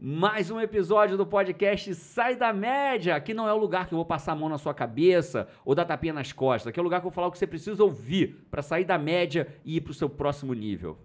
Mais 0.00 0.48
um 0.48 0.60
episódio 0.60 1.16
do 1.16 1.26
podcast 1.26 1.92
Sai 1.92 2.36
da 2.36 2.52
Média. 2.52 3.16
Aqui 3.16 3.34
não 3.34 3.48
é 3.48 3.52
o 3.52 3.56
lugar 3.56 3.88
que 3.88 3.94
eu 3.94 3.96
vou 3.96 4.04
passar 4.04 4.30
a 4.30 4.34
mão 4.36 4.48
na 4.48 4.56
sua 4.56 4.72
cabeça 4.72 5.48
ou 5.64 5.74
dar 5.74 5.84
tapinha 5.84 6.12
nas 6.12 6.32
costas. 6.32 6.68
Aqui 6.68 6.78
é 6.78 6.80
o 6.80 6.84
lugar 6.84 7.00
que 7.00 7.06
eu 7.08 7.10
vou 7.10 7.14
falar 7.14 7.26
o 7.26 7.32
que 7.32 7.38
você 7.38 7.48
precisa 7.48 7.82
ouvir 7.82 8.46
para 8.48 8.62
sair 8.62 8.84
da 8.84 8.96
média 8.96 9.48
e 9.64 9.74
ir 9.74 9.80
para 9.80 9.90
o 9.90 9.94
seu 9.94 10.08
próximo 10.08 10.54
nível. 10.54 10.96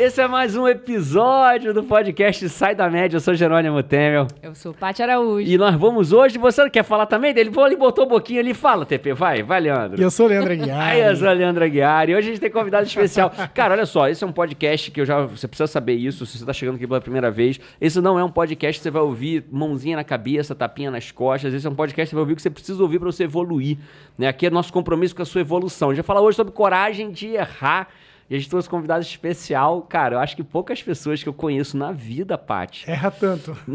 Esse 0.00 0.22
é 0.22 0.26
mais 0.26 0.56
um 0.56 0.66
episódio 0.66 1.74
do 1.74 1.84
podcast 1.84 2.48
Sai 2.48 2.74
da 2.74 2.88
Média. 2.88 3.16
Eu 3.16 3.20
sou 3.20 3.34
Jerônimo 3.34 3.82
Temel. 3.82 4.28
Eu 4.42 4.54
sou 4.54 4.72
Paty 4.72 5.02
Araújo. 5.02 5.46
E 5.46 5.58
nós 5.58 5.74
vamos 5.74 6.10
hoje. 6.10 6.38
Você 6.38 6.70
quer 6.70 6.84
falar 6.84 7.04
também 7.04 7.34
dele? 7.34 7.50
Ele 7.54 7.76
botou 7.76 8.06
um 8.06 8.08
boquinho 8.08 8.40
ali. 8.40 8.54
Fala, 8.54 8.86
TP. 8.86 9.12
Vai, 9.12 9.42
vai, 9.42 9.60
Leandro. 9.60 10.00
E 10.00 10.02
eu 10.02 10.10
sou 10.10 10.24
o 10.24 10.28
Leandro 10.30 10.54
Aguiar. 10.54 10.96
Eu 10.96 11.16
sou 11.16 11.28
o 11.28 11.32
Leandro 11.32 11.62
Aguiar. 11.62 12.08
E 12.08 12.14
hoje 12.14 12.28
a 12.28 12.30
gente 12.30 12.40
tem 12.40 12.50
convidado 12.50 12.86
especial. 12.86 13.30
Cara, 13.52 13.74
olha 13.74 13.84
só. 13.84 14.08
Esse 14.08 14.24
é 14.24 14.26
um 14.26 14.32
podcast 14.32 14.90
que 14.90 15.02
eu 15.02 15.04
já. 15.04 15.20
Você 15.26 15.46
precisa 15.46 15.66
saber 15.66 15.96
isso 15.96 16.24
se 16.24 16.38
você 16.38 16.46
tá 16.46 16.52
chegando 16.54 16.76
aqui 16.76 16.86
pela 16.86 17.02
primeira 17.02 17.30
vez. 17.30 17.60
Esse 17.78 18.00
não 18.00 18.18
é 18.18 18.24
um 18.24 18.30
podcast 18.30 18.80
que 18.80 18.82
você 18.82 18.90
vai 18.90 19.02
ouvir 19.02 19.44
mãozinha 19.52 19.96
na 19.96 20.04
cabeça, 20.04 20.54
tapinha 20.54 20.90
nas 20.90 21.10
costas. 21.10 21.52
Esse 21.52 21.66
é 21.66 21.70
um 21.70 21.74
podcast 21.74 22.06
que 22.06 22.10
você 22.12 22.14
vai 22.14 22.22
ouvir 22.22 22.36
que 22.36 22.42
você 22.42 22.48
precisa 22.48 22.82
ouvir 22.82 22.98
para 22.98 23.12
você 23.12 23.24
evoluir. 23.24 23.76
Né? 24.16 24.28
Aqui 24.28 24.46
é 24.46 24.50
nosso 24.50 24.72
compromisso 24.72 25.14
com 25.14 25.20
a 25.20 25.26
sua 25.26 25.42
evolução. 25.42 25.90
A 25.90 25.92
gente 25.92 26.02
vai 26.02 26.06
falar 26.06 26.22
hoje 26.22 26.36
sobre 26.36 26.54
coragem 26.54 27.10
de 27.10 27.34
errar 27.34 27.88
e 28.30 28.36
a 28.36 28.38
gente 28.38 28.48
trouxe 28.48 28.68
um 28.68 28.70
convidado 28.70 29.02
especial. 29.02 29.82
Cara, 29.82 30.14
eu 30.14 30.18
acho 30.20 30.36
que 30.36 30.44
poucas 30.44 30.80
pessoas 30.82 31.20
que 31.22 31.28
eu 31.28 31.32
conheço 31.34 31.76
na 31.76 31.90
vida, 31.92 32.38
Paty. 32.38 32.88
Erra 32.88 33.10
tanto. 33.10 33.56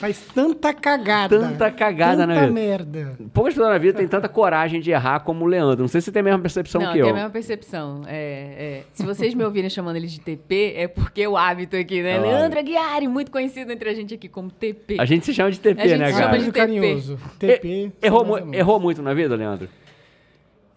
Faz 0.00 0.20
tanta 0.34 0.72
cagada. 0.72 1.38
Tanta 1.38 1.70
cagada 1.70 2.22
tanta 2.22 2.34
na 2.34 2.40
vida. 2.40 2.52
merda. 2.52 3.16
Poucas 3.32 3.54
pessoas 3.54 3.70
na 3.72 3.78
vida 3.78 3.98
têm 3.98 4.08
tanta 4.08 4.28
coragem 4.28 4.80
de 4.80 4.90
errar 4.90 5.20
como 5.20 5.44
o 5.44 5.46
Leandro. 5.48 5.80
Não 5.82 5.88
sei 5.88 6.00
se 6.00 6.06
você 6.06 6.12
tem 6.12 6.20
a 6.20 6.22
mesma 6.24 6.38
percepção 6.40 6.80
Não, 6.80 6.92
que 6.92 6.98
eu. 6.98 7.04
tem 7.04 7.12
a 7.12 7.14
mesma 7.14 7.30
percepção. 7.30 8.02
É, 8.06 8.80
é. 8.80 8.82
Se 8.92 9.04
vocês 9.04 9.34
me 9.34 9.44
ouvirem 9.44 9.70
chamando 9.70 9.96
ele 9.96 10.06
de 10.06 10.20
TP, 10.20 10.74
é 10.76 10.88
porque 10.88 11.26
o 11.26 11.36
hábito 11.36 11.76
aqui, 11.76 12.02
né? 12.02 12.18
Claro. 12.18 12.30
Leandro 12.30 12.58
Aguiar, 12.58 13.02
muito 13.02 13.30
conhecido 13.30 13.70
entre 13.72 13.88
a 13.90 13.94
gente 13.94 14.14
aqui 14.14 14.28
como 14.28 14.50
TP. 14.50 14.96
A 14.98 15.04
gente 15.04 15.24
se 15.26 15.34
chama 15.34 15.50
de 15.50 15.60
TP, 15.60 15.80
A 15.82 15.86
gente 15.86 15.98
né, 15.98 16.06
se 16.06 16.12
cara? 16.12 16.24
chama 16.24 16.38
de 16.38 16.44
TP. 16.46 16.58
carinhoso. 16.58 17.18
E- 17.34 17.38
TP. 17.38 17.92
errou, 18.02 18.24
mu- 18.24 18.54
errou 18.54 18.80
muito 18.80 19.02
na 19.02 19.14
vida, 19.14 19.34
Leandro? 19.36 19.68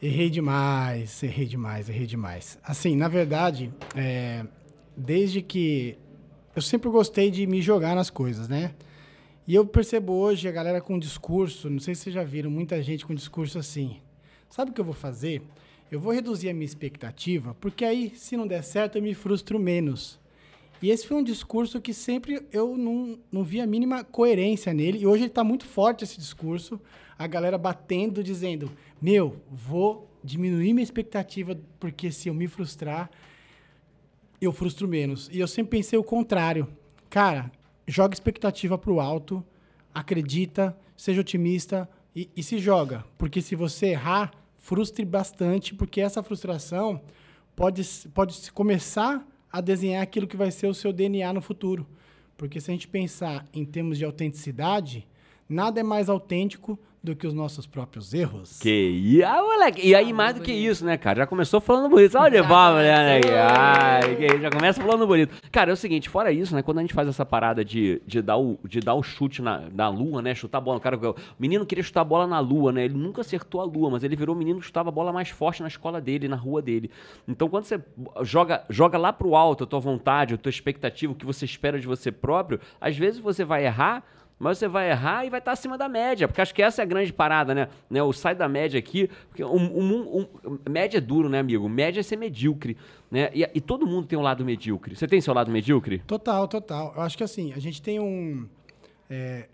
Errei 0.02 0.30
demais, 0.30 1.24
errei 1.24 1.46
demais, 1.46 1.90
errei 1.90 2.06
demais. 2.06 2.60
Assim, 2.64 2.96
na 2.96 3.08
verdade, 3.08 3.74
é, 3.96 4.46
desde 4.96 5.42
que. 5.42 5.98
Eu 6.56 6.62
sempre 6.62 6.90
gostei 6.90 7.30
de 7.32 7.46
me 7.46 7.62
jogar 7.62 7.96
nas 7.96 8.10
coisas, 8.10 8.48
né? 8.48 8.73
E 9.48 9.54
eu 9.54 9.66
percebo 9.66 10.14
hoje 10.14 10.48
a 10.48 10.52
galera 10.52 10.82
com 10.82 10.98
discurso, 10.98 11.70
não 11.70 11.80
sei 11.80 11.94
se 11.94 12.02
vocês 12.02 12.16
já 12.16 12.23
viram, 12.23 12.50
muita 12.50 12.82
gente 12.82 13.06
com 13.06 13.14
discurso 13.14 13.60
assim. 13.60 13.98
Sabe 14.50 14.72
o 14.72 14.73
que 14.73 14.82
eu 14.82 14.86
vou 14.86 14.94
fazer? 14.94 15.42
Eu 15.92 16.00
vou 16.00 16.12
reduzir 16.12 16.50
a 16.50 16.54
minha 16.54 16.66
expectativa, 16.66 17.56
porque 17.62 17.86
aí, 17.86 18.12
se 18.16 18.36
não 18.36 18.48
der 18.48 18.64
certo, 18.64 18.98
eu 18.98 19.04
me 19.04 19.14
frustro 19.14 19.60
menos. 19.60 20.20
E 20.81 20.90
esse 20.90 21.08
foi 21.08 21.18
um 21.18 21.23
discurso 21.23 21.81
que 21.81 21.94
sempre 21.94 22.45
eu 22.52 22.78
não, 22.78 23.18
não 23.31 23.44
vi 23.44 23.62
a 23.62 23.68
mínima 23.68 24.04
coerência 24.04 24.73
nele. 24.73 25.00
E 25.00 25.08
hoje 25.08 25.23
ele 25.23 25.30
está 25.30 25.44
muito 25.44 25.66
forte, 25.66 26.04
esse 26.04 26.17
discurso. 26.17 26.80
A 27.17 27.28
galera 27.28 27.58
batendo, 27.58 28.23
dizendo: 28.23 28.72
Meu, 29.02 29.42
vou 29.50 30.09
diminuir 30.23 30.73
minha 30.73 30.84
expectativa, 30.84 31.58
porque 31.80 32.12
se 32.12 32.30
eu 32.30 32.34
me 32.34 32.48
frustrar, 32.48 33.09
eu 34.42 34.52
frustro 34.52 34.88
menos. 34.88 35.30
E 35.32 35.40
eu 35.40 35.48
sempre 35.48 35.78
pensei 35.78 35.98
o 35.98 36.04
contrário. 36.04 36.67
Cara, 37.10 37.52
joga 37.88 38.14
expectativa 38.14 38.78
pro 38.78 39.00
alto, 39.00 39.44
acredita, 39.94 40.78
seja 40.98 41.22
otimista 41.22 41.89
e, 42.16 42.30
e 42.36 42.44
se 42.44 42.58
joga. 42.58 43.06
Porque 43.17 43.42
se 43.42 43.56
você 43.56 43.88
errar, 43.88 44.32
frustre 44.58 45.06
bastante, 45.06 45.73
porque 45.73 46.02
essa 46.02 46.23
frustração 46.23 47.02
pode, 47.55 47.83
pode 48.14 48.52
começar 48.52 49.26
a 49.55 49.61
desenhar 49.61 50.04
aquilo 50.04 50.27
que 50.27 50.36
vai 50.36 50.52
ser 50.52 50.67
o 50.67 50.73
seu 50.73 50.92
DNA 50.92 51.32
no 51.32 51.42
futuro. 51.42 51.88
Porque 52.36 52.60
se 52.60 52.70
a 52.70 52.73
gente 52.73 52.89
pensar 52.89 53.45
em 53.54 53.64
termos 53.64 53.98
de 53.98 54.04
autenticidade, 54.04 55.08
nada 55.50 55.80
é 55.80 55.83
mais 55.83 56.10
autêntico 56.10 56.78
do 57.04 57.16
que 57.16 57.28
os 57.28 57.36
nossos 57.36 57.67
próprios 57.67 58.16
erros. 58.16 58.58
Que 58.58 58.67
i- 58.89 59.23
ah, 59.23 59.39
moleque. 59.39 59.88
E 59.88 59.94
aí, 59.94 60.11
mais 60.11 60.33
do 60.33 60.42
que 60.42 60.52
isso, 60.52 60.83
né, 60.83 60.98
cara? 60.98 61.20
Já 61.20 61.28
começou 61.28 61.61
falando 61.61 61.88
bonito. 61.88 62.17
Olha, 62.17 62.42
Já 62.42 62.48
palma, 62.50 62.82
né, 62.82 63.22
começou. 63.22 63.39
Ai, 63.39 64.16
que 64.16 64.42
Já 64.42 64.50
começa 64.50 64.82
falando 64.82 65.05
bonito. 65.05 65.36
Cara, 65.52 65.70
é 65.70 65.73
o 65.73 65.78
seguinte, 65.78 66.10
fora 66.10 66.32
isso, 66.32 66.55
né? 66.55 66.64
Quando 66.64 66.80
a 66.80 66.82
gente 66.82 66.95
faz 66.95 67.08
essa 67.08 67.23
parada 67.23 67.64
de, 67.64 68.02
de, 68.08 68.23
dar, 68.23 68.38
o, 68.38 68.58
de 68.64 68.80
dar 68.80 68.95
o 68.95 69.04
chute 69.04 69.39
na, 69.39 69.66
na 69.72 69.88
lua, 69.88 70.20
né? 70.20 70.34
Chutar 70.34 70.58
a 70.58 70.61
bola. 70.61 70.80
Cara, 70.80 70.98
o 70.98 71.16
menino 71.38 71.64
queria 71.64 71.84
chutar 71.84 72.02
a 72.02 72.05
bola 72.05 72.26
na 72.26 72.39
lua, 72.39 72.72
né? 72.72 72.86
Ele 72.86 72.95
nunca 72.98 73.22
acertou 73.22 73.61
a 73.61 73.66
lua, 73.66 73.92
mas 73.92 74.04
ele 74.04 74.16
virou 74.16 74.36
o 74.36 74.39
menino 74.39 74.60
que 74.60 74.66
chutava 74.66 74.89
a 74.89 74.92
bola 74.92 75.14
mais 75.14 75.30
forte 75.30 75.61
na 75.61 75.67
escola 75.67 76.02
dele, 76.02 76.28
na 76.28 76.36
rua 76.36 76.60
dele. 76.60 76.89
Então, 77.28 77.48
quando 77.48 77.66
você 77.66 77.80
joga, 78.23 78.64
joga 78.67 78.98
lá 78.98 79.14
pro 79.14 79.36
alto 79.36 79.64
a 79.64 79.67
tua 79.67 79.80
vontade, 79.80 80.34
a 80.34 80.38
tua 80.39 80.50
expectativa, 80.50 81.14
o 81.14 81.16
que 81.16 81.23
você 81.26 81.45
espera 81.45 81.80
de 81.80 81.86
você 81.86 82.11
próprio, 82.11 82.60
às 82.82 82.98
vezes 82.98 83.20
você 83.20 83.45
vai 83.45 83.64
errar. 83.64 84.04
Mas 84.38 84.58
você 84.58 84.68
vai 84.68 84.90
errar 84.92 85.26
e 85.26 85.30
vai 85.30 85.40
estar 85.40 85.54
acima 85.54 85.78
da 85.78 85.88
média, 85.88 86.28
porque 86.28 86.42
acho 86.42 86.54
que 86.54 86.62
essa 86.62 86.82
é 86.82 86.84
a 86.84 86.86
grande 86.86 87.14
parada, 87.14 87.56
né? 87.56 87.70
né? 87.90 88.04
O 88.04 88.12
sai 88.12 88.36
da 88.36 88.50
média 88.50 88.78
aqui, 88.78 89.10
porque 89.30 89.42
um, 89.44 89.56
um- 89.56 90.28
um- 90.46 90.60
média 90.70 90.98
é 90.98 91.02
duro, 91.02 91.30
né, 91.30 91.40
amigo? 91.40 91.70
Média 91.70 92.02
é 92.02 92.04
ser 92.04 92.18
medíocre, 92.18 92.76
né? 93.10 93.30
E, 93.34 93.50
e 93.54 93.62
todo 93.62 93.88
mundo 93.88 94.08
tem 94.08 94.20
um 94.20 94.22
lado 94.22 94.44
medíocre. 94.44 94.94
Você 94.96 95.08
tem 95.08 95.22
seu 95.22 95.34
lado 95.34 95.50
medíocre? 95.50 96.00
Total, 96.00 96.46
total. 96.50 96.92
Eu 96.98 97.02
acho 97.04 97.18
que 97.18 97.23
assim, 97.23 97.54
a 97.54 97.60
gente 97.60 97.82
tem 97.82 97.98
um. 98.00 98.46
é, 99.10 99.48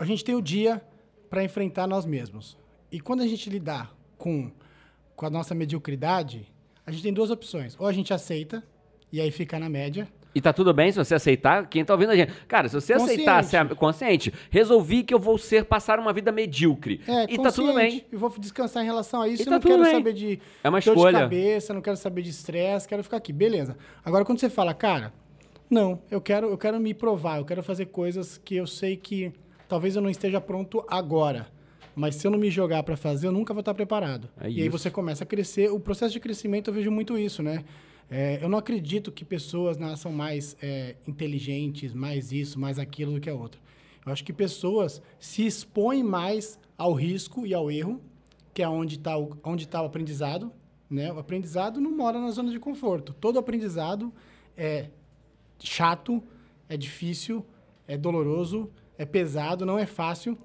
a 0.00 0.04
gente 0.06 0.24
tem 0.24 0.34
o 0.34 0.40
dia 0.40 0.82
para 1.28 1.44
enfrentar 1.44 1.86
nós 1.86 2.06
mesmos. 2.06 2.56
E 2.90 3.00
quando 3.00 3.22
a 3.22 3.26
gente 3.26 3.50
lidar 3.50 3.94
com, 4.16 4.50
com 5.14 5.26
a 5.26 5.30
nossa 5.30 5.54
mediocridade, 5.54 6.50
a 6.86 6.90
gente 6.90 7.02
tem 7.02 7.12
duas 7.12 7.30
opções. 7.30 7.76
Ou 7.78 7.86
a 7.86 7.92
gente 7.92 8.14
aceita, 8.14 8.64
e 9.12 9.20
aí 9.20 9.30
fica 9.30 9.58
na 9.58 9.68
média. 9.68 10.08
E 10.34 10.40
tá 10.40 10.52
tudo 10.52 10.74
bem 10.74 10.90
se 10.90 10.98
você 10.98 11.14
aceitar, 11.14 11.66
quem 11.68 11.84
tá 11.84 11.94
ouvindo 11.94 12.10
a 12.10 12.16
gente. 12.16 12.32
Cara, 12.48 12.68
se 12.68 12.74
você 12.74 12.92
aceitar, 12.92 13.44
ser 13.44 13.74
consciente, 13.76 14.32
resolvi 14.50 15.02
que 15.04 15.14
eu 15.14 15.18
vou 15.18 15.38
ser, 15.38 15.64
passar 15.64 15.98
uma 15.98 16.12
vida 16.12 16.32
medíocre. 16.32 17.00
É, 17.06 17.32
e 17.32 17.38
tá 17.38 17.52
tudo 17.52 17.72
bem. 17.74 18.04
Eu 18.10 18.18
vou 18.18 18.32
descansar 18.38 18.82
em 18.82 18.86
relação 18.86 19.22
a 19.22 19.28
isso. 19.28 19.42
E 19.42 19.44
eu 19.44 19.46
tá 19.46 19.50
não 19.52 19.60
quero 19.60 19.82
bem. 19.82 19.92
saber 19.92 20.12
de 20.12 20.40
É 20.62 20.68
uma 20.68 20.80
dor 20.80 20.94
escolha. 20.94 21.18
de 21.18 21.22
cabeça, 21.22 21.72
não 21.74 21.80
quero 21.80 21.96
saber 21.96 22.22
de 22.22 22.30
estresse, 22.30 22.88
quero 22.88 23.04
ficar 23.04 23.18
aqui. 23.18 23.32
Beleza. 23.32 23.76
Agora, 24.04 24.24
quando 24.24 24.40
você 24.40 24.50
fala, 24.50 24.74
cara, 24.74 25.12
não, 25.70 26.00
eu 26.10 26.20
quero, 26.20 26.48
eu 26.48 26.58
quero 26.58 26.80
me 26.80 26.92
provar, 26.92 27.38
eu 27.38 27.44
quero 27.44 27.62
fazer 27.62 27.86
coisas 27.86 28.36
que 28.36 28.56
eu 28.56 28.66
sei 28.66 28.96
que 28.96 29.32
talvez 29.68 29.94
eu 29.96 30.02
não 30.02 30.10
esteja 30.10 30.40
pronto 30.40 30.84
agora. 30.88 31.46
Mas 31.96 32.16
se 32.16 32.26
eu 32.26 32.30
não 32.30 32.38
me 32.38 32.50
jogar 32.50 32.82
para 32.82 32.96
fazer, 32.96 33.28
eu 33.28 33.32
nunca 33.32 33.54
vou 33.54 33.60
estar 33.60 33.72
preparado. 33.72 34.28
É 34.40 34.50
e 34.50 34.62
aí 34.62 34.68
você 34.68 34.90
começa 34.90 35.22
a 35.22 35.26
crescer. 35.26 35.70
O 35.70 35.78
processo 35.78 36.12
de 36.12 36.18
crescimento 36.18 36.68
eu 36.70 36.74
vejo 36.74 36.90
muito 36.90 37.16
isso, 37.16 37.42
né? 37.42 37.64
É, 38.10 38.38
eu 38.42 38.48
não 38.48 38.58
acredito 38.58 39.10
que 39.10 39.24
pessoas 39.24 39.76
nasçam 39.76 40.12
mais 40.12 40.56
é, 40.62 40.96
inteligentes, 41.06 41.92
mais 41.94 42.32
isso, 42.32 42.58
mais 42.58 42.78
aquilo 42.78 43.12
do 43.14 43.20
que 43.20 43.30
a 43.30 43.34
outra. 43.34 43.60
Eu 44.04 44.12
acho 44.12 44.22
que 44.22 44.32
pessoas 44.32 45.00
se 45.18 45.46
expõem 45.46 46.02
mais 46.02 46.58
ao 46.76 46.92
risco 46.92 47.46
e 47.46 47.54
ao 47.54 47.70
erro, 47.70 48.00
que 48.52 48.62
é 48.62 48.68
onde 48.68 48.96
está 48.96 49.16
o, 49.16 49.36
onde 49.42 49.66
tá 49.66 49.82
o 49.82 49.86
aprendizado. 49.86 50.52
Né? 50.88 51.12
O 51.12 51.18
aprendizado 51.18 51.80
não 51.80 51.90
mora 51.90 52.20
na 52.20 52.30
zona 52.30 52.50
de 52.50 52.58
conforto. 52.58 53.14
Todo 53.14 53.38
aprendizado 53.38 54.12
é 54.56 54.90
chato, 55.58 56.22
é 56.68 56.76
difícil, 56.76 57.44
é 57.88 57.96
doloroso, 57.96 58.70
é 58.98 59.04
pesado, 59.04 59.64
não 59.64 59.78
é 59.78 59.86
fácil, 59.86 60.38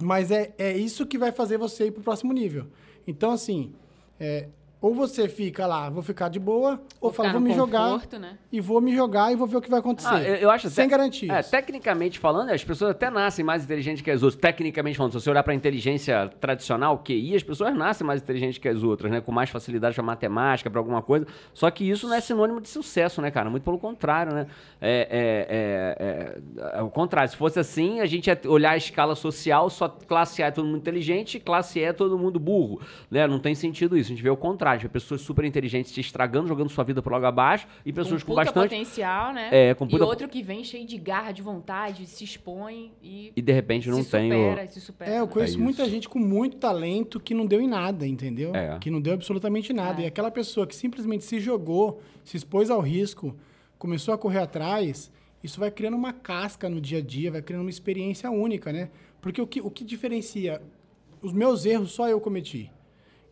mas 0.00 0.30
é, 0.30 0.54
é 0.58 0.76
isso 0.76 1.06
que 1.06 1.18
vai 1.18 1.32
fazer 1.32 1.58
você 1.58 1.86
ir 1.86 1.90
para 1.90 2.00
o 2.00 2.04
próximo 2.04 2.32
nível. 2.32 2.66
Então, 3.06 3.32
assim, 3.32 3.72
é, 4.18 4.48
ou 4.80 4.94
você 4.94 5.28
fica 5.28 5.66
lá, 5.66 5.90
vou 5.90 6.02
ficar 6.02 6.28
de 6.28 6.38
boa, 6.38 6.80
ou, 7.00 7.12
fala, 7.12 7.32
vou 7.32 7.40
me 7.40 7.52
jogar 7.52 7.90
conforto, 7.90 8.18
né? 8.18 8.38
e 8.50 8.60
vou 8.60 8.80
me 8.80 8.94
jogar 8.94 9.30
e 9.30 9.36
vou 9.36 9.46
ver 9.46 9.58
o 9.58 9.60
que 9.60 9.68
vai 9.68 9.80
acontecer. 9.80 10.08
Ah, 10.08 10.22
eu, 10.22 10.36
eu 10.36 10.50
acho 10.50 10.70
Sem 10.70 10.86
até- 10.86 10.90
garantias. 10.90 11.46
É, 11.46 11.50
tecnicamente 11.50 12.18
falando, 12.18 12.50
as 12.50 12.64
pessoas 12.64 12.92
até 12.92 13.10
nascem 13.10 13.44
mais 13.44 13.64
inteligentes 13.64 14.02
que 14.02 14.10
as 14.10 14.22
outras. 14.22 14.40
Tecnicamente 14.40 14.96
falando, 14.96 15.12
se 15.12 15.20
você 15.20 15.28
olhar 15.30 15.42
para 15.42 15.52
a 15.52 15.56
inteligência 15.56 16.30
tradicional, 16.40 16.98
QI, 16.98 17.36
as 17.36 17.42
pessoas 17.42 17.74
nascem 17.74 18.06
mais 18.06 18.22
inteligentes 18.22 18.58
que 18.58 18.68
as 18.68 18.82
outras, 18.82 19.10
né? 19.12 19.20
Com 19.20 19.32
mais 19.32 19.50
facilidade 19.50 19.94
para 19.94 20.02
matemática, 20.02 20.70
para 20.70 20.80
alguma 20.80 21.02
coisa. 21.02 21.26
Só 21.52 21.70
que 21.70 21.88
isso 21.88 22.08
não 22.08 22.14
é 22.14 22.20
sinônimo 22.20 22.60
de 22.60 22.68
sucesso, 22.68 23.20
né, 23.20 23.30
cara? 23.30 23.50
Muito 23.50 23.64
pelo 23.64 23.78
contrário, 23.78 24.32
né? 24.32 24.46
É, 24.80 26.38
é, 26.48 26.70
é, 26.70 26.78
é 26.78 26.82
o 26.82 26.88
contrário. 26.88 27.30
Se 27.30 27.36
fosse 27.36 27.58
assim, 27.58 28.00
a 28.00 28.06
gente 28.06 28.28
ia 28.28 28.40
olhar 28.46 28.70
a 28.70 28.76
escala 28.76 29.14
social, 29.14 29.68
só 29.68 29.88
classe 29.88 30.42
A 30.42 30.46
é 30.46 30.50
todo 30.50 30.64
mundo 30.66 30.78
inteligente, 30.78 31.38
classe 31.38 31.78
E 31.78 31.82
é 31.82 31.92
todo 31.92 32.18
mundo 32.18 32.40
burro, 32.40 32.80
né? 33.10 33.26
Não 33.26 33.38
tem 33.38 33.54
sentido 33.54 33.96
isso. 33.96 34.10
A 34.10 34.14
gente 34.14 34.22
vê 34.22 34.30
o 34.30 34.36
contrário. 34.36 34.69
Vê 34.78 34.88
pessoas 34.88 35.20
super 35.20 35.44
inteligentes 35.44 35.92
se 35.92 36.00
estragando, 36.00 36.48
jogando 36.48 36.68
sua 36.68 36.84
vida 36.84 37.02
por 37.02 37.12
logo 37.12 37.26
abaixo, 37.26 37.66
e 37.84 37.92
pessoas 37.92 38.22
com, 38.22 38.32
puta 38.32 38.44
bastante 38.44 38.70
potencial, 38.70 39.32
né? 39.32 39.48
É, 39.50 39.74
com 39.74 39.86
puta- 39.86 40.04
E 40.04 40.06
outro 40.06 40.28
que 40.28 40.42
vem 40.42 40.62
cheio 40.64 40.86
de 40.86 40.96
garra, 40.98 41.32
de 41.32 41.42
vontade, 41.42 42.06
se 42.06 42.24
expõe 42.24 42.92
e, 43.02 43.32
e 43.34 43.42
de 43.42 43.52
repente 43.52 43.88
não 43.88 44.02
se 44.02 44.10
tem 44.10 44.32
o... 44.32 44.50
supera, 44.50 44.68
se 44.68 44.80
supera. 44.80 45.10
É, 45.10 45.20
eu 45.20 45.28
conheço 45.28 45.56
É 45.56 45.60
muita 45.60 45.88
gente 45.88 46.08
com 46.08 46.18
muito 46.18 46.56
talento 46.56 47.18
que 47.20 47.34
não 47.34 47.46
deu 47.46 47.60
em 47.60 47.68
nada, 47.68 48.06
entendeu? 48.06 48.54
É. 48.54 48.78
Que 48.78 48.90
não 48.90 49.00
deu 49.00 49.14
absolutamente 49.14 49.72
nada. 49.72 50.00
É. 50.00 50.04
E 50.04 50.06
aquela 50.06 50.30
pessoa 50.30 50.66
que 50.66 50.74
simplesmente 50.74 51.24
se 51.24 51.40
jogou, 51.40 52.00
se 52.24 52.36
expôs 52.36 52.70
ao 52.70 52.80
risco, 52.80 53.36
começou 53.78 54.14
a 54.14 54.18
correr 54.18 54.38
atrás 54.40 55.10
isso 55.42 55.58
vai 55.58 55.70
criando 55.70 55.96
uma 55.96 56.12
casca 56.12 56.68
no 56.68 56.80
dia 56.80 56.98
a 56.98 57.02
dia, 57.02 57.30
vai 57.30 57.40
criando 57.42 57.62
uma 57.62 57.70
experiência 57.70 58.30
única, 58.30 58.72
né? 58.72 58.90
Porque 59.20 59.40
o 59.40 59.46
que, 59.46 59.60
o 59.60 59.70
que 59.70 59.84
diferencia 59.84 60.60
os 61.22 61.32
meus 61.32 61.64
erros 61.64 61.92
só 61.92 62.08
eu 62.08 62.20
cometi. 62.20 62.70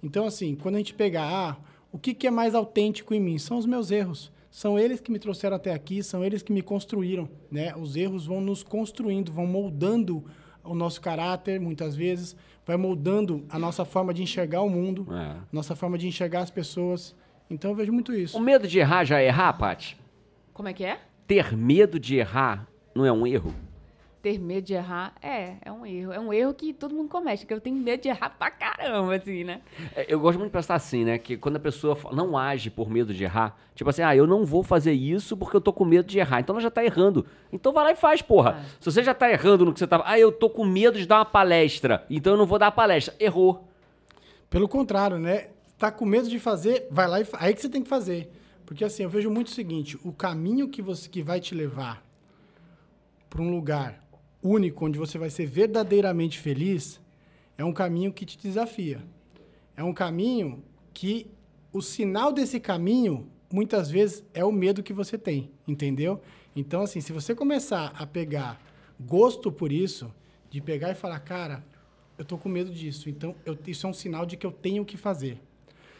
Então, 0.03 0.27
assim, 0.27 0.55
quando 0.55 0.77
a 0.77 0.79
gente 0.79 0.95
pegar, 0.95 1.29
ah, 1.31 1.57
o 1.93 1.99
que, 1.99 2.15
que 2.15 2.27
é 2.27 2.31
mais 2.31 2.55
autêntico 2.55 3.15
em 3.15 3.21
mim? 3.21 3.39
São 3.39 3.59
os 3.59 3.67
meus 3.67 3.91
erros. 3.91 4.31
São 4.51 4.79
eles 4.79 5.01
que 5.01 5.13
me 5.13 5.19
trouxeram 5.19 5.57
até 5.57 5.73
aqui, 5.73 6.03
são 6.03 6.25
eles 6.25 6.43
que 6.43 6.53
me 6.53 6.63
construíram, 6.63 7.29
né? 7.51 7.75
Os 7.77 7.97
erros 7.97 8.27
vão 8.27 8.41
nos 8.41 8.63
construindo, 8.63 9.31
vão 9.31 9.47
moldando 9.47 10.25
o 10.65 10.75
nosso 10.75 11.01
caráter, 11.01 11.61
muitas 11.61 11.95
vezes, 11.95 12.35
vai 12.67 12.77
moldando 12.77 13.45
a 13.49 13.59
nossa 13.59 13.85
forma 13.85 14.13
de 14.13 14.23
enxergar 14.23 14.63
o 14.63 14.69
mundo, 14.71 15.07
É. 15.13 15.37
nossa 15.53 15.77
forma 15.77 15.97
de 15.99 16.07
enxergar 16.09 16.41
as 16.41 16.51
pessoas. 16.51 17.15
Então 17.51 17.71
eu 17.71 17.77
vejo 17.77 17.93
muito 17.93 18.13
isso. 18.15 18.37
O 18.37 18.41
medo 18.41 18.67
de 18.67 18.79
errar 18.79 19.05
já 19.05 19.21
é 19.21 19.27
errar, 19.27 19.53
Paty? 19.55 19.97
Como 20.53 20.69
é 20.69 20.73
que 20.73 20.85
é? 20.85 20.99
Ter 21.27 21.57
medo 21.57 21.99
de 22.01 22.17
errar 22.17 22.67
não 22.95 23.05
é 23.07 23.13
um 23.13 23.27
erro? 23.27 23.55
Ter 24.21 24.37
medo 24.37 24.65
de 24.67 24.75
errar 24.75 25.15
é, 25.23 25.55
é 25.65 25.71
um 25.71 25.87
erro. 25.87 26.13
É 26.13 26.19
um 26.19 26.33
erro 26.33 26.53
que 26.53 26.73
todo 26.73 26.93
mundo 26.93 27.09
comete, 27.09 27.47
que 27.47 27.55
eu 27.55 27.61
tenho 27.61 27.77
medo 27.77 28.03
de 28.03 28.09
errar 28.09 28.31
pra 28.31 28.51
caramba, 28.51 29.15
assim, 29.15 29.45
né? 29.45 29.61
É, 29.95 30.07
Eu 30.13 30.19
gosto 30.19 30.39
muito 30.39 30.51
de 30.51 30.57
pensar 30.57 30.75
assim, 30.75 31.05
né? 31.05 31.19
Que 31.19 31.37
quando 31.37 31.55
a 31.57 31.61
pessoa 31.61 31.97
não 32.13 32.37
age 32.37 32.69
por 32.69 32.91
medo 32.91 33.15
de 33.15 33.23
errar, 33.23 33.57
tipo 33.77 33.89
assim, 33.89 34.03
ah, 34.03 34.17
eu 34.17 34.27
não 34.27 34.45
vou 34.45 34.65
fazer 34.65 34.93
isso 34.93 35.37
porque 35.37 35.57
eu 35.57 35.61
tô 35.61 35.73
com 35.73 35.85
medo 35.85 36.09
de 36.09 36.19
errar. 36.19 36.41
Então 36.41 36.55
ela 36.57 36.61
já 36.61 36.71
tá 36.71 36.85
errando. 36.85 37.25
Então 37.53 37.73
vai 37.73 37.85
lá 37.85 37.93
e 37.93 37.97
faz, 37.97 38.21
porra. 38.21 38.59
É. 38.61 38.65
Se 38.81 38.91
você 38.91 39.05
já 39.05 39.15
tá 39.15 39.31
errando 39.31 39.65
no 39.65 39.73
que 39.73 39.79
você 39.79 39.87
tava. 39.87 40.03
Ah, 40.05 40.19
eu 40.19 40.33
tô 40.33 40.51
com 40.51 40.65
medo 40.65 40.99
de 40.99 41.07
dar 41.07 41.19
uma 41.19 41.25
palestra, 41.25 42.05
então 42.11 42.33
eu 42.33 42.37
não 42.37 42.47
vou 42.47 42.59
dar 42.59 42.67
a 42.67 42.73
palestra. 42.73 43.15
Errou. 43.21 43.69
Pelo 44.51 44.67
contrário, 44.69 45.19
né? 45.21 45.49
Tá 45.79 45.93
com 45.93 46.05
medo 46.05 46.29
de 46.29 46.41
fazer, 46.41 46.89
vai 46.91 47.07
lá 47.07 47.21
e 47.21 47.25
fa- 47.25 47.39
aí 47.41 47.55
que 47.55 47.61
você 47.61 47.69
tem 47.69 47.85
que 47.85 47.89
fazer. 47.89 48.33
Porque 48.67 48.85
assim, 48.85 49.05
eu 49.05 49.09
vejo 49.09 49.31
muito 49.31 49.47
o 49.47 49.51
seguinte, 49.53 49.97
o 50.03 50.13
caminho 50.13 50.69
que 50.69 50.83
você 50.83 51.09
que 51.09 51.23
vai 51.23 51.39
te 51.39 51.55
levar 51.55 52.03
para 53.31 53.41
um 53.43 53.51
lugar 53.51 54.03
único 54.43 54.87
onde 54.87 54.99
você 54.99 55.19
vai 55.19 55.31
ser 55.31 55.47
verdadeiramente 55.47 56.39
feliz 56.39 57.01
é 57.57 57.65
um 57.65 57.73
caminho 57.73 58.13
que 58.13 58.25
te 58.25 58.39
desafia. 58.39 59.03
É 59.77 59.83
um 59.83 59.93
caminho 59.93 60.63
que 60.95 61.31
o 61.73 61.83
sinal 61.83 62.33
desse 62.33 62.59
caminho 62.61 63.29
muitas 63.53 63.91
vezes 63.91 64.25
é 64.35 64.45
o 64.45 64.53
medo 64.53 64.83
que 64.83 64.93
você 64.93 65.17
tem, 65.19 65.51
entendeu? 65.67 66.21
Então 66.55 66.83
assim, 66.83 67.01
se 67.01 67.13
você 67.13 67.35
começar 67.35 67.93
a 67.97 68.07
pegar 68.07 68.61
gosto 69.01 69.51
por 69.51 69.73
isso, 69.73 70.13
de 70.51 70.61
pegar 70.61 70.91
e 70.91 70.95
falar, 70.95 71.19
cara, 71.21 71.65
eu 72.17 72.25
tô 72.25 72.37
com 72.37 72.49
medo 72.49 72.71
disso, 72.73 73.09
então 73.09 73.35
eu- 73.45 73.57
isso 73.67 73.87
é 73.87 73.91
um 73.91 73.95
sinal 73.95 74.27
de 74.27 74.37
que 74.37 74.45
eu 74.47 74.53
tenho 74.53 74.85
que 74.85 74.97
fazer. 74.97 75.41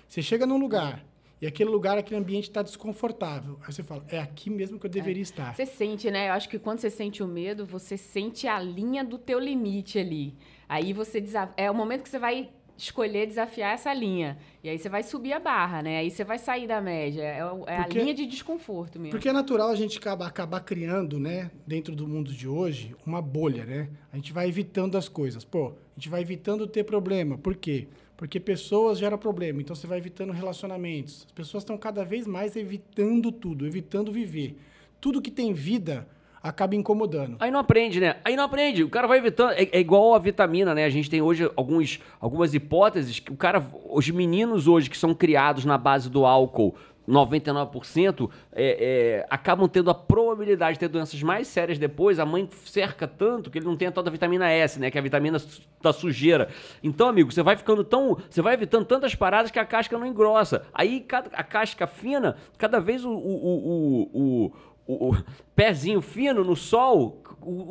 Você 0.09 0.23
chega 0.23 0.47
num 0.47 0.59
lugar 0.59 1.05
e 1.41 1.47
aquele 1.47 1.71
lugar, 1.71 1.97
aquele 1.97 2.21
ambiente 2.21 2.45
está 2.45 2.63
desconfortável. 2.63 3.59
Aí 3.67 3.73
você 3.73 3.83
fala, 3.83 4.05
é 4.09 4.19
aqui 4.19 4.51
mesmo 4.51 4.79
que 4.79 4.87
eu 4.87 4.91
deveria 4.91 5.23
estar. 5.23 5.55
Você 5.55 5.67
sente, 5.67 6.11
né? 6.11 6.29
Eu 6.29 6.33
acho 6.33 6.49
que 6.49 6.59
quando 6.59 6.81
você 6.81 6.91
sente 6.91 7.23
o 7.23 7.29
medo, 7.29 7.65
você 7.65 7.97
sente 7.97 8.47
a 8.49 8.61
linha 8.61 9.05
do 9.05 9.19
teu 9.19 9.39
limite 9.39 9.99
ali. 9.99 10.35
Aí 10.69 10.93
você 10.93 11.21
desa... 11.21 11.51
é 11.57 11.71
o 11.71 11.75
momento 11.75 12.03
que 12.03 12.09
você 12.09 12.19
vai 12.19 12.51
escolher 12.79 13.27
desafiar 13.27 13.75
essa 13.75 13.93
linha. 13.93 14.39
E 14.63 14.69
aí 14.69 14.79
você 14.79 14.89
vai 14.89 15.03
subir 15.03 15.33
a 15.33 15.41
barra, 15.41 15.83
né? 15.83 15.99
Aí 15.99 16.11
você 16.11 16.23
vai 16.23 16.39
sair 16.39 16.67
da 16.67 16.81
média. 16.81 17.23
É, 17.23 17.39
é 17.39 17.77
Porque- 17.83 17.99
a 17.99 18.03
linha 18.03 18.15
de 18.15 18.25
desconforto 18.25 18.99
mesmo. 19.01 19.11
Porque 19.11 19.29
é 19.29 19.33
natural 19.33 19.69
a 19.71 19.75
gente 19.75 19.99
acabar, 19.99 20.27
acabar 20.27 20.61
criando, 20.61 21.19
né, 21.19 21.51
dentro 21.67 21.97
do 21.97 22.07
mundo 22.07 22.33
de 22.33 22.47
hoje, 22.47 22.95
uma 23.05 23.21
bolha, 23.21 23.65
né? 23.65 23.91
A 24.13 24.17
gente 24.17 24.33
vai 24.33 24.49
evitando 24.49 24.97
as 24.97 25.09
coisas. 25.09 25.45
Pô, 25.45 25.69
a 25.69 25.99
gente 25.99 26.09
vai 26.09 26.21
evitando 26.21 26.67
ter 26.69 26.85
problema. 26.85 27.37
Por 27.37 27.57
quê? 27.57 27.89
Porque 27.91 28.08
pessoas 28.41 28.99
geram 28.99 29.17
problema. 29.17 29.61
Então 29.61 29.77
você 29.77 29.87
vai 29.87 29.99
evitando 29.99 30.33
relacionamentos. 30.33 31.25
As 31.27 31.33
pessoas 31.33 31.63
estão 31.63 31.79
cada 31.79 32.05
vez 32.05 32.27
mais 32.27 32.57
evitando 32.57 33.31
tudo, 33.31 33.67
evitando 33.67 34.11
viver. 34.11 34.59
Tudo 35.01 35.23
que 35.23 35.31
tem 35.31 35.53
vida 35.53 36.09
acaba 36.43 36.75
incomodando. 36.75 37.37
Aí 37.39 37.51
não 37.51 37.61
aprende, 37.61 38.01
né? 38.01 38.17
Aí 38.25 38.35
não 38.35 38.45
aprende. 38.45 38.83
O 38.83 38.89
cara 38.89 39.07
vai 39.07 39.19
evitando. 39.19 39.53
É, 39.53 39.69
é 39.71 39.81
igual 39.81 40.15
a 40.15 40.19
vitamina, 40.19 40.75
né? 40.75 40.85
A 40.85 40.91
gente 40.91 41.09
tem 41.09 41.23
hoje 41.23 41.51
alguns, 41.55 42.01
algumas 42.21 42.55
hipóteses 42.55 43.21
que 43.21 43.33
o 43.33 43.37
cara. 43.37 43.65
Os 43.91 44.09
meninos 44.11 44.67
hoje 44.67 44.91
que 44.91 44.99
são 44.99 45.15
criados 45.15 45.65
na 45.65 45.79
base 45.79 46.11
do 46.11 46.25
álcool. 46.25 46.75
99% 47.09 48.31
é, 48.53 49.21
é, 49.23 49.27
acabam 49.31 49.67
tendo 49.69 49.91
a 49.91 49.95
probabilidade 49.95 50.75
de 50.75 50.81
ter 50.81 50.89
doenças 50.89 51.21
mais 51.23 51.49
sérias 51.49 51.79
depois. 51.79 52.19
A 52.19 52.27
mãe 52.27 52.49
cerca 52.67 53.09
tanto 53.09 53.51
que 53.51 53.59
ele 53.59 53.65
não 53.67 53.77
tem 53.77 53.89
a 53.89 54.11
vitamina 54.11 54.49
S, 54.51 54.79
né? 54.79 54.91
Que 54.91 54.99
é 54.99 55.01
a 55.01 55.03
vitamina 55.03 55.39
da 55.83 55.93
sujeira. 55.93 56.49
Então, 56.83 57.09
amigo, 57.09 57.33
você 57.33 57.43
vai 57.43 57.57
ficando 57.57 57.83
tão. 57.83 58.17
Você 58.29 58.43
vai 58.43 58.55
evitando 58.55 58.85
tantas 58.85 59.15
paradas 59.15 59.51
que 59.51 59.59
a 59.59 59.65
casca 59.65 59.97
não 59.99 60.07
engrossa. 60.07 60.67
Aí 60.73 61.05
a 61.33 61.43
casca 61.43 61.87
fina, 61.87 62.37
cada 62.59 62.79
vez 62.79 63.05
o- 63.05 63.11
o- 63.11 63.47
o- 63.47 64.11
o- 64.13 64.53
o, 64.87 65.11
o 65.11 65.17
pezinho 65.55 66.01
fino 66.01 66.45
no 66.45 66.57
sol, 66.57 67.23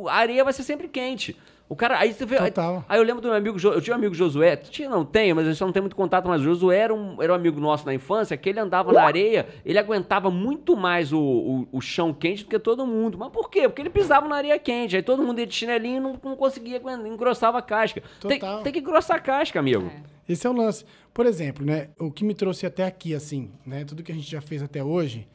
a 0.10 0.16
areia 0.16 0.44
vai 0.44 0.54
ser 0.54 0.63
sempre 0.63 0.88
quente. 0.88 1.38
O 1.69 1.75
cara, 1.75 2.00
aí 2.00 2.14
você 2.14 2.25
vê. 2.25 2.38
Aí, 2.38 2.54
aí 2.88 2.98
eu 2.98 3.04
lembro 3.04 3.22
do 3.22 3.28
meu 3.28 3.36
amigo, 3.36 3.58
eu 3.62 3.81
tinha 3.81 3.94
um 3.94 4.00
amigo 4.00 4.16
Josué, 4.16 4.56
tinha, 4.56 4.88
não 4.88 5.04
tenho, 5.04 5.36
mas 5.36 5.46
a 5.46 5.52
gente 5.52 5.60
não 5.60 5.72
tem 5.74 5.81
muito 5.81 5.98
contato, 5.98 6.25
mas 6.25 6.42
o 6.42 6.44
Josué 6.46 6.78
era 6.78 6.94
um, 6.94 7.22
era 7.22 7.34
um 7.34 7.36
amigo 7.36 7.60
nosso 7.60 7.86
na 7.86 7.94
infância, 7.94 8.38
que 8.38 8.48
ele 8.48 8.60
andava 8.60 8.94
na 8.94 9.04
areia, 9.04 9.48
ele 9.66 9.78
aguentava 9.78 10.31
muito 10.31 10.78
mais 10.78 11.12
o, 11.12 11.19
o, 11.19 11.68
o 11.74 11.81
chão 11.81 12.14
quente 12.14 12.46
do 12.46 12.50
que 12.50 12.58
todo 12.58 12.88
mundo. 12.88 13.18
Mas 13.18 13.30
por 13.31 13.50
quê? 13.50 13.68
Porque 13.68 13.81
ele 13.81 13.90
pisava 13.90 14.28
na 14.30 14.38
areia 14.38 14.58
quente, 14.58 14.96
aí 14.96 15.04
todo 15.04 15.22
mundo 15.22 15.40
ia 15.40 15.46
de 15.46 15.54
chinelinho 15.54 15.98
e 15.98 16.00
não, 16.00 16.19
não 16.24 16.36
conseguia, 16.38 16.81
engrossava 17.06 17.58
a 17.58 17.62
casca. 17.62 18.02
Tem, 18.22 18.40
tem 18.63 18.72
que 18.72 18.80
engrossar 18.80 19.18
a 19.18 19.20
casca, 19.20 19.60
amigo. 19.60 19.92
Esse 20.28 20.48
é 20.48 20.50
o 20.50 20.54
lance. 20.54 20.86
Por 21.13 21.25
exemplo, 21.25 21.66
né, 21.66 21.90
o 22.00 22.12
que 22.12 22.24
me 22.24 22.34
trouxe 22.34 22.66
até 22.66 22.86
aqui, 22.86 23.13
assim, 23.13 23.52
né, 23.66 23.84
tudo 23.84 24.04
que 24.04 24.12
a 24.12 24.16
gente 24.16 24.30
já 24.30 24.40
fez 24.40 24.62
até 24.62 24.84
hoje, 24.84 25.28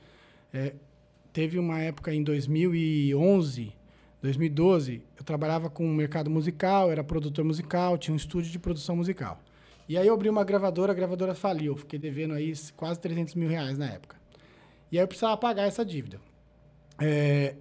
é, 0.52 0.75
teve 1.32 1.58
uma 1.58 1.81
época 1.81 2.14
em 2.14 2.23
2011, 2.23 3.73
2012, 4.22 5.02
eu 5.19 5.24
trabalhava 5.24 5.69
com 5.69 5.84
o 5.84 5.92
mercado 5.92 6.30
musical, 6.30 6.92
era 6.92 7.02
produtor 7.02 7.44
musical, 7.44 7.98
tinha 7.98 8.14
um 8.14 8.16
estúdio 8.16 8.52
de 8.52 8.58
produção 8.58 8.94
musical. 8.94 9.42
E 9.88 9.98
aí 9.98 10.06
eu 10.06 10.14
abri 10.14 10.28
uma 10.28 10.44
gravadora, 10.44 10.92
a 10.92 10.94
gravadora 10.94 11.34
faliu, 11.34 11.76
fiquei 11.76 11.98
devendo 11.98 12.32
aí 12.32 12.52
quase 12.76 13.00
300 13.00 13.34
mil 13.34 13.48
reais 13.48 13.76
na 13.76 13.86
época. 13.86 14.16
E 14.92 14.96
aí 14.96 15.02
eu 15.02 15.08
precisava 15.08 15.36
pagar 15.36 15.64
essa 15.64 15.84
dívida. 15.84 16.20
É, 17.00 17.56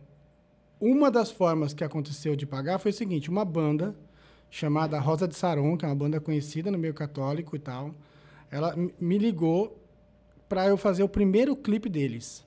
uma 0.79 1.09
das 1.09 1.31
formas 1.31 1.73
que 1.73 1.83
aconteceu 1.83 2.35
de 2.35 2.45
pagar 2.45 2.77
foi 2.77 2.91
o 2.91 2.93
seguinte: 2.93 3.29
uma 3.29 3.43
banda 3.43 3.95
chamada 4.49 4.99
Rosa 4.99 5.27
de 5.27 5.35
Saron, 5.35 5.75
que 5.75 5.85
é 5.85 5.87
uma 5.87 5.95
banda 5.95 6.19
conhecida 6.21 6.69
no 6.69 6.77
meio 6.77 6.93
católico 6.93 7.55
e 7.55 7.59
tal, 7.59 7.95
ela 8.51 8.75
me 8.99 9.17
ligou 9.17 9.81
para 10.47 10.67
eu 10.67 10.77
fazer 10.77 11.01
o 11.01 11.09
primeiro 11.09 11.55
clipe 11.55 11.89
deles. 11.89 12.45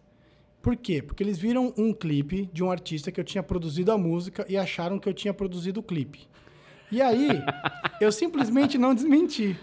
Por 0.64 0.76
quê? 0.76 1.02
Porque 1.02 1.22
eles 1.22 1.36
viram 1.36 1.74
um 1.76 1.92
clipe 1.92 2.48
de 2.50 2.64
um 2.64 2.70
artista 2.70 3.12
que 3.12 3.20
eu 3.20 3.24
tinha 3.24 3.42
produzido 3.42 3.92
a 3.92 3.98
música 3.98 4.46
e 4.48 4.56
acharam 4.56 4.98
que 4.98 5.06
eu 5.06 5.12
tinha 5.12 5.34
produzido 5.34 5.80
o 5.80 5.82
clipe. 5.82 6.26
E 6.90 7.02
aí, 7.02 7.28
eu 8.00 8.10
simplesmente 8.10 8.78
não 8.78 8.94
desmenti. 8.94 9.58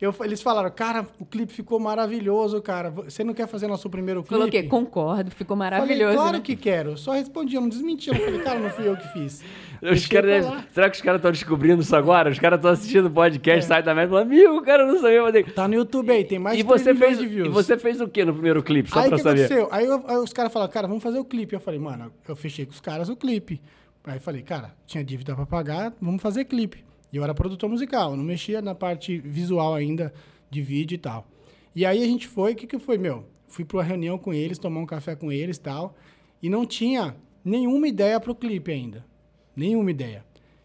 Eu, 0.00 0.14
eles 0.22 0.42
falaram, 0.42 0.68
cara, 0.70 1.06
o 1.20 1.24
clipe 1.24 1.52
ficou 1.52 1.78
maravilhoso, 1.78 2.60
cara. 2.60 2.90
Você 2.90 3.22
não 3.22 3.32
quer 3.32 3.46
fazer 3.46 3.68
nosso 3.68 3.88
primeiro 3.88 4.20
clipe? 4.22 4.30
Falou 4.34 4.48
o 4.48 4.50
quê? 4.50 4.64
Concordo, 4.64 5.30
ficou 5.30 5.56
Falei, 5.56 5.70
maravilhoso. 5.70 6.16
claro 6.16 6.36
né? 6.36 6.42
que 6.42 6.56
quero. 6.56 6.98
Só 6.98 7.12
respondi, 7.12 7.54
eu 7.54 7.60
não 7.60 7.68
desmenti. 7.68 8.08
Eu 8.10 8.16
falei, 8.16 8.40
cara, 8.40 8.58
não 8.58 8.70
fui 8.70 8.88
eu 8.88 8.96
que 8.96 9.08
fiz. 9.12 9.42
Os 9.80 10.08
lá. 10.44 10.64
será 10.72 10.90
que 10.90 10.96
os 10.96 11.02
caras 11.02 11.18
estão 11.20 11.30
descobrindo 11.30 11.80
isso 11.80 11.94
agora? 11.94 12.28
Os 12.28 12.38
caras 12.38 12.58
estão 12.58 12.72
assistindo 12.72 13.06
o 13.06 13.10
podcast, 13.10 13.66
sai 13.66 13.82
da 13.82 13.94
merda 13.94 14.08
e 14.08 14.10
falam, 14.10 14.24
amigo, 14.26 14.56
o 14.58 14.62
cara 14.62 14.84
não 14.86 14.98
sabia 15.00 15.22
fazer. 15.22 15.52
Tá 15.52 15.68
no 15.68 15.74
YouTube 15.74 16.10
aí, 16.10 16.24
tem 16.24 16.38
mais 16.38 16.58
E 16.58 16.62
de 16.62 16.68
3 16.68 16.82
você, 16.82 16.94
fez, 16.94 17.18
de 17.18 17.26
views. 17.26 17.48
e 17.48 17.50
você 17.50 17.78
fez 17.78 18.00
o 18.00 18.08
que 18.08 18.24
no 18.24 18.32
primeiro 18.32 18.62
clipe? 18.62 18.90
Só 18.90 18.98
aí 18.98 19.08
pra 19.08 19.16
que 19.16 19.22
saber. 19.22 19.44
aconteceu? 19.44 19.68
Aí, 19.70 19.86
eu- 19.86 20.04
aí 20.08 20.16
os 20.16 20.32
caras 20.32 20.52
falaram, 20.52 20.72
cara, 20.72 20.88
vamos 20.88 21.02
fazer 21.02 21.18
o 21.18 21.24
clipe. 21.24 21.54
Eu 21.54 21.60
falei, 21.60 21.78
mano, 21.78 22.10
eu 22.26 22.34
fechei 22.36 22.66
com 22.66 22.72
os 22.72 22.80
caras 22.80 23.08
o 23.08 23.16
clipe. 23.16 23.60
Aí 24.04 24.18
falei, 24.18 24.42
cara, 24.42 24.74
tinha 24.86 25.04
dívida 25.04 25.34
pra 25.36 25.46
pagar, 25.46 25.92
vamos 26.00 26.20
fazer 26.20 26.44
clipe. 26.46 26.84
E 27.14 27.16
eu 27.16 27.22
era 27.22 27.32
produtor 27.32 27.70
musical, 27.70 28.16
não 28.16 28.24
mexia 28.24 28.60
na 28.60 28.74
parte 28.74 29.18
visual 29.18 29.72
ainda, 29.72 30.12
de 30.50 30.60
vídeo 30.60 30.96
e 30.96 30.98
tal. 30.98 31.24
E 31.72 31.86
aí 31.86 32.02
a 32.02 32.06
gente 32.06 32.26
foi, 32.26 32.54
o 32.54 32.56
que 32.56 32.66
que 32.66 32.76
foi, 32.76 32.98
meu? 32.98 33.24
Fui 33.46 33.64
pra 33.64 33.76
uma 33.76 33.84
reunião 33.84 34.18
com 34.18 34.34
eles, 34.34 34.58
tomar 34.58 34.80
um 34.80 34.86
café 34.86 35.14
com 35.14 35.30
eles 35.30 35.56
e 35.56 35.60
tal. 35.60 35.96
E 36.42 36.50
não 36.50 36.66
tinha 36.66 37.14
nenhuma 37.44 37.86
ideia 37.86 38.18
pro 38.18 38.34
clipe 38.34 38.72
ainda. 38.72 39.06
Nenhuma 39.54 39.92
ideia. 39.92 40.24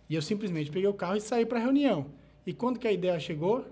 E 0.10 0.16
eu 0.16 0.24
simplesmente 0.24 0.72
peguei 0.72 0.90
o 0.90 0.94
carro 0.94 1.18
e 1.18 1.22
saí 1.22 1.46
pra 1.46 1.60
reunião. 1.60 2.08
E 2.48 2.52
quando 2.52 2.80
que 2.80 2.88
a 2.88 2.92
ideia 2.92 3.20
chegou? 3.20 3.64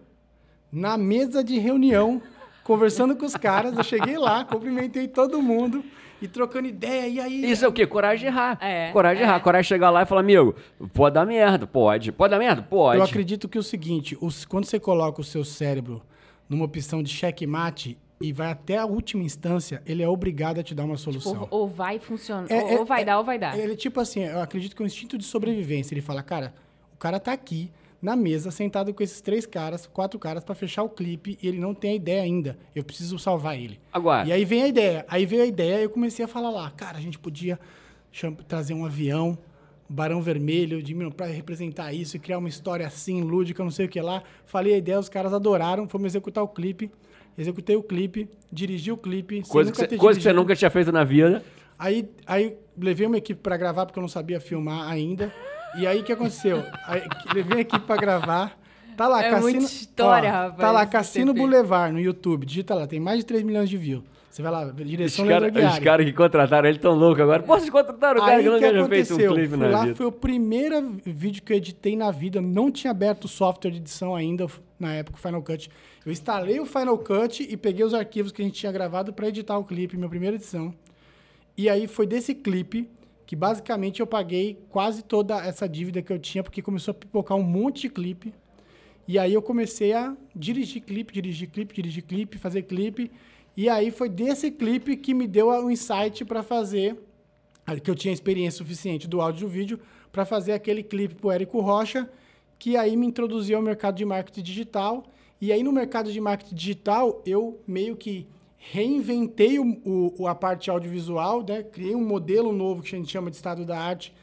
Na 0.72 1.00
mesa 1.00 1.44
de 1.44 1.58
reunião, 1.58 2.22
conversando 2.64 3.16
com 3.16 3.26
os 3.26 3.36
caras, 3.36 3.76
eu 3.76 3.84
cheguei 3.84 4.20
lá, 4.20 4.46
cumprimentei 4.46 5.08
todo 5.08 5.42
mundo 5.42 5.84
e 6.22 6.28
trocando 6.28 6.68
ideia. 6.68 7.08
E 7.08 7.20
aí? 7.20 7.52
Isso 7.52 7.64
é 7.66 7.68
o 7.68 7.72
quê? 7.74 7.86
Coragem 7.86 8.20
de 8.20 8.26
errar. 8.28 8.58
É, 8.62 8.92
coragem 8.92 9.18
de 9.18 9.24
é. 9.24 9.28
errar. 9.28 9.40
Coragem 9.40 9.64
de 9.64 9.68
chegar 9.70 9.90
lá 9.90 10.02
e 10.04 10.06
falar, 10.06 10.22
amigo, 10.22 10.56
pode 10.94 11.14
dar 11.16 11.26
merda, 11.26 11.66
pode. 11.68 12.12
Pode 12.12 12.32
dar 12.32 12.40
merda? 12.40 12.62
Pode. 12.62 12.98
Eu 13.00 13.04
acredito 13.04 13.48
que 13.48 13.58
é 13.58 13.62
o 13.62 13.64
seguinte, 13.64 14.18
os- 14.22 14.46
quando 14.46 14.66
você 14.66 14.80
coloca 14.80 15.22
o 15.22 15.24
seu 15.24 15.44
cérebro 15.44 16.02
numa 16.50 16.66
opção 16.66 17.04
de 17.04 17.10
checkmate 17.12 17.98
e 18.20 18.34
vai 18.34 18.50
até 18.52 18.78
a 18.78 18.86
última 18.86 19.24
instância, 19.24 19.82
ele 19.86 20.02
é 20.02 20.08
obrigado 20.10 20.60
a 20.60 20.64
te 20.64 20.74
dar 20.74 20.86
uma 20.86 20.98
solução. 20.98 21.48
Ou, 21.52 21.62
ou 21.62 21.68
vai 21.68 22.00
funcionar, 22.00 22.48
É- 22.50 22.64
ou, 22.64 22.70
é- 22.70 22.80
ou 22.80 22.86
vai 22.86 23.02
é- 23.02 23.06
dar 23.06 23.18
ou 23.20 23.24
vai 23.24 23.38
dar. 23.38 23.58
Ele, 23.58 23.76
tipo 23.76 24.00
assim, 24.00 24.22
eu 24.24 24.42
acredito 24.42 24.76
que 24.76 24.82
é 24.82 24.84
um 24.84 24.88
instinto 24.88 25.18
de 25.18 25.24
sobrevivência. 25.26 25.94
Ele 25.94 26.02
fala, 26.02 26.24
cara, 26.24 26.54
o 26.94 26.98
cara 26.98 27.20
tá 27.20 27.32
aqui 27.32 27.70
na 28.02 28.16
mesa, 28.16 28.52
sentado 28.52 28.94
com 28.94 29.02
esses 29.02 29.22
três 29.22 29.46
caras, 29.46 29.88
quatro 29.88 30.20
caras, 30.20 30.44
pra 30.44 30.54
fechar 30.54 30.84
o 30.84 30.90
clipe, 30.90 31.38
e 31.42 31.48
ele 31.48 31.60
não 31.60 31.74
tem 31.74 31.92
a 31.92 31.96
ideia 31.96 32.22
ainda. 32.22 32.58
Eu 32.76 32.84
preciso 32.84 33.18
salvar 33.18 33.58
ele. 33.58 33.80
Agora, 33.92 34.28
E 34.28 34.32
aí 34.32 34.46
vem 34.46 34.64
a 34.64 34.68
ideia. 34.68 35.06
Aí 35.08 35.26
veio 35.26 35.44
a 35.44 35.46
ideia 35.46 35.80
e 35.80 35.84
eu 35.84 35.90
comecei 35.90 36.24
a 36.24 36.28
falar 36.28 36.50
lá, 36.50 36.70
cara, 36.72 36.98
a 36.98 37.02
gente 37.02 37.18
podia 37.18 37.60
trazer 38.48 38.74
um 38.74 38.86
avião, 38.86 39.38
Barão 39.90 40.22
Vermelho, 40.22 40.82
de 40.82 40.94
para 41.12 41.28
representar 41.28 41.94
isso 41.94 42.18
e 42.18 42.20
criar 42.20 42.38
uma 42.38 42.50
história 42.50 42.86
assim, 42.86 43.22
lúdica, 43.22 43.64
não 43.64 43.72
sei 43.72 43.86
o 43.86 43.90
que 43.90 44.02
lá. 44.02 44.22
Falei 44.46 44.74
a 44.74 44.78
ideia, 44.78 45.00
os 45.00 45.10
caras 45.10 45.34
adoraram, 45.34 45.88
fomos 45.88 46.08
executar 46.08 46.44
o 46.44 46.48
clipe. 46.48 46.92
Executei 47.38 47.76
o 47.76 47.84
clipe, 47.84 48.28
dirigi 48.52 48.92
o 48.92 48.98
clipe. 48.98 49.44
Coisa, 49.48 49.72
que 49.72 49.78
você, 49.78 49.98
coisa 49.98 50.20
que 50.20 50.24
você 50.24 50.34
nunca 50.34 50.56
tinha 50.56 50.72
feito 50.72 50.92
na 50.92 51.04
vida. 51.04 51.44
Aí, 51.78 52.10
aí 52.26 52.58
levei 52.76 53.06
uma 53.06 53.18
equipe 53.18 53.40
pra 53.40 53.56
gravar, 53.56 53.86
porque 53.86 54.00
eu 54.00 54.02
não 54.02 54.10
sabia 54.10 54.40
filmar 54.40 54.90
ainda. 54.90 55.32
E 55.78 55.86
aí 55.88 56.00
o 56.00 56.04
que 56.04 56.12
aconteceu? 56.12 56.64
Aí, 56.86 57.02
levei 57.34 57.60
a 57.60 57.62
equipe 57.62 57.86
pra 57.86 57.96
gravar. 57.98 58.58
Tá 58.96 59.08
lá, 59.08 59.24
É 59.24 59.30
Cassino. 59.30 59.44
muita 59.52 59.60
história, 59.66 60.30
ó, 60.30 60.34
rapaz, 60.34 60.58
Tá 60.58 60.72
lá, 60.72 60.86
Cassino. 60.86 61.34
Boulevard 61.34 61.94
no 61.94 62.00
YouTube. 62.00 62.46
Digita 62.46 62.74
lá, 62.74 62.88
tem 62.88 63.00
mais 63.00 63.20
de 63.20 63.26
3 63.26 63.44
milhões 63.44 63.70
de 63.70 63.78
views. 63.78 64.04
Você 64.32 64.42
vai 64.42 64.52
lá, 64.52 64.66
Os 64.68 64.76
direção 64.76 65.26
Leandro 65.26 65.52
caras 65.52 65.66
Aguiar. 65.68 65.84
cara 65.84 66.06
que 66.06 66.14
contrataram 66.14 66.68
ele 66.70 66.78
tão 66.80 66.94
louco 66.94 67.22
agora. 67.22 67.42
Pô, 67.44 67.56
vocês 67.58 67.70
contrataram 67.70 68.20
o 68.22 68.24
cara 68.24 68.38
Aí 68.38 68.44
que 68.44 68.50
nunca 68.50 68.60
tinha 68.70 68.72
feito 68.88 69.14
um 69.14 69.16
aconteceu? 69.16 69.34
clipe 69.34 69.48
Fui 69.50 69.58
na 69.58 69.68
lá, 69.68 69.84
vida. 69.84 69.96
foi 69.96 70.06
o 70.06 70.12
primeiro 70.12 70.98
vídeo 71.06 71.42
que 71.44 71.54
eu 71.54 71.58
editei 71.58 71.96
na 71.96 72.12
vida. 72.12 72.38
Eu 72.40 72.42
não 72.44 72.72
tinha 72.72 72.92
aberto 72.92 73.26
o 73.26 73.28
software 73.28 73.72
de 73.72 73.78
edição 73.78 74.16
ainda, 74.16 74.46
na 74.80 74.94
época, 74.94 75.18
o 75.18 75.22
Final 75.22 75.42
Cut. 75.42 75.70
Eu 76.06 76.12
instalei 76.12 76.60
o 76.60 76.66
Final 76.66 76.98
Cut 77.00 77.48
e 77.50 77.58
peguei 77.58 77.84
os 77.86 77.94
arquivos 77.96 78.32
que 78.32 78.42
a 78.42 78.46
gente 78.46 78.60
tinha 78.60 78.72
gravado 78.72 79.12
para 79.14 79.28
editar 79.28 79.58
o 79.58 79.64
clipe, 79.64 79.96
minha 79.98 80.10
primeira 80.10 80.36
edição. 80.36 80.74
E 81.56 81.68
aí 81.70 81.88
foi 81.88 82.06
desse 82.06 82.36
clipe 82.36 82.88
que 83.28 83.36
basicamente 83.36 84.00
eu 84.00 84.08
paguei 84.08 84.58
quase 84.70 85.04
toda 85.04 85.36
essa 85.46 85.68
dívida 85.68 86.02
que 86.02 86.12
eu 86.14 86.18
tinha, 86.18 86.42
porque 86.42 86.62
começou 86.62 86.94
a 86.94 86.96
pipocar 86.96 87.38
um 87.38 87.44
monte 87.44 87.82
de 87.82 87.90
clipe. 87.90 88.34
E 89.06 89.20
aí 89.20 89.34
eu 89.34 89.42
comecei 89.42 89.92
a 89.92 90.16
dirigir 90.34 90.82
clipe, 90.82 91.14
dirigir 91.14 91.50
clipe, 91.50 91.76
dirigir 91.76 92.04
clipe, 92.04 92.38
fazer 92.38 92.62
clipe. 92.62 93.12
E 93.56 93.68
aí 93.68 93.92
foi 93.92 94.08
desse 94.08 94.50
clipe 94.50 94.96
que 94.96 95.14
me 95.14 95.28
deu 95.28 95.50
o 95.50 95.70
insight 95.70 96.24
para 96.24 96.42
fazer, 96.42 96.98
que 97.84 97.92
eu 97.92 97.96
tinha 97.96 98.14
experiência 98.14 98.60
suficiente 98.60 99.10
do 99.10 99.20
áudio 99.20 99.40
e 99.40 99.42
do 99.42 99.50
vídeo, 99.50 99.80
para 100.10 100.24
fazer 100.24 100.54
aquele 100.54 100.82
clipe 100.82 101.16
pro 101.16 101.30
Érico 101.30 101.60
Rocha, 101.60 102.10
que 102.58 102.78
aí 102.78 102.96
me 102.96 103.06
introduziu 103.06 103.58
ao 103.58 103.64
mercado 103.64 103.98
de 103.98 104.06
marketing 104.06 104.42
digital. 104.42 105.04
E 105.42 105.52
aí 105.52 105.62
no 105.64 105.74
mercado 105.74 106.14
de 106.14 106.22
marketing 106.22 106.56
digital, 106.56 107.22
eu 107.26 107.62
meio 107.68 107.98
que 107.98 108.26
reinventei 108.72 109.60
o, 109.60 110.14
o- 110.18 110.28
a 110.28 110.36
parte 110.36 110.70
audiovisual, 110.70 111.44
né? 111.48 111.64
criei 111.64 111.96
um 111.96 112.06
modelo 112.06 112.52
novo 112.52 112.82
que 112.84 112.96
a 112.96 112.98
gente 112.98 113.12
chama 113.12 113.30
de 113.30 113.36
estado 113.36 113.66
da 113.66 113.78
arte 113.80 114.14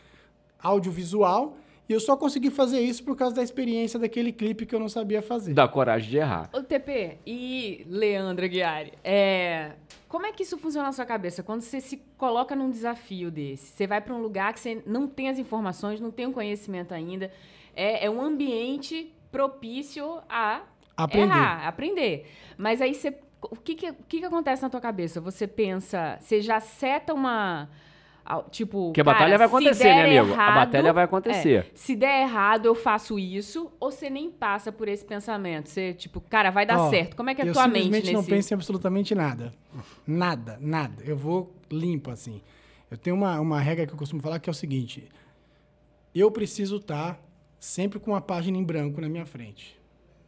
audiovisual. 0.62 1.56
E 1.86 1.92
eu 1.92 2.00
só 2.00 2.16
consegui 2.16 2.50
fazer 2.50 2.80
isso 2.80 3.04
por 3.04 3.14
causa 3.14 3.34
da 3.36 3.42
experiência 3.42 3.98
daquele 3.98 4.32
clipe 4.32 4.64
que 4.64 4.74
eu 4.74 4.80
não 4.80 4.88
sabia 4.88 5.20
fazer. 5.20 5.52
Dá 5.52 5.68
coragem 5.68 6.08
de 6.08 6.16
errar. 6.16 6.48
Ô, 6.54 6.62
TP, 6.62 7.18
e 7.26 7.84
Leandro 7.90 8.42
Aguiari, 8.46 8.94
é, 9.04 9.72
como 10.08 10.24
é 10.24 10.32
que 10.32 10.42
isso 10.44 10.56
funciona 10.56 10.86
na 10.86 10.92
sua 10.92 11.04
cabeça? 11.04 11.42
Quando 11.42 11.60
você 11.60 11.82
se 11.82 11.98
coloca 12.16 12.56
num 12.56 12.70
desafio 12.70 13.30
desse, 13.30 13.66
você 13.66 13.86
vai 13.86 14.00
para 14.00 14.14
um 14.14 14.22
lugar 14.22 14.54
que 14.54 14.60
você 14.60 14.82
não 14.86 15.06
tem 15.06 15.28
as 15.28 15.38
informações, 15.38 16.00
não 16.00 16.10
tem 16.10 16.24
o 16.26 16.32
conhecimento 16.32 16.94
ainda, 16.94 17.30
é, 17.76 18.06
é 18.06 18.10
um 18.10 18.20
ambiente 18.22 19.12
propício 19.30 20.20
a 20.26 20.62
Aprender. 20.96 21.26
errar, 21.26 21.68
aprender. 21.68 22.26
Mas 22.56 22.80
aí 22.80 22.94
você, 22.94 23.14
o 23.50 23.56
que 23.56 23.74
que, 23.74 23.90
o 23.90 23.96
que 24.08 24.18
que 24.20 24.24
acontece 24.24 24.62
na 24.62 24.70
tua 24.70 24.80
cabeça? 24.80 25.20
Você 25.20 25.46
pensa, 25.46 26.18
você 26.20 26.40
já 26.40 26.60
seta 26.60 27.12
uma... 27.14 27.68
Tipo, 28.50 28.86
Porque 28.86 29.02
a 29.02 29.04
batalha 29.04 29.36
cara, 29.36 29.38
vai 29.38 29.48
se 29.48 29.54
acontecer, 29.54 29.84
né, 29.84 30.18
amigo? 30.18 30.32
A 30.32 30.34
errado- 30.34 30.54
batalha 30.54 30.92
vai 30.94 31.04
acontecer. 31.04 31.66
é, 31.66 31.66
se 31.74 31.94
der 31.94 32.22
errado, 32.22 32.64
eu 32.64 32.74
faço 32.74 33.18
isso, 33.18 33.70
ou 33.78 33.90
você 33.90 34.08
nem 34.08 34.30
passa 34.30 34.72
por 34.72 34.88
esse 34.88 35.04
pensamento? 35.04 35.68
Você, 35.68 35.92
tipo, 35.92 36.22
cara, 36.22 36.48
vai 36.50 36.64
dar 36.64 36.80
Ó, 36.80 36.88
certo. 36.88 37.16
Como 37.16 37.28
é 37.28 37.34
que 37.34 37.42
é 37.42 37.44
a 37.44 37.48
eu 37.48 37.52
tua 37.52 37.68
mente 37.68 37.82
simplesmente 37.82 38.06
nesse... 38.06 38.14
não 38.14 38.24
penso 38.24 38.54
em 38.54 38.56
absolutamente 38.56 39.14
nada. 39.14 39.52
Nada, 40.06 40.56
nada. 40.58 41.02
Eu 41.04 41.18
vou 41.18 41.54
limpo, 41.70 42.10
assim. 42.10 42.40
Eu 42.90 42.96
tenho 42.96 43.14
uma, 43.14 43.38
uma 43.40 43.60
regra 43.60 43.86
que 43.86 43.92
eu 43.92 43.98
costumo 43.98 44.22
falar 44.22 44.38
que 44.38 44.48
é 44.48 44.52
o 44.52 44.54
seguinte. 44.54 45.06
Eu 46.14 46.30
preciso 46.30 46.76
estar 46.76 47.20
sempre 47.60 47.98
com 47.98 48.12
uma 48.12 48.22
página 48.22 48.56
em 48.56 48.64
branco 48.64 49.02
na 49.02 49.08
minha 49.08 49.26
frente. 49.26 49.78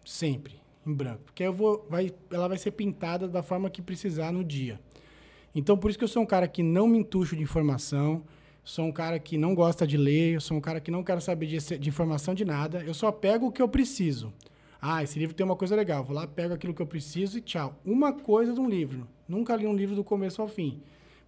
Sempre 0.04 0.65
em 0.86 0.94
branco. 0.94 1.22
Porque 1.24 1.42
eu 1.42 1.52
vou, 1.52 1.86
vai, 1.90 2.12
ela 2.30 2.48
vai 2.48 2.56
ser 2.56 2.70
pintada 2.70 3.26
da 3.26 3.42
forma 3.42 3.68
que 3.68 3.82
precisar 3.82 4.32
no 4.32 4.44
dia. 4.44 4.80
Então, 5.54 5.76
por 5.76 5.90
isso 5.90 5.98
que 5.98 6.04
eu 6.04 6.08
sou 6.08 6.22
um 6.22 6.26
cara 6.26 6.46
que 6.46 6.62
não 6.62 6.86
me 6.86 6.98
entucho 6.98 7.34
de 7.34 7.42
informação, 7.42 8.22
sou 8.62 8.84
um 8.84 8.92
cara 8.92 9.18
que 9.18 9.38
não 9.38 9.54
gosta 9.54 9.86
de 9.86 9.96
ler, 9.96 10.40
sou 10.40 10.56
um 10.56 10.60
cara 10.60 10.80
que 10.80 10.90
não 10.90 11.02
quero 11.02 11.20
saber 11.20 11.46
de, 11.46 11.78
de 11.78 11.88
informação 11.88 12.34
de 12.34 12.44
nada, 12.44 12.82
eu 12.84 12.92
só 12.92 13.10
pego 13.10 13.46
o 13.46 13.52
que 13.52 13.62
eu 13.62 13.68
preciso. 13.68 14.32
Ah, 14.80 15.02
esse 15.02 15.18
livro 15.18 15.34
tem 15.34 15.44
uma 15.44 15.56
coisa 15.56 15.74
legal, 15.74 16.04
vou 16.04 16.14
lá, 16.14 16.26
pego 16.26 16.54
aquilo 16.54 16.74
que 16.74 16.82
eu 16.82 16.86
preciso 16.86 17.38
e 17.38 17.40
tchau. 17.40 17.80
Uma 17.84 18.12
coisa 18.12 18.52
de 18.52 18.60
um 18.60 18.68
livro. 18.68 19.08
Nunca 19.26 19.56
li 19.56 19.66
um 19.66 19.74
livro 19.74 19.96
do 19.96 20.04
começo 20.04 20.42
ao 20.42 20.48
fim. 20.48 20.80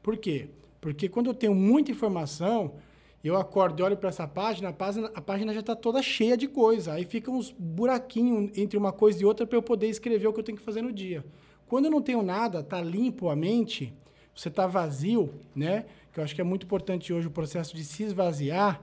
Por 0.02 0.16
quê? 0.16 0.50
Porque 0.80 1.08
quando 1.08 1.28
eu 1.28 1.34
tenho 1.34 1.54
muita 1.54 1.90
informação, 1.90 2.74
eu 3.22 3.36
acordo 3.36 3.80
e 3.80 3.82
olho 3.82 3.96
para 3.96 4.10
essa 4.10 4.26
página, 4.28 4.68
a 4.68 4.72
página, 4.72 5.10
a 5.14 5.20
página 5.20 5.52
já 5.52 5.60
está 5.60 5.74
toda 5.74 6.00
cheia 6.00 6.36
de 6.36 6.46
coisa. 6.46 6.92
Aí 6.92 7.04
fica 7.04 7.30
uns 7.30 7.54
buraquinhos 7.58 8.56
entre 8.56 8.78
uma 8.78 8.92
coisa 8.92 9.20
e 9.20 9.24
outra 9.24 9.46
para 9.46 9.56
eu 9.56 9.62
poder 9.62 9.88
escrever 9.88 10.26
o 10.26 10.32
que 10.32 10.40
eu 10.40 10.44
tenho 10.44 10.58
que 10.58 10.64
fazer 10.64 10.82
no 10.82 10.92
dia. 10.92 11.24
Quando 11.66 11.86
eu 11.86 11.90
não 11.90 12.00
tenho 12.00 12.22
nada, 12.22 12.62
tá 12.62 12.80
limpo 12.80 13.28
a 13.28 13.36
mente, 13.36 13.92
você 14.34 14.48
tá 14.48 14.66
vazio, 14.66 15.34
né? 15.54 15.84
Que 16.12 16.20
eu 16.20 16.24
acho 16.24 16.34
que 16.34 16.40
é 16.40 16.44
muito 16.44 16.64
importante 16.64 17.12
hoje 17.12 17.26
o 17.26 17.30
processo 17.30 17.74
de 17.74 17.84
se 17.84 18.04
esvaziar. 18.04 18.80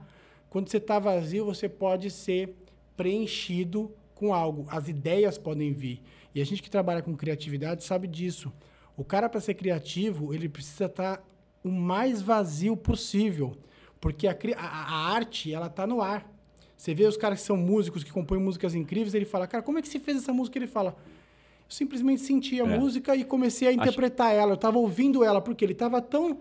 Quando 0.50 0.68
você 0.68 0.78
tá 0.78 0.98
vazio, 0.98 1.44
você 1.44 1.68
pode 1.68 2.10
ser 2.10 2.54
preenchido 2.96 3.90
com 4.14 4.32
algo. 4.34 4.66
As 4.68 4.88
ideias 4.88 5.38
podem 5.38 5.72
vir. 5.72 6.02
E 6.34 6.40
a 6.40 6.44
gente 6.44 6.62
que 6.62 6.70
trabalha 6.70 7.02
com 7.02 7.16
criatividade 7.16 7.82
sabe 7.82 8.06
disso. 8.06 8.52
O 8.96 9.04
cara 9.04 9.28
para 9.28 9.40
ser 9.40 9.54
criativo, 9.54 10.34
ele 10.34 10.48
precisa 10.48 10.84
estar 10.84 11.24
o 11.64 11.70
mais 11.70 12.22
vazio 12.22 12.76
possível, 12.76 13.56
porque 14.00 14.26
a, 14.28 14.36
a- 14.56 14.60
a 14.60 15.14
arte 15.14 15.52
ela 15.52 15.68
tá 15.68 15.86
no 15.86 16.00
ar. 16.00 16.30
Você 16.76 16.94
vê 16.94 17.04
os 17.06 17.16
caras 17.16 17.40
que 17.40 17.46
são 17.46 17.56
músicos, 17.56 18.04
que 18.04 18.12
compõem 18.12 18.38
músicas 18.40 18.74
incríveis, 18.74 19.14
ele 19.14 19.24
fala, 19.24 19.46
cara, 19.46 19.62
como 19.62 19.78
é 19.78 19.82
que 19.82 19.88
você 19.88 19.98
fez 19.98 20.18
essa 20.18 20.32
música? 20.32 20.58
Ele 20.58 20.66
fala, 20.66 20.90
eu 20.90 21.70
simplesmente 21.70 22.20
senti 22.20 22.60
a 22.60 22.64
É. 22.64 22.78
música 22.78 23.16
e 23.16 23.24
comecei 23.24 23.68
a 23.68 23.72
interpretar 23.72 24.34
ela. 24.34 24.50
Eu 24.52 24.56
estava 24.56 24.78
ouvindo 24.78 25.24
ela, 25.24 25.40
porque 25.40 25.64
ele 25.64 25.72
estava 25.72 26.00
tão 26.02 26.38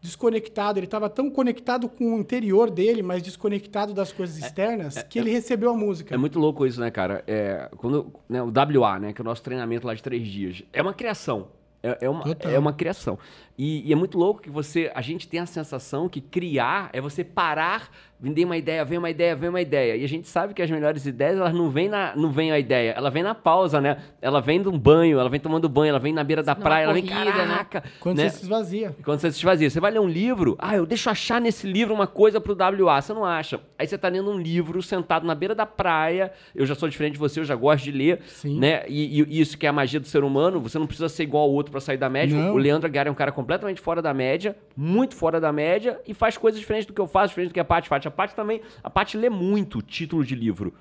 desconectado, 0.00 0.78
ele 0.78 0.86
estava 0.86 1.08
tão 1.08 1.30
conectado 1.30 1.88
com 1.88 2.14
o 2.16 2.18
interior 2.18 2.68
dele, 2.70 3.02
mas 3.02 3.22
desconectado 3.22 3.94
das 3.94 4.12
coisas 4.12 4.36
externas, 4.36 5.02
que 5.04 5.18
ele 5.18 5.30
recebeu 5.30 5.70
a 5.70 5.74
música. 5.76 6.14
É 6.14 6.18
muito 6.18 6.38
louco 6.38 6.66
isso, 6.66 6.78
né, 6.78 6.90
cara? 6.90 7.24
É, 7.26 7.70
quando, 7.78 8.12
né, 8.28 8.42
o 8.42 8.48
WA, 8.80 8.98
né, 8.98 9.12
que 9.14 9.20
é 9.20 9.22
o 9.22 9.24
nosso 9.24 9.42
treinamento 9.42 9.86
lá 9.86 9.94
de 9.94 10.02
três 10.02 10.26
dias, 10.28 10.62
é 10.74 10.82
uma 10.82 10.92
criação. 10.92 11.48
É, 11.84 12.06
é 12.06 12.08
uma, 12.08 12.24
Total. 12.24 12.50
é 12.50 12.58
uma 12.58 12.72
criação. 12.72 13.18
E, 13.58 13.86
e 13.86 13.92
é 13.92 13.94
muito 13.94 14.16
louco 14.16 14.40
que 14.40 14.48
você, 14.48 14.90
a 14.94 15.02
gente 15.02 15.28
tem 15.28 15.38
a 15.38 15.44
sensação 15.44 16.08
que 16.08 16.18
criar 16.18 16.88
é 16.94 17.00
você 17.00 17.22
parar, 17.22 17.90
vender 18.24 18.46
uma 18.46 18.56
ideia, 18.56 18.82
vem 18.86 18.96
uma 18.96 19.10
ideia, 19.10 19.36
vem 19.36 19.50
uma 19.50 19.60
ideia. 19.60 19.96
E 19.96 20.02
a 20.02 20.08
gente 20.08 20.26
sabe 20.26 20.54
que 20.54 20.62
as 20.62 20.70
melhores 20.70 21.04
ideias, 21.04 21.36
elas 21.36 21.52
não 21.52 21.68
vêm 21.68 21.90
na, 21.90 22.16
não 22.16 22.30
vem 22.30 22.50
a 22.50 22.58
ideia, 22.58 22.92
ela 22.96 23.10
vem 23.10 23.22
na 23.22 23.34
pausa, 23.34 23.82
né? 23.82 23.98
Ela 24.22 24.40
vem 24.40 24.62
de 24.62 24.68
um 24.68 24.78
banho, 24.78 25.18
ela 25.18 25.28
vem 25.28 25.38
tomando 25.38 25.68
banho, 25.68 25.90
ela 25.90 25.98
vem 25.98 26.10
na 26.10 26.24
beira 26.24 26.42
da 26.42 26.54
praia, 26.54 26.84
ela 26.84 26.94
vem, 26.94 27.06
corrida, 27.06 27.24
né? 27.24 27.32
caraca. 27.32 27.84
Quando 28.00 28.16
né? 28.16 28.30
você 28.30 28.38
se 28.38 28.42
esvazia. 28.44 28.96
Quando 29.04 29.20
você 29.20 29.30
se 29.30 29.36
esvazia, 29.36 29.68
você 29.68 29.78
vai 29.78 29.90
ler 29.90 30.00
um 30.00 30.08
livro, 30.08 30.56
ah, 30.58 30.74
eu 30.74 30.86
deixo 30.86 31.10
achar 31.10 31.38
nesse 31.38 31.66
livro 31.66 31.92
uma 31.92 32.06
coisa 32.06 32.40
pro 32.40 32.56
WA, 32.56 33.02
você 33.02 33.12
não 33.12 33.26
acha. 33.26 33.60
Aí 33.78 33.86
você 33.86 33.98
tá 33.98 34.08
lendo 34.08 34.30
um 34.30 34.38
livro, 34.38 34.82
sentado 34.82 35.26
na 35.26 35.34
beira 35.34 35.54
da 35.54 35.66
praia, 35.66 36.32
eu 36.54 36.64
já 36.64 36.74
sou 36.74 36.88
diferente 36.88 37.12
de 37.12 37.18
você, 37.18 37.40
eu 37.40 37.44
já 37.44 37.54
gosto 37.54 37.84
de 37.84 37.92
ler, 37.92 38.20
Sim. 38.26 38.58
né? 38.58 38.84
E, 38.88 39.20
e 39.20 39.38
isso 39.38 39.58
que 39.58 39.66
é 39.66 39.68
a 39.68 39.72
magia 39.72 40.00
do 40.00 40.08
ser 40.08 40.24
humano, 40.24 40.60
você 40.60 40.78
não 40.78 40.86
precisa 40.86 41.10
ser 41.10 41.24
igual 41.24 41.42
ao 41.44 41.50
outro 41.50 41.70
pra 41.70 41.80
sair 41.80 41.98
da 41.98 42.08
média. 42.08 42.34
Não. 42.34 42.54
O 42.54 42.56
Leandro 42.56 42.86
Aguiar 42.86 43.06
é 43.06 43.10
um 43.10 43.14
cara 43.14 43.30
completamente 43.30 43.82
fora 43.82 44.00
da 44.00 44.14
média, 44.14 44.56
muito 44.74 45.14
fora 45.14 45.38
da 45.38 45.52
média, 45.52 46.00
e 46.08 46.14
faz 46.14 46.38
coisas 46.38 46.58
diferentes 46.58 46.86
do 46.86 46.94
que 46.94 47.00
eu 47.00 47.06
faço, 47.06 47.28
diferente 47.28 47.50
do 47.50 47.54
que 47.54 47.60
a 47.60 47.64
Paty 47.64 47.86
faz. 47.86 48.06
A 48.06 48.13
Paty 48.14 48.34
também, 48.34 48.60
a 48.82 48.88
Paty 48.88 49.16
lê 49.18 49.28
muito 49.28 49.82
título 49.82 50.24
de 50.24 50.34
livro. 50.34 50.72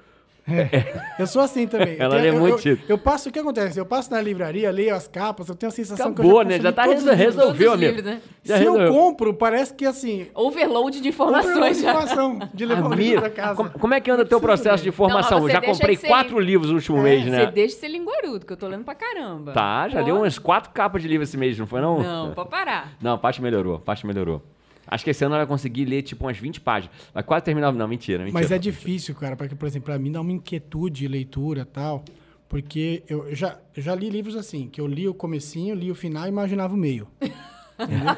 Eu 1.18 1.26
sou 1.26 1.42
assim 1.42 1.66
também. 1.66 1.96
Ela 2.00 2.16
Eu 2.18 2.22
lê 2.22 2.30
tenho- 2.32 2.42
muito 2.42 2.52
eu, 2.54 2.58
eu, 2.58 2.62
título. 2.76 2.86
eu 2.90 2.98
passo, 2.98 3.30
o 3.30 3.32
que 3.32 3.40
acontece? 3.40 3.80
Eu 3.80 3.86
passo 3.86 4.12
na 4.12 4.20
livraria, 4.20 4.70
leio 4.72 4.94
as 4.94 5.08
capas, 5.08 5.48
eu 5.48 5.56
tenho 5.56 5.70
a 5.70 5.74
sensação 5.74 6.14
que 6.14 6.20
eu 6.20 6.26
Acabou, 6.26 6.44
já 6.44 6.50
né? 6.50 6.60
Já 6.60 6.72
tá 6.74 6.84
resol- 6.84 6.98
livros. 7.14 7.18
resolveu, 7.18 7.72
amigo. 7.72 7.92
livros, 7.96 8.06
né? 8.06 8.22
Já 8.44 8.58
Se 8.58 8.64
eu 8.66 8.74
resolveu. 8.74 8.94
compro, 8.94 9.34
parece 9.34 9.74
que 9.74 9.86
assim. 9.86 10.28
Overload 10.36 11.00
de 11.00 11.08
informações 11.08 11.80
já. 11.82 11.90
informação 11.92 12.40
de 12.54 12.66
levar 12.66 12.92
Amigo, 12.92 13.22
pra 13.22 13.30
casa. 13.30 13.56
como, 13.56 13.70
como 13.70 13.94
é 13.94 14.02
que 14.02 14.12
anda 14.12 14.24
o 14.24 14.26
teu 14.26 14.42
processo 14.42 14.84
de 14.84 14.92
formação? 14.92 15.40
Não, 15.40 15.50
já 15.50 15.62
comprei 15.62 15.96
de 15.96 16.02
ser- 16.02 16.08
quatro 16.08 16.38
livros 16.42 16.70
no 16.72 16.76
último 16.76 17.02
mês, 17.02 17.26
né? 17.26 17.46
Você 17.46 17.52
deixa 17.52 17.76
de 17.76 17.80
ser 17.80 17.88
linguarudo, 17.88 18.46
que 18.46 18.52
eu 18.52 18.58
tô 18.58 18.68
lendo 18.68 18.84
pra 18.84 18.96
caramba. 18.96 19.54
Tá, 19.54 19.88
já 19.88 20.00
Pô. 20.00 20.06
deu 20.06 20.16
umas 20.18 20.38
quatro 20.38 20.72
capas 20.72 21.02
de 21.02 21.08
livro 21.08 21.24
esse 21.24 21.38
mês, 21.38 21.58
não 21.58 21.66
foi 21.66 21.80
não? 21.80 22.04
Não, 22.04 22.34
pode 22.34 22.50
parar. 22.50 22.92
Não, 23.02 23.14
a 23.14 23.18
parte 23.18 23.42
melhorou, 23.42 23.76
a 23.76 23.80
parte 23.80 24.06
melhorou. 24.06 24.42
Acho 24.94 25.04
que 25.04 25.10
esse 25.10 25.26
ano 25.26 25.34
ela 25.34 25.44
vai 25.44 25.48
conseguir 25.48 25.86
ler 25.86 26.04
tipo 26.04 26.24
umas 26.24 26.38
20 26.38 26.62
páginas. 26.62 26.96
Vai 27.12 27.24
quase 27.24 27.44
terminar. 27.44 27.72
Não, 27.72 27.88
mentira, 27.88 28.20
mentira. 28.20 28.40
Mas 28.40 28.52
é 28.52 28.60
difícil, 28.60 29.16
cara, 29.16 29.36
porque, 29.36 29.56
por 29.56 29.66
exemplo, 29.66 29.86
pra 29.86 29.98
mim 29.98 30.12
dá 30.12 30.22
uma 30.22 30.32
inquietude 30.32 31.02
de 31.02 31.08
leitura 31.08 31.62
e 31.62 31.66
tal. 31.66 32.06
Porque 32.48 33.02
eu 33.10 33.34
já, 33.34 33.58
eu 33.76 33.82
já 33.82 33.96
li 33.96 34.08
livros 34.08 34.36
assim, 34.36 34.70
que 34.70 34.80
eu 34.80 34.86
li 34.86 35.08
o 35.08 35.14
comecinho, 35.16 35.74
li 35.74 35.90
o 35.90 35.96
final 35.96 36.26
e 36.26 36.30
imaginava 36.30 36.76
o 36.76 36.78
meio. 36.78 37.08
Entendeu? 37.80 38.16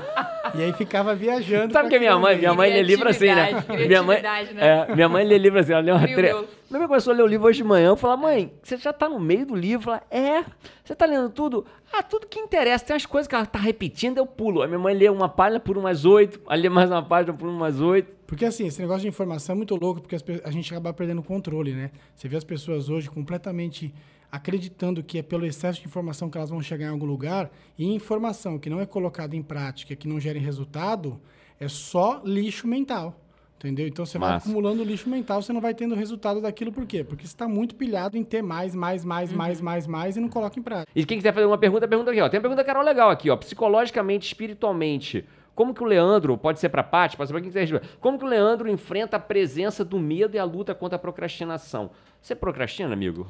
E 0.58 0.64
aí 0.64 0.74
ficava 0.74 1.14
viajando. 1.16 1.74
Sabe 1.74 1.90
que 1.90 1.96
a 1.96 2.00
minha 2.00 2.18
mãe, 2.18 2.38
minha 2.38 2.54
mãe 2.54 2.72
lê 2.72 2.82
livro 2.82 3.10
assim, 3.10 3.28
né? 3.28 3.64
Minha 3.88 4.02
mãe, 4.04 4.22
né? 4.22 4.88
é, 4.90 4.96
minha 4.96 5.10
mãe 5.10 5.26
lê 5.26 5.38
livro 5.38 5.60
assim, 5.60 5.74
ela 5.74 5.82
lê 5.82 5.92
uma 5.92 6.08
tre... 6.08 6.34
Minha 6.68 6.80
mãe 6.80 6.88
começou 6.88 7.14
a 7.14 7.16
ler 7.16 7.24
o 7.24 7.28
livro 7.28 7.48
hoje 7.48 7.58
de 7.58 7.64
manhã, 7.64 7.90
eu 7.90 7.96
falei, 7.96 8.18
mãe, 8.18 8.54
você 8.64 8.78
já 8.78 8.92
tá 8.92 9.08
no 9.08 9.20
meio 9.20 9.46
do 9.46 9.56
livro? 9.56 9.92
Ela, 9.92 10.02
é, 10.10 10.44
você 10.84 10.96
tá 10.96 11.06
lendo 11.06 11.30
tudo? 11.30 11.66
Ah, 11.94 12.02
tudo 12.02 12.26
que 12.28 12.40
interessa, 12.40 12.84
tem 12.86 12.94
umas 12.94 13.06
coisas 13.06 13.28
que 13.28 13.36
ela 13.36 13.46
tá 13.46 13.60
repetindo, 13.60 14.18
eu 14.18 14.26
pulo. 14.26 14.62
A 14.64 14.68
minha 14.68 14.80
mãe 14.80 14.94
lê 14.96 15.08
uma 15.10 15.30
página 15.30 15.60
por 15.60 15.78
umas 15.78 16.06
oito, 16.06 16.42
aí 16.48 16.60
lê 16.60 16.70
mais 16.70 16.90
uma 16.90 17.04
página 17.04 17.34
por 17.34 17.48
umas 17.48 17.80
oito. 17.80 18.12
Porque 18.26 18.44
assim, 18.46 18.66
esse 18.66 18.82
negócio 18.82 19.04
de 19.04 19.08
informação 19.08 19.54
é 19.54 19.58
muito 19.58 19.76
louco, 19.76 20.02
porque 20.02 20.16
as 20.16 20.22
pe- 20.24 20.42
a 20.44 20.50
gente 20.50 20.72
acaba 20.74 20.92
perdendo 20.92 21.20
o 21.20 21.24
controle, 21.24 21.74
né? 21.74 21.92
Você 22.16 22.28
vê 22.28 22.36
as 22.36 22.44
pessoas 22.44 22.90
hoje 22.90 23.10
completamente 23.12 23.94
acreditando 24.36 25.04
que 25.04 25.18
é 25.18 25.22
pelo 25.22 25.46
excesso 25.46 25.82
de 25.82 25.88
informação 25.88 26.30
que 26.30 26.38
elas 26.38 26.50
vão 26.50 26.62
chegar 26.62 26.86
em 26.86 26.90
algum 26.90 27.06
lugar, 27.06 27.52
e 27.78 27.86
informação 27.86 28.60
que 28.60 28.70
não 28.70 28.80
é 28.80 28.86
colocada 28.86 29.36
em 29.36 29.42
prática, 29.42 29.96
que 29.96 30.08
não 30.08 30.20
gera 30.20 30.40
resultado, 30.40 31.20
é 31.60 31.68
só 31.68 32.22
lixo 32.24 32.68
mental. 32.68 33.20
Entendeu? 33.58 33.88
Então 33.88 34.06
você 34.06 34.20
vai 34.20 34.32
Massa. 34.32 34.48
acumulando 34.48 34.84
lixo 34.84 35.10
mental, 35.10 35.42
você 35.42 35.54
não 35.54 35.62
vai 35.62 35.74
tendo 35.74 35.96
resultado 35.96 36.42
daquilo, 36.42 36.72
por 36.72 36.86
quê? 36.86 37.04
Porque 37.04 37.26
você 37.26 37.34
está 37.34 37.48
muito 37.48 37.74
pilhado 37.74 38.18
em 38.18 38.24
ter 38.24 38.44
mais, 38.44 38.76
mais, 38.76 39.04
mais, 39.06 39.32
mais, 39.32 39.62
mais, 39.62 39.88
mais 39.88 40.18
e 40.18 40.20
não 40.20 40.28
coloca 40.28 40.60
em 40.60 40.62
prática. 40.62 40.92
E 40.94 41.06
quem 41.06 41.18
quiser 41.18 41.34
fazer 41.34 41.46
uma 41.46 41.58
pergunta, 41.58 41.88
pergunta 41.88 42.12
aqui, 42.12 42.22
ó. 42.22 42.30
Tem 42.30 42.38
uma 42.38 42.42
pergunta, 42.42 42.64
Carol, 42.64 42.84
legal 42.84 43.10
aqui, 43.10 43.30
ó. 43.30 43.38
Psicologicamente, 43.38 44.28
espiritualmente, 44.28 45.26
como 45.56 45.74
que 45.74 45.82
o 45.82 45.86
Leandro, 45.86 46.38
pode 46.38 46.60
ser 46.60 46.68
pra 46.68 46.84
Paty, 46.84 47.16
pode 47.16 47.30
ser 47.30 47.34
pra 47.34 47.42
quem 47.42 47.50
quiser 47.50 47.82
como 48.02 48.20
que 48.20 48.26
o 48.26 48.28
Leandro 48.28 48.70
enfrenta 48.70 49.16
a 49.16 49.20
presença 49.20 49.86
do 49.86 49.98
medo 49.98 50.36
e 50.36 50.40
a 50.40 50.44
luta 50.44 50.76
contra 50.76 50.98
a 50.98 51.00
procrastinação? 51.00 51.92
Você 52.22 52.36
procrastina, 52.36 52.92
amigo? 52.92 53.26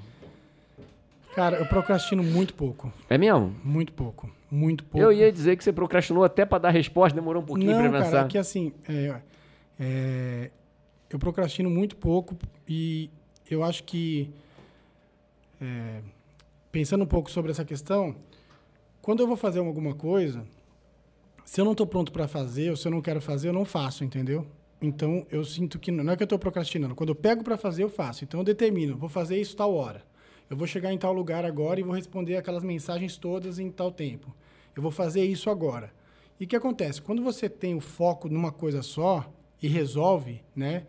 Cara, 1.35 1.57
eu 1.57 1.65
procrastino 1.65 2.23
muito 2.23 2.53
pouco. 2.53 2.91
É 3.09 3.17
mesmo? 3.17 3.53
Muito 3.61 3.91
pouco. 3.91 4.31
Muito 4.49 4.85
pouco. 4.85 5.05
Eu 5.05 5.11
ia 5.11 5.29
dizer 5.29 5.57
que 5.57 5.63
você 5.65 5.73
procrastinou 5.73 6.23
até 6.23 6.45
pra 6.45 6.57
dar 6.57 6.69
resposta, 6.69 7.13
demorou 7.13 7.43
um 7.43 7.45
pouquinho 7.45 7.71
não, 7.71 7.79
pra 7.79 7.91
cara, 7.91 8.03
pensar. 8.05 8.25
é 8.25 8.27
que 8.29 8.37
assim, 8.37 8.71
é, 8.87 9.21
é, 9.77 10.51
eu 11.09 11.19
procrastino 11.19 11.69
muito 11.69 11.97
pouco 11.97 12.37
e 12.65 13.09
eu 13.51 13.63
acho 13.63 13.83
que, 13.83 14.31
é, 15.61 15.99
pensando 16.71 17.03
um 17.03 17.07
pouco 17.07 17.29
sobre 17.29 17.51
essa 17.51 17.65
questão, 17.65 18.15
quando 19.01 19.19
eu 19.19 19.27
vou 19.27 19.35
fazer 19.35 19.59
alguma 19.59 19.93
coisa, 19.93 20.45
se 21.43 21.59
eu 21.59 21.65
não 21.65 21.73
estou 21.73 21.85
pronto 21.85 22.13
para 22.13 22.29
fazer 22.29 22.69
ou 22.69 22.77
se 22.77 22.87
eu 22.87 22.91
não 22.91 23.01
quero 23.01 23.19
fazer, 23.19 23.49
eu 23.49 23.53
não 23.53 23.65
faço, 23.65 24.05
entendeu? 24.05 24.47
Então, 24.81 25.27
eu 25.29 25.43
sinto 25.43 25.79
que 25.79 25.91
não 25.91 26.13
é 26.13 26.15
que 26.15 26.23
eu 26.23 26.25
estou 26.25 26.39
procrastinando. 26.39 26.95
Quando 26.95 27.09
eu 27.09 27.15
pego 27.15 27.43
para 27.43 27.57
fazer, 27.57 27.83
eu 27.83 27.89
faço. 27.89 28.23
Então, 28.23 28.39
eu 28.39 28.43
determino, 28.43 28.95
vou 28.95 29.09
fazer 29.09 29.39
isso 29.39 29.55
tal 29.55 29.73
hora. 29.73 30.01
Eu 30.49 30.55
vou 30.55 30.67
chegar 30.67 30.93
em 30.93 30.97
tal 30.97 31.11
lugar 31.11 31.43
agora 31.43 31.79
e 31.79 31.83
vou 31.83 31.93
responder 31.93 32.37
aquelas 32.37 32.63
mensagens 32.63 33.17
todas 33.17 33.57
em 33.57 33.71
tal 33.71 33.91
tempo. 33.91 34.35
Eu 34.75 34.81
vou 34.81 34.91
fazer 34.91 35.23
isso 35.25 35.49
agora. 35.49 35.91
E 36.39 36.43
o 36.43 36.47
que 36.47 36.55
acontece? 36.55 37.01
Quando 37.01 37.23
você 37.23 37.49
tem 37.49 37.75
o 37.75 37.79
foco 37.79 38.29
numa 38.29 38.51
coisa 38.51 38.83
só 38.83 39.31
e 39.61 39.67
resolve, 39.67 40.43
né? 40.55 40.85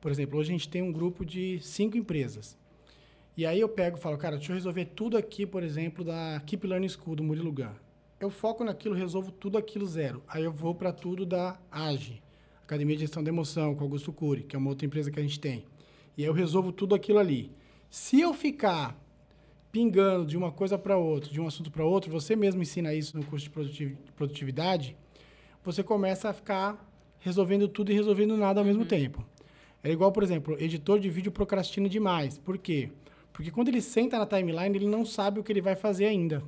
Por 0.00 0.10
exemplo, 0.10 0.38
hoje 0.38 0.50
a 0.50 0.52
gente 0.52 0.68
tem 0.68 0.82
um 0.82 0.92
grupo 0.92 1.24
de 1.24 1.58
cinco 1.60 1.96
empresas. 1.96 2.58
E 3.36 3.46
aí 3.46 3.60
eu 3.60 3.68
pego 3.68 3.96
e 3.96 4.00
falo, 4.00 4.18
cara, 4.18 4.36
deixa 4.36 4.52
eu 4.52 4.56
resolver 4.56 4.84
tudo 4.86 5.16
aqui, 5.16 5.46
por 5.46 5.62
exemplo, 5.62 6.04
da 6.04 6.42
Keep 6.44 6.66
Learning 6.66 6.88
School, 6.88 7.16
do 7.16 7.22
Murilo 7.22 7.52
Gun. 7.52 7.72
Eu 8.20 8.30
foco 8.30 8.64
naquilo, 8.64 8.94
resolvo 8.94 9.30
tudo 9.30 9.56
aquilo 9.56 9.86
zero. 9.86 10.22
Aí 10.26 10.42
eu 10.42 10.52
vou 10.52 10.74
para 10.74 10.92
tudo 10.92 11.24
da 11.24 11.56
AGE, 11.70 12.20
Academia 12.62 12.96
de 12.96 13.02
Gestão 13.02 13.22
da 13.22 13.30
Emoção, 13.30 13.76
com 13.76 13.84
Augusto 13.84 14.12
Cury, 14.12 14.42
que 14.42 14.56
é 14.56 14.58
uma 14.58 14.70
outra 14.70 14.84
empresa 14.84 15.10
que 15.10 15.20
a 15.20 15.22
gente 15.22 15.38
tem. 15.38 15.64
E 16.16 16.22
aí 16.22 16.28
eu 16.28 16.32
resolvo 16.32 16.72
tudo 16.72 16.96
aquilo 16.96 17.20
ali. 17.20 17.52
Se 17.90 18.20
eu 18.20 18.34
ficar 18.34 18.96
pingando 19.72 20.26
de 20.26 20.36
uma 20.36 20.52
coisa 20.52 20.76
para 20.76 20.96
outra, 20.98 21.30
de 21.30 21.40
um 21.40 21.46
assunto 21.46 21.70
para 21.70 21.84
outro, 21.84 22.10
você 22.10 22.36
mesmo 22.36 22.60
ensina 22.60 22.92
isso 22.92 23.16
no 23.16 23.24
curso 23.24 23.44
de 23.44 23.50
produtiv- 23.50 23.96
produtividade, 24.14 24.96
você 25.64 25.82
começa 25.82 26.28
a 26.28 26.32
ficar 26.32 26.86
resolvendo 27.20 27.66
tudo 27.66 27.90
e 27.90 27.94
resolvendo 27.94 28.36
nada 28.36 28.60
ao 28.60 28.66
mesmo 28.66 28.84
tempo. 28.84 29.24
É 29.82 29.90
igual, 29.90 30.12
por 30.12 30.22
exemplo, 30.22 30.56
editor 30.60 30.98
de 31.00 31.08
vídeo 31.08 31.32
procrastina 31.32 31.88
demais. 31.88 32.38
Por 32.38 32.58
quê? 32.58 32.90
Porque 33.32 33.50
quando 33.50 33.68
ele 33.68 33.80
senta 33.80 34.18
na 34.18 34.26
timeline, 34.26 34.76
ele 34.76 34.88
não 34.88 35.04
sabe 35.04 35.40
o 35.40 35.44
que 35.44 35.50
ele 35.50 35.60
vai 35.62 35.74
fazer 35.74 36.06
ainda. 36.06 36.42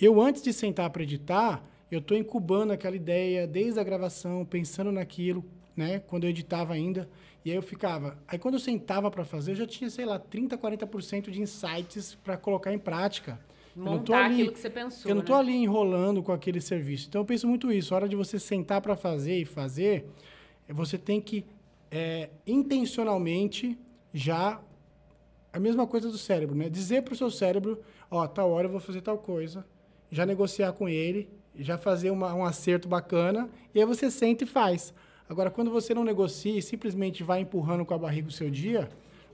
Eu, 0.00 0.20
antes 0.20 0.42
de 0.42 0.52
sentar 0.52 0.90
para 0.90 1.02
editar, 1.02 1.64
eu 1.90 2.00
estou 2.00 2.16
incubando 2.16 2.72
aquela 2.72 2.96
ideia 2.96 3.46
desde 3.46 3.78
a 3.78 3.84
gravação, 3.84 4.44
pensando 4.44 4.90
naquilo, 4.90 5.44
né? 5.76 6.00
Quando 6.00 6.24
eu 6.24 6.30
editava 6.30 6.74
ainda. 6.74 7.08
E 7.46 7.50
aí 7.50 7.54
eu 7.56 7.62
ficava. 7.62 8.18
Aí 8.26 8.40
quando 8.40 8.54
eu 8.54 8.58
sentava 8.60 9.08
para 9.08 9.24
fazer, 9.24 9.52
eu 9.52 9.54
já 9.54 9.66
tinha, 9.68 9.88
sei 9.88 10.04
lá, 10.04 10.18
30, 10.18 10.58
40% 10.58 11.30
de 11.30 11.40
insights 11.40 12.16
para 12.16 12.36
colocar 12.36 12.72
em 12.72 12.78
prática. 12.78 13.38
Eu 13.76 13.84
não 13.84 13.92
tô 14.02 14.12
Montar 14.14 14.24
ali- 14.24 14.34
aquilo 14.34 14.52
que 14.52 14.58
você 14.58 14.68
pensou. 14.68 15.08
eu 15.08 15.14
não 15.14 15.20
né? 15.20 15.24
estou 15.24 15.36
ali 15.36 15.52
enrolando 15.52 16.24
com 16.24 16.32
aquele 16.32 16.60
serviço. 16.60 17.06
Então 17.08 17.20
eu 17.20 17.24
penso 17.24 17.46
muito 17.46 17.70
isso. 17.70 17.94
A 17.94 17.98
hora 17.98 18.08
de 18.08 18.16
você 18.16 18.36
sentar 18.40 18.80
para 18.80 18.96
fazer 18.96 19.38
e 19.38 19.44
fazer, 19.44 20.06
eh, 20.68 20.72
você 20.72 20.98
tem 20.98 21.20
que 21.20 21.46
é, 21.88 22.30
intencionalmente 22.44 23.78
já 24.12 24.60
a 25.52 25.60
mesma 25.60 25.86
coisa 25.86 26.10
do 26.10 26.18
cérebro, 26.18 26.56
né? 26.56 26.68
Dizer 26.68 27.02
para 27.02 27.14
o 27.14 27.16
seu 27.16 27.30
cérebro, 27.30 27.80
ó, 28.10 28.26
tal 28.26 28.50
hora 28.50 28.66
eu 28.66 28.72
vou 28.72 28.80
fazer 28.80 29.02
tal 29.02 29.18
coisa, 29.18 29.64
já 30.10 30.26
negociar 30.26 30.72
com 30.72 30.88
ele, 30.88 31.28
já 31.54 31.78
fazer 31.78 32.10
uma- 32.10 32.34
um 32.34 32.44
acerto 32.44 32.88
bacana, 32.88 33.48
e 33.72 33.78
aí 33.78 33.86
você 33.86 34.10
senta 34.10 34.42
e 34.42 34.46
faz. 34.48 34.92
Agora, 35.28 35.50
quando 35.50 35.70
você 35.70 35.92
não 35.94 36.04
negocia 36.04 36.58
e 36.58 36.62
simplesmente 36.62 37.22
vai 37.22 37.40
empurrando 37.40 37.84
com 37.84 37.94
a 37.94 37.98
barriga 37.98 38.28
o 38.28 38.32
seu 38.32 38.48
dia, 38.48 38.88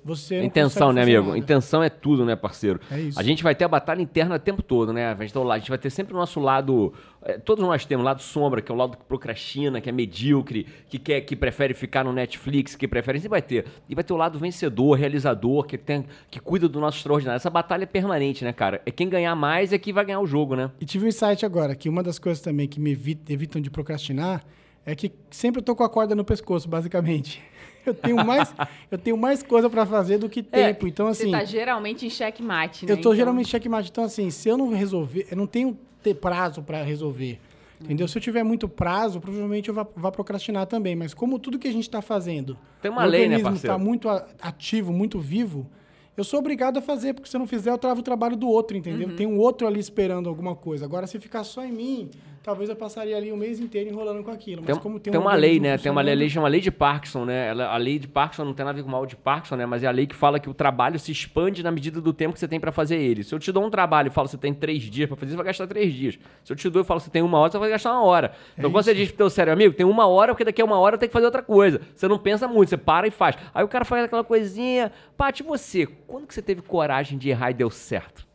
você 0.05 0.39
não 0.39 0.47
Intenção, 0.47 0.93
né, 0.93 1.03
amigo? 1.03 1.27
nada. 1.27 1.39
Intenção 1.39 1.81
é 1.81 1.89
tudo, 1.89 2.25
né, 2.25 2.35
parceiro? 2.35 2.81
É 2.91 2.99
isso. 2.99 3.21
A 3.21 3.23
gente 3.23 3.41
vai 3.41 3.55
ter 3.55 3.65
a 3.65 3.69
batalha 3.69 4.03
interna 4.03 4.35
o 4.35 4.39
tempo 4.39 4.61
todo, 4.61 4.93
né? 4.93 5.13
A 5.13 5.15
gente, 5.15 5.33
tá 5.33 5.41
a 5.41 5.59
gente 5.59 5.69
vai 5.69 5.79
ter 5.79 5.91
sempre 5.91 6.13
o 6.13 6.17
nosso 6.17 6.41
lado. 6.41 6.93
é, 7.23 7.39
todos 7.39 7.65
nós 7.65 7.85
temos 7.85 8.03
o 8.03 8.07
lado 8.07 8.21
sombra, 8.21 8.61
que 8.61 8.73
é 8.73 8.75
o 8.75 8.79
lado 8.79 8.97
que 8.97 9.05
procrastina, 9.05 9.81
que 9.81 9.89
é 9.89 9.93
medíocre, 9.93 10.67
que 10.89 10.99
quer, 10.99 11.21
que 11.21 11.37
prefere 11.37 11.73
ficar 11.73 12.03
no 12.05 12.13
Netflix, 12.13 12.75
que 12.75 12.89
prefere. 12.89 13.19
Sempre 13.21 13.29
vai 13.31 13.43
ter. 13.43 13.67
E 13.89 13.95
vai 13.95 14.03
ter 14.03 14.13
o 14.13 14.17
lado 14.17 14.41
vencedor, 14.41 14.95
realizador, 14.99 15.65
que, 15.67 15.79
tem, 15.79 16.05
que 16.29 16.41
cuida 16.41 16.69
do 16.69 16.81
nosso 16.81 16.97
extraordinário. 16.97 17.37
Essa 17.37 17.51
batalha 17.51 17.85
é 17.85 17.87
permanente, 17.87 18.43
né, 18.45 18.53
cara? 18.53 18.83
É 18.85 18.91
quem 18.91 19.09
ganhar 19.09 19.37
mais 19.37 19.73
é 19.73 19.79
que 19.79 19.93
vai 19.93 20.05
ganhar 20.05 20.19
o 20.21 20.27
jogo, 20.27 20.57
né? 20.57 20.71
E 20.81 20.85
tive 20.85 21.05
um 21.05 21.09
insight 21.09 21.47
agora, 21.47 21.77
que 21.77 21.89
uma 21.89 22.03
das 22.03 22.19
coisas 22.19 22.43
também 22.43 22.67
que 22.67 22.81
me 22.81 22.91
evi- 22.91 23.21
evitam 23.29 23.63
de 23.63 23.71
procrastinar 23.71 24.43
é 24.85 24.95
que 24.95 25.13
sempre 25.31 25.61
eu 25.61 25.65
tô 25.65 25.75
com 25.77 25.85
a 25.85 25.89
corda 25.89 26.15
no 26.15 26.25
pescoço, 26.25 26.69
basicamente. 26.69 27.43
Eu 27.85 27.95
tenho 27.95 28.25
mais, 28.25 28.55
eu 28.93 28.97
tenho 28.97 29.17
mais 29.17 29.43
coisa 29.43 29.69
para 29.69 29.85
fazer 29.85 30.17
do 30.17 30.29
que 30.29 30.41
tempo. 30.41 30.87
então, 30.87 31.07
Você 31.07 31.25
assim, 31.25 31.33
tá 31.33 31.45
geralmente 31.45 32.07
em 32.07 32.11
checkmate, 32.11 32.87
né? 32.87 32.93
eu 32.93 32.97
tô 32.97 33.01
Então, 33.01 33.17
geralmente 33.17 33.49
checkmate. 33.49 33.91
Então, 33.91 34.05
assim, 34.05 34.31
se 34.31 34.49
eu 34.49 34.57
não 34.57 34.71
resolver, 34.71 35.27
eu 35.29 35.37
não 35.37 35.49
tenho 35.49 35.77
ter 36.01 36.15
prazo 36.15 36.63
para 36.63 36.81
resolver. 36.85 37.41
Entendeu? 37.81 38.07
Se 38.07 38.17
eu 38.17 38.23
tiver 38.23 38.45
muito 38.45 38.69
prazo, 38.69 39.21
provavelmente 39.21 39.69
eu 39.69 39.75
vá, 39.75 39.85
vá 39.97 40.13
procrastinar 40.13 40.65
também. 40.67 40.95
Mas 40.95 41.13
como 41.13 41.41
tudo 41.41 41.59
que 41.59 41.67
a 41.67 41.73
gente 41.73 41.83
está 41.83 42.01
fazendo, 42.01 42.57
Tem 42.81 42.89
uma 42.89 43.03
o 43.03 43.07
lei, 43.07 43.23
né, 43.23 43.35
organismo 43.37 43.51
parceiro? 43.51 43.75
está 43.75 43.85
muito 43.85 44.09
ativo, 44.41 44.93
muito 44.93 45.19
vivo, 45.19 45.69
eu 46.17 46.23
sou 46.23 46.39
obrigado 46.39 46.77
a 46.77 46.83
fazer, 46.83 47.15
porque 47.15 47.29
se 47.29 47.35
eu 47.35 47.41
não 47.41 47.47
fizer, 47.47 47.71
eu 47.71 47.79
travo 47.79 48.01
o 48.01 48.03
trabalho 48.05 48.37
do 48.37 48.47
outro, 48.47 48.77
entendeu? 48.77 49.09
Uhum. 49.09 49.17
Tem 49.17 49.27
um 49.27 49.39
outro 49.39 49.67
ali 49.67 49.81
esperando 49.81 50.29
alguma 50.29 50.55
coisa. 50.55 50.85
Agora, 50.85 51.07
se 51.07 51.19
ficar 51.19 51.43
só 51.43 51.65
em 51.65 51.73
mim, 51.73 52.11
talvez 52.43 52.69
eu 52.69 52.77
passaria 52.77 53.17
ali 53.17 53.31
o 53.31 53.37
mês 53.37 53.61
inteiro 53.61 53.89
enrolando 53.89 54.23
com 54.25 54.31
aquilo. 54.31 54.63
Mas 54.65 54.73
Tem, 54.75 54.83
como 54.83 54.99
tem, 54.99 55.13
tem 55.13 55.21
um 55.21 55.25
uma 55.25 55.35
lei, 55.35 55.61
né? 55.61 55.79
Tem 55.79 55.91
uma 55.93 56.01
lei, 56.03 56.29
chama 56.29 56.49
lei 56.49 56.61
de 56.61 56.71
Parkinson, 56.71 57.25
né? 57.25 57.49
Ela- 57.49 57.73
a 57.73 57.77
lei 57.77 57.99
de 57.99 58.09
Parkinson 58.09 58.45
não 58.45 58.53
tem 58.55 58.65
nada 58.65 58.75
a 58.75 58.77
ver 58.77 58.83
com 58.83 58.89
o 58.89 58.93
mal 58.93 59.07
de 59.07 59.17
Parkinson, 59.17 59.57
né? 59.57 59.65
Mas 59.67 59.83
é 59.83 59.87
a 59.87 59.91
lei 59.91 60.07
que 60.07 60.15
fala 60.15 60.39
que 60.41 60.51
o 60.51 60.55
trabalho 60.55 60.99
se 60.99 61.13
expande 61.13 61.63
na 61.63 61.71
medida 61.71 62.01
do 62.01 62.13
tempo 62.13 62.33
que 62.35 62.41
você 62.41 62.49
tem 62.49 62.59
pra 62.59 62.73
fazer 62.73 62.97
ele. 62.97 63.23
Se 63.23 63.35
eu 63.35 63.39
te 63.39 63.53
dou 63.53 63.65
um 63.65 63.71
trabalho 63.71 64.09
e 64.09 64.11
falo 64.11 64.27
que 64.27 64.33
você 64.33 64.39
tem 64.39 64.53
três 64.53 64.83
dias 64.83 65.09
pra 65.09 65.17
fazer, 65.17 65.31
você 65.33 65.37
vai 65.37 65.47
gastar 65.47 65.67
três 65.67 65.93
dias. 65.93 66.19
Se 66.45 66.53
eu 66.53 66.57
te 66.57 66.69
dou 66.69 66.83
e 66.83 66.85
falo 66.85 66.99
que 67.01 67.05
você 67.05 67.11
tem 67.11 67.23
uma 67.23 67.39
hora, 67.39 67.51
você 67.53 67.59
vai 67.59 67.71
gastar 67.71 67.93
uma 67.93 68.03
hora. 68.03 68.33
Então 68.59 68.71
quando 68.71 68.85
você 68.85 68.95
diz 68.95 69.09
pro 69.09 69.19
teu 69.19 69.31
sério 69.31 69.53
amigo, 69.53 69.75
tem 69.75 69.87
uma 69.87 70.07
hora, 70.07 70.33
porque 70.33 70.45
daqui 70.45 70.61
a 70.61 70.65
uma 70.65 70.79
hora 70.79 70.95
eu 70.97 70.99
tenho 70.99 71.09
que 71.11 71.15
fazer 71.15 71.27
outra 71.27 71.43
coisa. 71.43 71.81
Você 71.95 72.09
não 72.09 72.19
pensa 72.19 72.49
muito, 72.49 72.69
você 72.71 72.77
para 72.77 73.07
e 73.07 73.11
faz. 73.11 73.37
Aí 73.55 73.65
o 73.65 73.69
cara 73.69 73.85
faz 73.85 74.05
aquela 74.05 74.25
coisinha. 74.25 74.91
Paty, 75.17 75.43
você, 75.43 75.87
quando 76.07 76.27
que 76.27 76.35
você 76.35 76.43
teve 76.43 76.63
coragem 76.63 77.17
de 77.19 77.29
errar 77.31 77.51
e 77.51 77.55
deu 77.55 77.71
certo? 77.71 78.27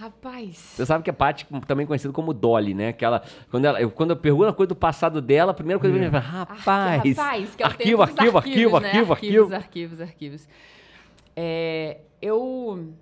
Rapaz. 0.00 0.56
Você 0.56 0.86
sabe 0.86 1.04
que 1.04 1.10
a 1.10 1.12
Paty 1.12 1.46
também 1.66 1.86
conhecida 1.86 2.10
como 2.10 2.32
Dolly, 2.32 2.72
né? 2.72 2.90
Que 2.90 3.04
ela, 3.04 3.22
quando, 3.50 3.66
ela, 3.66 3.78
eu, 3.82 3.90
quando 3.90 4.10
eu 4.10 4.16
pergunto 4.16 4.48
a 4.48 4.54
coisa 4.54 4.68
do 4.68 4.74
passado 4.74 5.20
dela, 5.20 5.50
a 5.50 5.54
primeira 5.54 5.78
coisa 5.78 5.98
que 5.98 6.02
eu 6.02 6.10
falo, 6.10 6.24
rapaz, 6.24 7.18
rapaz, 7.18 7.54
que 7.54 7.62
é 7.62 7.66
o 7.66 7.68
arquivo, 7.68 8.02
arquivo, 8.02 8.38
arquivo, 8.38 8.38
arquivos, 8.38 8.80
né? 8.80 8.88
arquivo, 8.88 9.12
arquivos, 9.12 9.52
arquivo. 9.52 9.54
arquivos, 9.54 10.00
arquivos. 10.00 10.48
É, 11.36 11.98
eu 12.22 12.94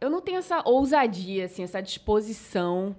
eu 0.00 0.08
não 0.08 0.22
tenho 0.22 0.38
essa 0.38 0.62
ousadia, 0.64 1.44
assim, 1.44 1.62
essa 1.62 1.82
disposição 1.82 2.96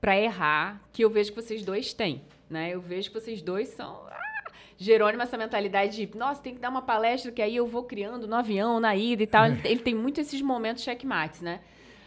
para 0.00 0.20
errar 0.20 0.82
que 0.92 1.04
eu 1.04 1.10
vejo 1.10 1.30
que 1.32 1.40
vocês 1.40 1.64
dois 1.64 1.92
têm, 1.92 2.22
né? 2.50 2.70
Eu 2.70 2.80
vejo 2.80 3.08
que 3.08 3.20
vocês 3.20 3.40
dois 3.40 3.68
são 3.68 4.02
ah, 4.10 4.50
Jerônimo 4.76 5.22
essa 5.22 5.38
mentalidade 5.38 6.04
de, 6.04 6.18
nossa, 6.18 6.42
tem 6.42 6.54
que 6.54 6.60
dar 6.60 6.70
uma 6.70 6.82
palestra 6.82 7.30
que 7.30 7.40
aí 7.40 7.54
eu 7.54 7.68
vou 7.68 7.84
criando 7.84 8.26
no 8.26 8.34
avião, 8.34 8.80
na 8.80 8.96
ida 8.96 9.22
e 9.22 9.26
tal. 9.28 9.46
Ele, 9.46 9.60
ele 9.64 9.80
tem 9.80 9.94
muito 9.94 10.20
esses 10.20 10.42
momentos 10.42 10.82
checkmates, 10.82 11.40
né? 11.40 11.60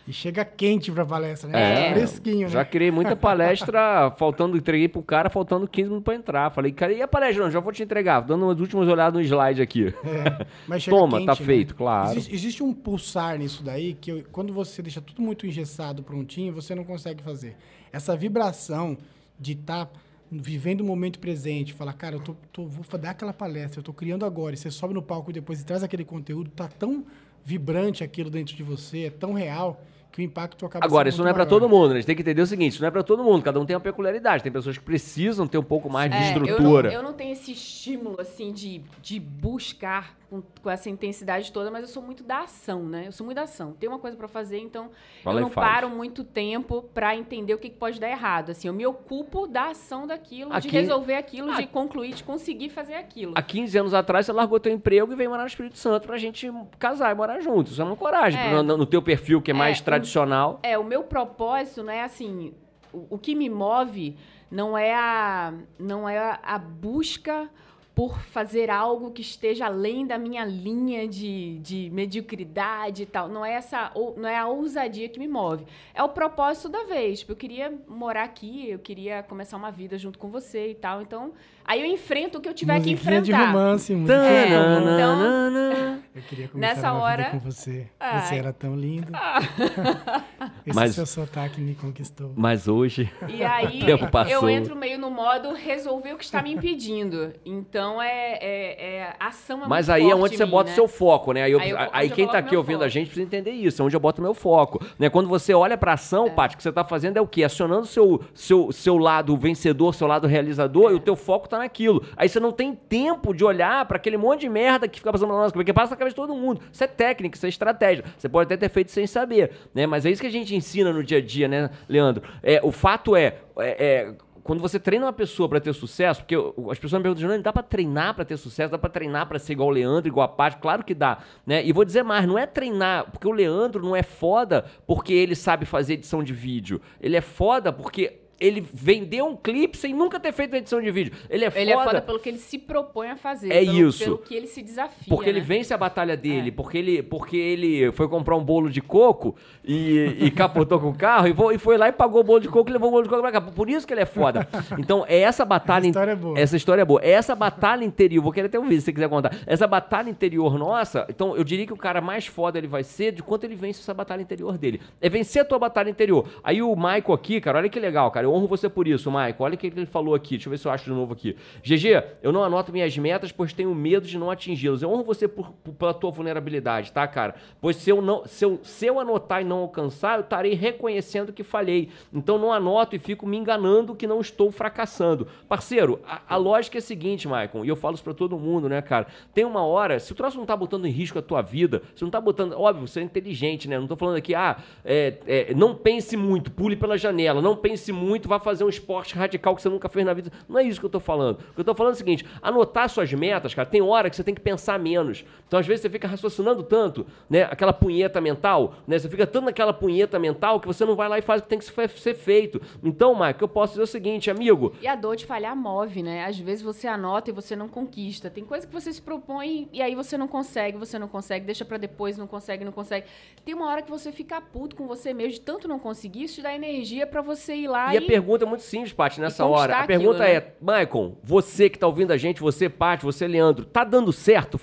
E 0.09 0.13
chega 0.13 0.43
quente 0.43 0.91
pra 0.91 1.05
palestra, 1.05 1.47
né? 1.47 1.89
É, 1.89 1.93
Fresquinho, 1.93 2.47
né? 2.47 2.49
Já 2.49 2.65
criei 2.65 2.89
muita 2.89 3.15
palestra, 3.15 4.09
faltando, 4.17 4.57
entreguei 4.57 4.87
pro 4.87 5.03
cara, 5.03 5.29
faltando 5.29 5.67
15 5.67 5.87
minutos 5.87 6.03
pra 6.03 6.15
entrar. 6.15 6.49
Falei, 6.49 6.71
cara, 6.71 6.91
e 6.91 6.99
a 6.99 7.07
palestra? 7.07 7.43
Não, 7.43 7.51
já 7.51 7.59
vou 7.59 7.71
te 7.71 7.83
entregar. 7.83 8.21
Dando 8.21 8.43
umas 8.45 8.59
últimas 8.59 8.87
olhadas 8.87 9.13
no 9.13 9.21
slide 9.21 9.61
aqui. 9.61 9.93
É, 10.03 10.79
Toma, 10.89 11.19
quente, 11.19 11.27
tá 11.27 11.33
né? 11.39 11.45
feito, 11.45 11.75
claro. 11.75 12.09
Existe, 12.13 12.33
existe 12.33 12.63
um 12.63 12.73
pulsar 12.73 13.37
nisso 13.37 13.61
daí 13.61 13.93
que 13.93 14.09
eu- 14.11 14.23
quando 14.31 14.51
você 14.51 14.81
deixa 14.81 14.99
tudo 14.99 15.21
muito 15.21 15.45
engessado, 15.45 16.01
prontinho, 16.01 16.51
você 16.51 16.73
não 16.73 16.83
consegue 16.83 17.21
fazer. 17.21 17.55
Essa 17.93 18.17
vibração 18.17 18.97
de 19.39 19.51
estar 19.51 19.85
tá 19.85 19.91
vivendo 20.31 20.81
o 20.81 20.85
momento 20.85 21.19
presente, 21.19 21.71
falar, 21.71 21.93
cara, 21.93 22.15
eu 22.15 22.19
tô, 22.19 22.35
tô, 22.51 22.65
vou 22.65 22.83
dar 22.99 23.11
aquela 23.11 23.31
palestra, 23.31 23.79
eu 23.79 23.83
tô 23.83 23.93
criando 23.93 24.25
agora, 24.25 24.55
e 24.55 24.57
você 24.57 24.71
sobe 24.71 24.95
no 24.95 25.03
palco 25.03 25.29
e 25.29 25.33
depois 25.33 25.61
e 25.61 25.65
traz 25.65 25.83
aquele 25.83 26.03
conteúdo, 26.03 26.49
tá 26.49 26.67
tão 26.67 27.05
vibrante 27.45 28.03
aquilo 28.03 28.31
dentro 28.31 28.55
de 28.55 28.63
você, 28.63 29.05
é 29.05 29.09
tão 29.11 29.33
real 29.33 29.79
que 30.11 30.21
o 30.21 30.23
impacto 30.23 30.65
acaba 30.65 30.85
Agora, 30.85 31.09
isso 31.09 31.21
não 31.21 31.29
é 31.29 31.33
para 31.33 31.45
todo 31.45 31.69
mundo, 31.69 31.89
né? 31.89 31.93
A 31.93 31.97
gente 31.97 32.07
tem 32.07 32.15
que 32.15 32.21
entender 32.21 32.41
o 32.41 32.47
seguinte, 32.47 32.73
isso 32.73 32.81
não 32.81 32.87
é 32.87 32.91
para 32.91 33.03
todo 33.03 33.23
mundo, 33.23 33.43
cada 33.43 33.59
um 33.59 33.65
tem 33.65 33.75
uma 33.75 33.81
peculiaridade, 33.81 34.43
tem 34.43 34.51
pessoas 34.51 34.77
que 34.77 34.83
precisam 34.83 35.47
ter 35.47 35.57
um 35.57 35.63
pouco 35.63 35.89
mais 35.89 36.11
de 36.11 36.17
é, 36.17 36.27
estrutura. 36.27 36.89
Eu 36.89 36.93
não, 36.93 36.99
eu 36.99 37.03
não 37.03 37.13
tenho 37.13 37.33
esse 37.33 37.51
estímulo, 37.51 38.19
assim, 38.19 38.51
de, 38.51 38.81
de 39.01 39.19
buscar 39.19 40.18
com, 40.29 40.43
com, 40.61 40.69
essa 40.69 40.89
intensidade 40.89 41.51
toda, 41.51 41.71
mas 41.71 41.81
eu 41.81 41.87
sou 41.87 42.03
muito 42.03 42.23
da 42.23 42.41
ação, 42.41 42.83
né? 42.83 43.07
Eu 43.07 43.11
sou 43.11 43.25
muito 43.25 43.37
da 43.37 43.43
ação. 43.43 43.73
Tem 43.73 43.89
uma 43.89 43.97
coisa 43.97 44.15
para 44.15 44.27
fazer, 44.27 44.59
então 44.59 44.91
Fala 45.23 45.39
eu 45.39 45.41
não 45.41 45.49
paro 45.49 45.89
muito 45.89 46.23
tempo 46.23 46.83
para 46.93 47.15
entender 47.15 47.53
o 47.53 47.57
que, 47.57 47.69
que, 47.69 47.75
pode 47.75 47.99
dar 47.99 48.09
errado. 48.09 48.51
Assim, 48.51 48.67
eu 48.67 48.73
me 48.73 48.85
ocupo 48.85 49.47
da 49.47 49.67
ação 49.69 50.05
daquilo, 50.05 50.53
Aqui... 50.53 50.67
de 50.67 50.69
resolver 50.69 51.15
aquilo, 51.15 51.53
de 51.55 51.65
concluir, 51.65 52.13
de 52.13 52.23
conseguir 52.23 52.69
fazer 52.69 52.93
aquilo. 52.93 53.33
Há 53.35 53.41
15 53.41 53.77
anos 53.79 53.93
atrás, 53.93 54.25
você 54.25 54.31
largou 54.31 54.59
teu 54.59 54.71
emprego 54.71 55.11
e 55.11 55.15
veio 55.15 55.29
morar 55.29 55.43
no 55.43 55.47
Espírito 55.47 55.77
Santo 55.77 56.05
pra 56.05 56.17
gente 56.17 56.51
casar 56.77 57.11
e 57.11 57.15
morar 57.15 57.39
juntos. 57.39 57.73
Isso 57.73 57.81
é 57.81 57.85
uma 57.85 57.95
coragem. 57.95 58.39
É, 58.39 58.61
no, 58.61 58.77
no, 58.77 58.85
teu 58.85 59.01
perfil, 59.01 59.41
que 59.41 59.51
é, 59.51 59.53
é 59.53 59.57
mais 59.57 59.81
tradicional. 59.81 60.59
é, 60.61 60.77
o 60.77 60.83
meu 60.83 61.03
propósito, 61.03 61.81
né, 61.83 62.03
assim, 62.03 62.53
o, 62.93 63.15
o 63.15 63.17
que 63.17 63.33
me 63.33 63.49
move 63.49 64.15
não 64.51 64.77
é 64.77 64.93
a, 64.93 65.53
não 65.77 66.07
é 66.07 66.17
a, 66.17 66.39
a 66.43 66.57
busca 66.57 67.49
por 67.99 68.17
fazer 68.21 68.69
algo 68.69 69.11
que 69.11 69.21
esteja 69.21 69.65
além 69.65 70.07
da 70.07 70.17
minha 70.17 70.45
linha 70.45 71.05
de, 71.05 71.59
de 71.59 71.89
mediocridade 71.91 73.03
e 73.03 73.05
tal. 73.05 73.27
Não 73.27 73.45
é 73.45 73.51
essa 73.51 73.91
não 74.15 74.29
é 74.29 74.37
a 74.37 74.47
ousadia 74.47 75.09
que 75.09 75.19
me 75.19 75.27
move. 75.27 75.65
É 75.93 76.01
o 76.01 76.07
propósito 76.07 76.69
da 76.69 76.85
vez. 76.85 77.19
Tipo, 77.19 77.33
eu 77.33 77.35
queria 77.35 77.77
morar 77.89 78.23
aqui, 78.23 78.69
eu 78.69 78.79
queria 78.79 79.21
começar 79.21 79.57
uma 79.57 79.69
vida 79.69 79.97
junto 79.97 80.17
com 80.17 80.29
você 80.29 80.71
e 80.71 80.75
tal. 80.75 81.01
Então, 81.01 81.33
aí 81.69 81.81
eu 81.81 81.85
enfrento 81.85 82.37
o 82.37 82.41
que 82.41 82.49
eu 82.49 82.53
tiver 82.53 82.73
musiquinha 82.73 82.97
que 82.97 83.01
enfrentar. 83.01 83.25
de 83.25 83.31
romance, 83.31 83.95
musiquinha. 83.95 84.19
É, 84.19 84.47
então, 84.47 85.99
eu 86.15 86.21
queria 86.23 86.47
começar 86.47 86.75
nessa 86.75 86.91
uma 86.91 87.01
hora 87.01 87.25
com 87.31 87.39
você. 87.39 87.87
Ai. 87.99 88.21
Você 88.21 88.35
era 88.35 88.53
tão 88.53 88.75
lindo. 88.75 89.11
Ah. 89.13 89.39
Esse 90.65 90.75
mas, 90.75 90.95
seu 90.95 91.05
sotaque 91.05 91.61
me 91.61 91.75
conquistou. 91.75 92.33
Mas 92.35 92.67
hoje, 92.67 93.11
e 93.27 93.43
aí, 93.43 93.81
eu 94.29 94.49
entro 94.49 94.75
meio 94.75 94.97
no 94.97 95.09
modo 95.09 95.53
resolver 95.53 96.13
o 96.13 96.17
que 96.17 96.23
está 96.23 96.41
me 96.41 96.51
impedindo. 96.53 97.33
Então, 97.45 97.69
então 97.79 98.01
é, 98.01 98.39
é, 98.41 98.85
é 98.97 99.15
ação 99.19 99.63
é 99.63 99.67
Mas 99.67 99.89
aí 99.89 100.09
é 100.09 100.15
onde 100.15 100.35
você 100.35 100.45
mim, 100.45 100.51
bota 100.51 100.67
o 100.67 100.71
né? 100.71 100.75
seu 100.75 100.87
foco, 100.87 101.33
né? 101.33 101.43
Aí, 101.43 101.51
eu, 101.51 101.59
aí, 101.59 101.69
eu, 101.69 101.77
aí 101.91 102.09
quem 102.09 102.27
tá 102.27 102.39
aqui 102.39 102.55
ouvindo 102.55 102.77
foco. 102.77 102.85
a 102.85 102.89
gente 102.89 103.07
precisa 103.07 103.25
entender 103.25 103.51
isso, 103.51 103.81
é 103.81 103.85
onde 103.85 103.95
eu 103.95 103.99
boto 103.99 104.21
o 104.21 104.23
meu 104.23 104.33
foco. 104.33 104.83
Né? 104.97 105.09
Quando 105.09 105.29
você 105.29 105.53
olha 105.53 105.77
pra 105.77 105.93
ação, 105.93 106.27
é. 106.27 106.29
Paty, 106.29 106.55
o 106.55 106.57
que 106.57 106.63
você 106.63 106.71
tá 106.71 106.83
fazendo 106.83 107.17
é 107.17 107.21
o 107.21 107.27
quê? 107.27 107.43
Acionando 107.43 107.85
seu, 107.85 108.21
seu, 108.33 108.71
seu 108.71 108.97
lado 108.97 109.37
vencedor, 109.37 109.93
seu 109.93 110.07
lado 110.07 110.27
realizador, 110.27 110.89
é. 110.89 110.93
e 110.93 110.95
o 110.95 110.99
teu 110.99 111.15
foco 111.15 111.47
tá 111.59 111.63
naquilo. 111.63 112.03
Aí 112.15 112.27
você 112.27 112.39
não 112.39 112.51
tem 112.51 112.73
tempo 112.73 113.33
de 113.33 113.43
olhar 113.43 113.85
para 113.85 113.97
aquele 113.97 114.17
monte 114.17 114.41
de 114.41 114.49
merda 114.49 114.87
que 114.87 114.99
fica 114.99 115.11
passando 115.11 115.29
na 115.29 115.35
nossa 115.35 115.53
porque 115.53 115.73
passa 115.73 115.91
na 115.91 115.97
cabeça 115.97 116.13
de 116.13 116.15
todo 116.15 116.33
mundo. 116.33 116.61
Isso 116.71 116.83
é 116.83 116.87
técnica, 116.87 117.37
isso 117.37 117.45
é 117.45 117.49
estratégia. 117.49 118.03
Você 118.17 118.29
pode 118.29 118.47
até 118.47 118.57
ter 118.57 118.69
feito 118.69 118.91
sem 118.91 119.05
saber, 119.05 119.51
né? 119.73 119.85
Mas 119.85 120.05
é 120.05 120.11
isso 120.11 120.21
que 120.21 120.27
a 120.27 120.31
gente 120.31 120.55
ensina 120.55 120.91
no 120.91 121.03
dia 121.03 121.17
a 121.17 121.21
dia, 121.21 121.47
né, 121.47 121.69
Leandro? 121.87 122.23
É, 122.41 122.59
o 122.63 122.71
fato 122.71 123.15
é, 123.15 123.37
é, 123.57 123.85
é 123.85 124.13
quando 124.49 124.61
você 124.61 124.79
treina 124.79 125.05
uma 125.05 125.13
pessoa 125.13 125.47
para 125.47 125.59
ter 125.59 125.73
sucesso, 125.73 126.21
porque 126.21 126.35
as 126.71 126.79
pessoas 126.79 126.99
me 126.99 127.03
perguntam, 127.03 127.29
não, 127.29 127.39
dá 127.39 127.53
para 127.53 127.61
treinar 127.61 128.15
para 128.15 128.25
ter 128.25 128.35
sucesso, 128.35 128.71
dá 128.71 128.79
para 128.79 128.89
treinar 128.89 129.27
para 129.27 129.37
ser 129.37 129.53
igual 129.53 129.69
o 129.69 129.71
Leandro, 129.71 130.07
igual 130.07 130.25
a 130.25 130.27
Paty? 130.27 130.57
Claro 130.57 130.83
que 130.83 130.95
dá, 130.95 131.19
né? 131.45 131.63
E 131.63 131.71
vou 131.71 131.85
dizer 131.85 132.03
mais, 132.03 132.25
não 132.25 132.35
é 132.35 132.47
treinar, 132.47 133.11
porque 133.11 133.27
o 133.27 133.31
Leandro 133.31 133.83
não 133.83 133.95
é 133.95 134.01
foda 134.01 134.65
porque 134.87 135.13
ele 135.13 135.35
sabe 135.35 135.65
fazer 135.65 135.93
edição 135.93 136.23
de 136.23 136.33
vídeo. 136.33 136.81
Ele 136.99 137.15
é 137.15 137.21
foda 137.21 137.71
porque 137.71 138.19
ele 138.39 138.61
vendeu 138.61 139.25
um 139.25 139.35
clipe 139.35 139.77
sem 139.77 139.93
nunca 139.93 140.19
ter 140.19 140.31
feito 140.31 140.55
edição 140.55 140.81
de 140.81 140.91
vídeo. 140.91 141.13
Ele 141.29 141.45
é 141.45 141.51
ele 141.55 141.71
foda. 141.71 141.83
é 141.83 141.85
foda 141.85 142.01
pelo 142.01 142.19
que 142.19 142.29
ele 142.29 142.37
se 142.37 142.57
propõe 142.57 143.09
a 143.09 143.15
fazer. 143.15 143.51
É 143.51 143.59
pelo, 143.59 143.89
isso. 143.89 144.03
Pelo 144.03 144.17
que 144.17 144.35
ele 144.35 144.47
se 144.47 144.61
desafia. 144.61 145.05
Porque 145.07 145.31
né? 145.31 145.37
ele 145.37 145.41
vence 145.41 145.73
a 145.73 145.77
batalha 145.77 146.15
dele, 146.15 146.49
é. 146.49 146.51
porque, 146.51 146.77
ele, 146.77 147.03
porque 147.03 147.37
ele 147.37 147.91
foi 147.91 148.07
comprar 148.07 148.35
um 148.35 148.43
bolo 148.43 148.69
de 148.69 148.81
coco 148.81 149.35
e, 149.63 150.15
e 150.19 150.31
capotou 150.31 150.79
com 150.79 150.89
o 150.89 150.95
carro 150.95 151.27
e, 151.27 151.57
foi 151.57 151.77
lá 151.77 151.89
e 151.89 151.91
pagou 151.91 152.21
o 152.21 152.23
bolo 152.23 152.39
de 152.39 152.47
coco 152.47 152.69
e 152.69 152.73
levou 152.73 152.89
o 152.89 152.91
bolo 152.91 153.03
de 153.03 153.09
coco 153.09 153.21
pra 153.21 153.31
cá. 153.31 153.41
Por 153.41 153.69
isso 153.69 153.85
que 153.85 153.93
ele 153.93 154.01
é 154.01 154.05
foda. 154.05 154.47
Então, 154.77 155.03
é 155.07 155.19
essa 155.19 155.43
batalha. 155.43 155.87
Essa 155.87 155.89
história 155.89 156.11
é 156.11 156.15
boa. 156.15 156.39
Essa 156.39 156.57
história 156.57 156.81
é 156.81 156.85
boa. 156.85 157.01
É 157.01 157.11
essa 157.11 157.35
batalha 157.35 157.83
interior. 157.83 158.23
Vou 158.23 158.31
querer 158.31 158.47
até 158.47 158.57
ouvir 158.57 158.75
se 158.75 158.85
você 158.85 158.93
quiser 158.93 159.09
contar. 159.09 159.35
Essa 159.45 159.67
batalha 159.67 160.09
interior 160.09 160.57
nossa, 160.57 161.05
então 161.09 161.35
eu 161.35 161.43
diria 161.43 161.65
que 161.65 161.73
o 161.73 161.77
cara 161.77 162.01
mais 162.01 162.27
foda 162.27 162.57
ele 162.57 162.67
vai 162.67 162.83
ser 162.83 163.11
de 163.11 163.23
quanto 163.23 163.43
ele 163.43 163.55
vence 163.55 163.81
essa 163.81 163.93
batalha 163.93 164.21
interior 164.21 164.57
dele. 164.57 164.79
É 165.01 165.09
vencer 165.09 165.41
a 165.41 165.45
tua 165.45 165.59
batalha 165.59 165.89
interior. 165.89 166.27
Aí 166.43 166.61
o 166.61 166.75
Michael 166.75 167.13
aqui, 167.13 167.41
cara, 167.41 167.57
olha 167.57 167.69
que 167.69 167.79
legal, 167.79 168.09
cara. 168.11 168.28
Eu 168.29 168.35
honro 168.35 168.47
você 168.47 168.69
por 168.69 168.87
isso 168.87 169.09
Maico. 169.09 169.43
Olha 169.43 169.55
o 169.55 169.57
que 169.57 169.67
ele 169.67 169.85
falou 169.85 170.13
aqui. 170.13 170.35
Deixa 170.35 170.47
eu 170.47 170.51
ver 170.51 170.57
se 170.57 170.67
eu 170.67 170.71
acho 170.71 170.85
de 170.85 170.91
novo 170.91 171.13
aqui. 171.13 171.35
GG, 171.63 172.03
eu 172.21 172.31
não 172.31 172.43
anoto 172.43 172.71
minhas 172.71 172.95
metas, 172.97 173.31
pois 173.31 173.53
tenho 173.53 173.73
medo 173.73 174.07
de 174.07 174.17
não 174.17 174.29
atingi-las. 174.29 174.81
Eu 174.81 174.91
honro 174.91 175.03
você 175.03 175.27
por, 175.27 175.51
por, 175.51 175.73
pela 175.73 175.93
tua 175.93 176.11
vulnerabilidade, 176.11 176.91
tá, 176.91 177.07
cara? 177.07 177.35
Pois 177.59 177.75
se 177.77 177.89
eu, 177.89 178.01
não, 178.01 178.25
se, 178.25 178.45
eu, 178.45 178.59
se 178.63 178.85
eu 178.85 178.99
anotar 178.99 179.41
e 179.41 179.45
não 179.45 179.59
alcançar, 179.59 180.17
eu 180.17 180.21
estarei 180.21 180.53
reconhecendo 180.53 181.33
que 181.33 181.43
falhei. 181.43 181.89
Então 182.13 182.37
não 182.37 182.53
anoto 182.53 182.95
e 182.95 182.99
fico 182.99 183.25
me 183.25 183.37
enganando 183.37 183.95
que 183.95 184.05
não 184.05 184.19
estou 184.19 184.51
fracassando. 184.51 185.27
Parceiro, 185.47 185.99
a, 186.05 186.21
a 186.27 186.35
lógica 186.35 186.77
é 186.77 186.79
a 186.79 186.81
seguinte, 186.81 187.27
Maicon, 187.27 187.63
e 187.63 187.69
eu 187.69 187.75
falo 187.75 187.95
isso 187.95 188.03
pra 188.03 188.13
todo 188.13 188.37
mundo, 188.37 188.67
né, 188.67 188.81
cara? 188.81 189.07
Tem 189.33 189.45
uma 189.45 189.63
hora, 189.63 189.99
se 189.99 190.11
o 190.11 190.15
troço 190.15 190.37
não 190.37 190.45
tá 190.45 190.55
botando 190.55 190.85
em 190.85 190.91
risco 190.91 191.17
a 191.17 191.21
tua 191.21 191.41
vida, 191.41 191.81
se 191.95 192.03
não 192.03 192.11
tá 192.11 192.19
botando. 192.19 192.53
Óbvio, 192.53 192.87
você 192.87 192.99
é 192.99 193.03
inteligente, 193.03 193.67
né? 193.67 193.79
Não 193.79 193.87
tô 193.87 193.95
falando 193.95 194.17
aqui, 194.17 194.35
ah, 194.35 194.57
é, 194.83 195.17
é, 195.25 195.53
não 195.53 195.73
pense 195.75 196.17
muito, 196.17 196.51
pule 196.51 196.75
pela 196.75 196.97
janela, 196.97 197.41
não 197.41 197.55
pense 197.55 197.91
muito, 197.91 198.18
vá 198.27 198.39
fazer 198.39 198.63
um 198.63 198.69
esporte 198.69 199.15
radical 199.15 199.55
que 199.55 199.61
você 199.61 199.69
nunca 199.69 199.87
fez 199.87 200.05
na 200.05 200.13
vida. 200.13 200.31
Não 200.47 200.59
é 200.59 200.63
isso 200.63 200.79
que 200.79 200.85
eu 200.85 200.89
tô 200.89 200.99
falando. 200.99 201.39
O 201.51 201.53
que 201.53 201.61
eu 201.61 201.65
tô 201.65 201.73
falando 201.73 201.93
é 201.93 201.95
o 201.95 201.97
seguinte: 201.97 202.25
anotar 202.41 202.89
suas 202.89 203.11
metas, 203.13 203.53
cara, 203.53 203.67
tem 203.67 203.81
hora 203.81 204.09
que 204.09 204.15
você 204.15 204.23
tem 204.23 204.33
que 204.33 204.41
pensar 204.41 204.79
menos. 204.79 205.25
Então, 205.47 205.59
às 205.59 205.65
vezes, 205.65 205.81
você 205.81 205.89
fica 205.89 206.07
raciocinando 206.07 206.63
tanto, 206.63 207.05
né? 207.29 207.43
Aquela 207.43 207.73
punheta 207.73 208.19
mental, 208.21 208.75
né? 208.87 208.97
Você 208.97 209.09
fica 209.09 209.25
tanto 209.25 209.45
naquela 209.45 209.73
punheta 209.73 210.19
mental 210.19 210.59
que 210.59 210.67
você 210.67 210.85
não 210.85 210.95
vai 210.95 211.07
lá 211.07 211.17
e 211.17 211.21
faz 211.21 211.41
o 211.41 211.43
que 211.43 211.49
tem 211.49 211.59
que 211.59 211.65
ser 211.65 212.13
feito. 212.13 212.61
Então, 212.83 213.17
Mike, 213.19 213.41
eu 213.41 213.47
posso 213.47 213.73
dizer 213.73 213.83
o 213.83 213.87
seguinte, 213.87 214.29
amigo. 214.29 214.73
E 214.81 214.87
a 214.87 214.95
dor 214.95 215.15
de 215.15 215.25
falhar 215.25 215.55
move, 215.55 216.03
né? 216.03 216.25
Às 216.25 216.37
vezes 216.37 216.63
você 216.63 216.87
anota 216.87 217.29
e 217.29 217.33
você 217.33 217.55
não 217.55 217.67
conquista. 217.67 218.29
Tem 218.29 218.43
coisa 218.43 218.67
que 218.67 218.73
você 218.73 218.91
se 218.91 219.01
propõe 219.01 219.67
e 219.71 219.81
aí 219.81 219.95
você 219.95 220.17
não 220.17 220.27
consegue, 220.27 220.77
você 220.77 220.99
não 220.99 221.07
consegue, 221.07 221.45
deixa 221.45 221.65
para 221.65 221.77
depois, 221.77 222.17
não 222.17 222.27
consegue, 222.27 222.63
não 222.63 222.71
consegue. 222.71 223.05
Tem 223.43 223.53
uma 223.55 223.67
hora 223.67 223.81
que 223.81 223.89
você 223.89 224.11
fica 224.11 224.39
puto 224.41 224.75
com 224.75 224.87
você 224.87 225.13
mesmo 225.13 225.33
de 225.33 225.41
tanto 225.41 225.67
não 225.67 225.79
conseguir, 225.79 226.23
isso 226.23 226.35
te 226.35 226.41
dá 226.41 226.53
energia 226.53 227.05
para 227.05 227.21
você 227.21 227.55
ir 227.55 227.67
lá 227.67 227.93
e... 227.93 227.99
E 227.99 228.03
a 228.03 228.07
pergunta 228.09 228.43
é 228.43 228.47
muito 228.47 228.63
simples 228.63 228.91
Paty, 228.91 229.21
nessa 229.21 229.45
hora. 229.45 229.77
A 229.77 229.85
pergunta 229.85 230.23
aquilo, 230.23 230.39
né? 230.39 230.47
é, 230.47 230.53
Maicon, 230.59 231.15
você 231.23 231.69
que 231.69 231.77
tá 231.77 231.85
ouvindo 231.85 232.11
a 232.11 232.17
gente, 232.17 232.41
você, 232.41 232.67
Paty, 232.67 233.05
você, 233.05 233.27
Leandro, 233.27 233.65
tá 233.65 233.83
dando 233.83 234.11
certo? 234.11 234.59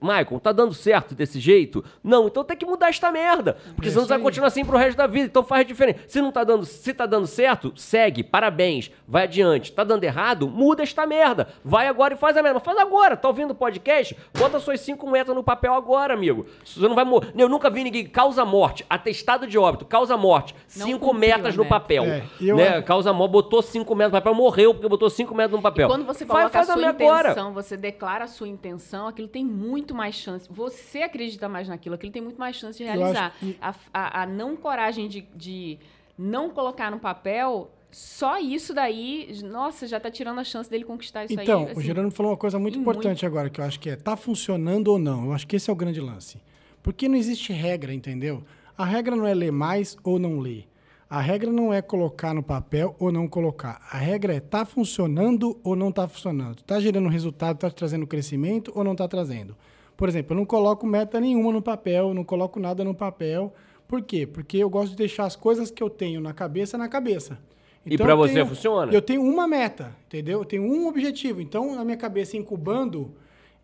Maicon, 0.00 0.38
tá 0.38 0.52
dando 0.52 0.72
certo 0.72 1.14
desse 1.14 1.40
jeito? 1.40 1.84
Não, 2.02 2.28
então 2.28 2.44
tem 2.44 2.56
que 2.56 2.64
mudar 2.64 2.88
esta 2.88 3.10
merda. 3.10 3.56
Porque 3.74 3.88
é 3.88 3.90
senão 3.90 4.04
você 4.04 4.10
vai 4.10 4.20
continuar 4.20 4.48
assim 4.48 4.64
pro 4.64 4.78
resto 4.78 4.96
da 4.96 5.06
vida. 5.06 5.26
Então 5.26 5.42
faz 5.42 5.66
diferente. 5.66 6.00
Se 6.06 6.20
não 6.20 6.30
tá 6.30 6.44
dando, 6.44 6.64
se 6.64 6.94
tá 6.94 7.06
dando 7.06 7.26
certo, 7.26 7.72
segue, 7.76 8.22
parabéns, 8.22 8.90
vai 9.06 9.24
adiante. 9.24 9.72
Tá 9.72 9.82
dando 9.82 10.04
errado, 10.04 10.48
muda 10.48 10.82
esta 10.84 11.04
merda. 11.06 11.48
Vai 11.64 11.88
agora 11.88 12.14
e 12.14 12.16
faz 12.16 12.36
a 12.36 12.42
merda. 12.42 12.60
Faz 12.60 12.78
agora, 12.78 13.16
tá 13.16 13.26
ouvindo 13.26 13.50
o 13.50 13.54
podcast? 13.54 14.16
Bota 14.38 14.60
suas 14.60 14.80
cinco 14.80 15.10
metas 15.10 15.34
no 15.34 15.42
papel 15.42 15.74
agora, 15.74 16.14
amigo. 16.14 16.46
Você 16.64 16.86
não 16.86 16.94
vai 16.94 17.04
morrer. 17.04 17.32
Eu 17.36 17.48
nunca 17.48 17.68
vi 17.68 17.82
ninguém 17.82 18.06
causa 18.06 18.44
morte, 18.44 18.86
atestado 18.88 19.46
de 19.46 19.58
óbito, 19.58 19.84
causa 19.84 20.16
morte, 20.16 20.54
não 20.76 20.86
cinco 20.86 21.12
metas 21.12 21.56
no 21.56 21.66
papel. 21.66 22.04
É, 22.04 22.22
eu... 22.40 22.56
né? 22.56 22.75
Causa 22.82 23.12
morte, 23.12 23.32
botou 23.32 23.56
botou 23.56 23.62
5 23.62 23.94
metros 23.94 24.12
no 24.12 24.18
papel, 24.22 24.34
morreu 24.34 24.74
porque 24.74 24.88
botou 24.88 25.08
5 25.10 25.34
metros 25.34 25.56
no 25.56 25.62
papel. 25.62 25.86
E 25.86 25.90
quando 25.90 26.04
você 26.04 26.26
coloca 26.26 26.50
faz, 26.50 26.66
faz 26.66 26.70
a 26.70 26.74
sua 26.74 26.90
intenção, 26.90 27.48
agora. 27.48 27.50
você 27.50 27.76
declara 27.76 28.24
a 28.24 28.28
sua 28.28 28.48
intenção, 28.48 29.06
aquilo 29.08 29.28
tem 29.28 29.44
muito 29.44 29.94
mais 29.94 30.14
chance. 30.14 30.48
Você 30.50 31.02
acredita 31.02 31.48
mais 31.48 31.68
naquilo, 31.68 31.94
aquilo 31.94 32.12
tem 32.12 32.22
muito 32.22 32.38
mais 32.38 32.56
chance 32.56 32.78
de 32.78 32.84
realizar. 32.84 33.34
Que... 33.38 33.56
A, 33.60 33.74
a, 33.92 34.22
a, 34.22 34.26
não 34.26 34.56
coragem 34.56 35.08
de, 35.08 35.26
de 35.34 35.78
não 36.18 36.50
colocar 36.50 36.90
no 36.90 36.98
papel 36.98 37.70
só 37.90 38.38
isso 38.38 38.74
daí, 38.74 39.30
nossa, 39.44 39.86
já 39.86 39.98
tá 39.98 40.10
tirando 40.10 40.38
a 40.38 40.44
chance 40.44 40.68
dele 40.68 40.84
conquistar 40.84 41.24
isso 41.24 41.32
então, 41.32 41.42
aí. 41.42 41.62
Então, 41.62 41.72
assim, 41.72 41.80
o 41.80 41.82
Gerando 41.82 42.10
falou 42.10 42.32
uma 42.32 42.38
coisa 42.38 42.58
muito 42.58 42.78
importante 42.78 43.24
muito... 43.24 43.26
agora, 43.26 43.48
que 43.48 43.60
eu 43.60 43.64
acho 43.64 43.80
que 43.80 43.88
é, 43.88 43.96
tá 43.96 44.16
funcionando 44.16 44.88
ou 44.88 44.98
não? 44.98 45.26
Eu 45.26 45.32
acho 45.32 45.46
que 45.46 45.56
esse 45.56 45.70
é 45.70 45.72
o 45.72 45.76
grande 45.76 46.00
lance. 46.00 46.38
Porque 46.82 47.08
não 47.08 47.16
existe 47.16 47.52
regra, 47.52 47.92
entendeu? 47.92 48.44
A 48.76 48.84
regra 48.84 49.16
não 49.16 49.26
é 49.26 49.34
ler 49.34 49.50
mais 49.50 49.96
ou 50.04 50.18
não 50.18 50.38
ler. 50.38 50.68
A 51.08 51.20
regra 51.20 51.52
não 51.52 51.72
é 51.72 51.80
colocar 51.80 52.34
no 52.34 52.42
papel 52.42 52.96
ou 52.98 53.12
não 53.12 53.28
colocar. 53.28 53.80
A 53.92 53.96
regra 53.96 54.34
é 54.34 54.40
tá 54.40 54.64
funcionando 54.64 55.56
ou 55.62 55.76
não 55.76 55.90
está 55.90 56.08
funcionando. 56.08 56.58
Está 56.58 56.80
gerando 56.80 57.08
resultado, 57.08 57.56
está 57.56 57.70
trazendo 57.70 58.06
crescimento 58.08 58.72
ou 58.74 58.82
não 58.82 58.92
está 58.92 59.06
trazendo. 59.06 59.56
Por 59.96 60.08
exemplo, 60.08 60.34
eu 60.34 60.36
não 60.38 60.44
coloco 60.44 60.84
meta 60.84 61.20
nenhuma 61.20 61.52
no 61.52 61.62
papel, 61.62 62.12
não 62.12 62.24
coloco 62.24 62.58
nada 62.58 62.82
no 62.82 62.92
papel. 62.92 63.54
Por 63.86 64.02
quê? 64.02 64.26
Porque 64.26 64.58
eu 64.58 64.68
gosto 64.68 64.90
de 64.90 64.96
deixar 64.96 65.26
as 65.26 65.36
coisas 65.36 65.70
que 65.70 65.80
eu 65.80 65.88
tenho 65.88 66.20
na 66.20 66.32
cabeça 66.32 66.76
na 66.76 66.88
cabeça. 66.88 67.38
Então, 67.86 67.94
e 67.94 67.98
para 67.98 68.16
você 68.16 68.34
tenho, 68.34 68.46
funciona? 68.46 68.92
Eu 68.92 69.00
tenho 69.00 69.22
uma 69.22 69.46
meta, 69.46 69.96
entendeu? 70.06 70.40
Eu 70.40 70.44
tenho 70.44 70.64
um 70.64 70.88
objetivo. 70.88 71.40
Então, 71.40 71.78
a 71.78 71.84
minha 71.84 71.96
cabeça 71.96 72.36
incubando 72.36 73.14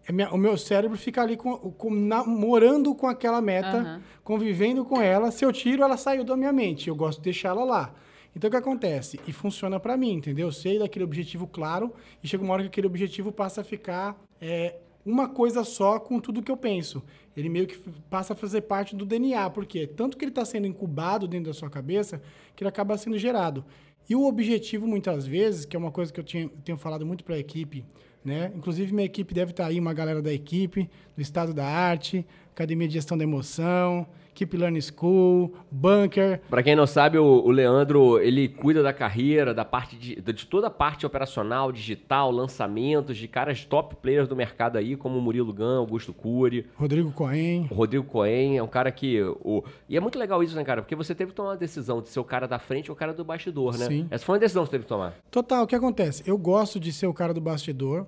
é 0.06 0.28
o 0.28 0.38
meu 0.38 0.56
cérebro 0.56 0.96
fica 0.98 1.22
ali 1.22 1.36
com, 1.36 1.56
com, 1.56 1.90
namorando 1.90 2.94
com 2.94 3.06
aquela 3.06 3.40
meta, 3.40 3.78
uhum. 3.78 4.00
convivendo 4.24 4.84
com 4.84 5.00
ela. 5.00 5.30
Se 5.30 5.44
eu 5.44 5.52
tiro, 5.52 5.82
ela 5.82 5.96
saiu 5.96 6.24
da 6.24 6.36
minha 6.36 6.52
mente. 6.52 6.88
Eu 6.88 6.96
gosto 6.96 7.18
de 7.18 7.24
deixar 7.24 7.50
ela 7.50 7.64
lá. 7.64 7.94
Então 8.34 8.48
o 8.48 8.50
que 8.50 8.56
acontece? 8.56 9.20
E 9.26 9.32
funciona 9.32 9.78
para 9.78 9.96
mim, 9.96 10.14
entendeu? 10.14 10.48
Eu 10.48 10.52
sei 10.52 10.78
daquele 10.78 11.04
objetivo 11.04 11.46
claro 11.46 11.92
e 12.22 12.28
chega 12.28 12.42
uma 12.42 12.54
hora 12.54 12.62
que 12.62 12.68
aquele 12.68 12.86
objetivo 12.86 13.30
passa 13.30 13.60
a 13.60 13.64
ficar 13.64 14.18
é, 14.40 14.76
uma 15.04 15.28
coisa 15.28 15.64
só 15.64 15.98
com 15.98 16.18
tudo 16.18 16.42
que 16.42 16.50
eu 16.50 16.56
penso. 16.56 17.02
Ele 17.36 17.48
meio 17.48 17.66
que 17.66 17.78
passa 18.10 18.32
a 18.32 18.36
fazer 18.36 18.62
parte 18.62 18.96
do 18.96 19.04
DNA, 19.04 19.50
porque 19.50 19.86
tanto 19.86 20.16
que 20.16 20.24
ele 20.24 20.30
está 20.30 20.44
sendo 20.44 20.66
incubado 20.66 21.28
dentro 21.28 21.52
da 21.52 21.54
sua 21.54 21.70
cabeça 21.70 22.22
que 22.56 22.62
ele 22.62 22.68
acaba 22.68 22.96
sendo 22.96 23.18
gerado. 23.18 23.64
E 24.08 24.16
o 24.16 24.26
objetivo, 24.26 24.86
muitas 24.86 25.26
vezes, 25.26 25.64
que 25.64 25.76
é 25.76 25.78
uma 25.78 25.90
coisa 25.90 26.12
que 26.12 26.18
eu 26.18 26.24
tinha, 26.24 26.48
tenho 26.64 26.76
falado 26.76 27.06
muito 27.06 27.24
para 27.24 27.36
a 27.36 27.38
equipe, 27.38 27.84
né? 28.24 28.52
Inclusive, 28.54 28.92
minha 28.92 29.06
equipe 29.06 29.34
deve 29.34 29.50
estar 29.50 29.66
aí, 29.66 29.78
uma 29.78 29.92
galera 29.92 30.22
da 30.22 30.32
equipe, 30.32 30.88
do 31.16 31.22
Estado 31.22 31.52
da 31.52 31.66
Arte, 31.66 32.24
Academia 32.52 32.86
de 32.86 32.94
Gestão 32.94 33.16
da 33.16 33.24
Emoção, 33.24 34.06
Keep 34.34 34.56
Learning 34.56 34.80
School, 34.80 35.54
Bunker. 35.70 36.40
Para 36.48 36.62
quem 36.62 36.74
não 36.74 36.86
sabe, 36.86 37.18
o, 37.18 37.24
o, 37.24 37.50
Leandro, 37.50 38.18
ele 38.18 38.48
cuida 38.48 38.82
da 38.82 38.92
carreira, 38.92 39.52
da 39.52 39.64
parte 39.64 39.96
de, 39.96 40.20
de, 40.20 40.46
toda 40.46 40.68
a 40.68 40.70
parte 40.70 41.04
operacional, 41.04 41.70
digital, 41.70 42.30
lançamentos, 42.30 43.16
de 43.16 43.28
caras 43.28 43.64
top 43.64 43.96
players 43.96 44.28
do 44.28 44.34
mercado 44.34 44.78
aí, 44.78 44.96
como 44.96 45.20
Murilo 45.20 45.52
Gão, 45.52 45.78
Augusto 45.78 46.12
Cury. 46.12 46.66
Rodrigo 46.76 47.12
Cohen. 47.12 47.66
Rodrigo 47.70 48.04
Cohen 48.04 48.56
é 48.56 48.62
um 48.62 48.68
cara 48.68 48.90
que... 48.90 49.20
O, 49.22 49.62
e 49.88 49.96
é 49.96 50.00
muito 50.00 50.18
legal 50.18 50.42
isso, 50.42 50.56
né, 50.56 50.64
cara? 50.64 50.82
Porque 50.82 50.96
você 50.96 51.14
teve 51.14 51.30
que 51.30 51.36
tomar 51.36 51.50
uma 51.50 51.56
decisão 51.56 52.00
de 52.00 52.08
ser 52.08 52.20
o 52.20 52.24
cara 52.24 52.46
da 52.46 52.58
frente 52.58 52.90
ou 52.90 52.94
o 52.94 52.98
cara 52.98 53.12
do 53.12 53.24
bastidor, 53.24 53.78
né? 53.78 53.86
Sim. 53.86 54.06
Essa 54.10 54.24
foi 54.24 54.34
uma 54.34 54.40
decisão 54.40 54.62
que 54.64 54.68
você 54.68 54.72
teve 54.72 54.84
que 54.84 54.88
tomar. 54.88 55.14
Total, 55.30 55.64
o 55.64 55.66
que 55.66 55.74
acontece? 55.74 56.22
Eu 56.26 56.38
gosto 56.38 56.80
de 56.80 56.92
ser 56.92 57.06
o 57.06 57.14
cara 57.14 57.34
do 57.34 57.40
bastidor 57.40 58.06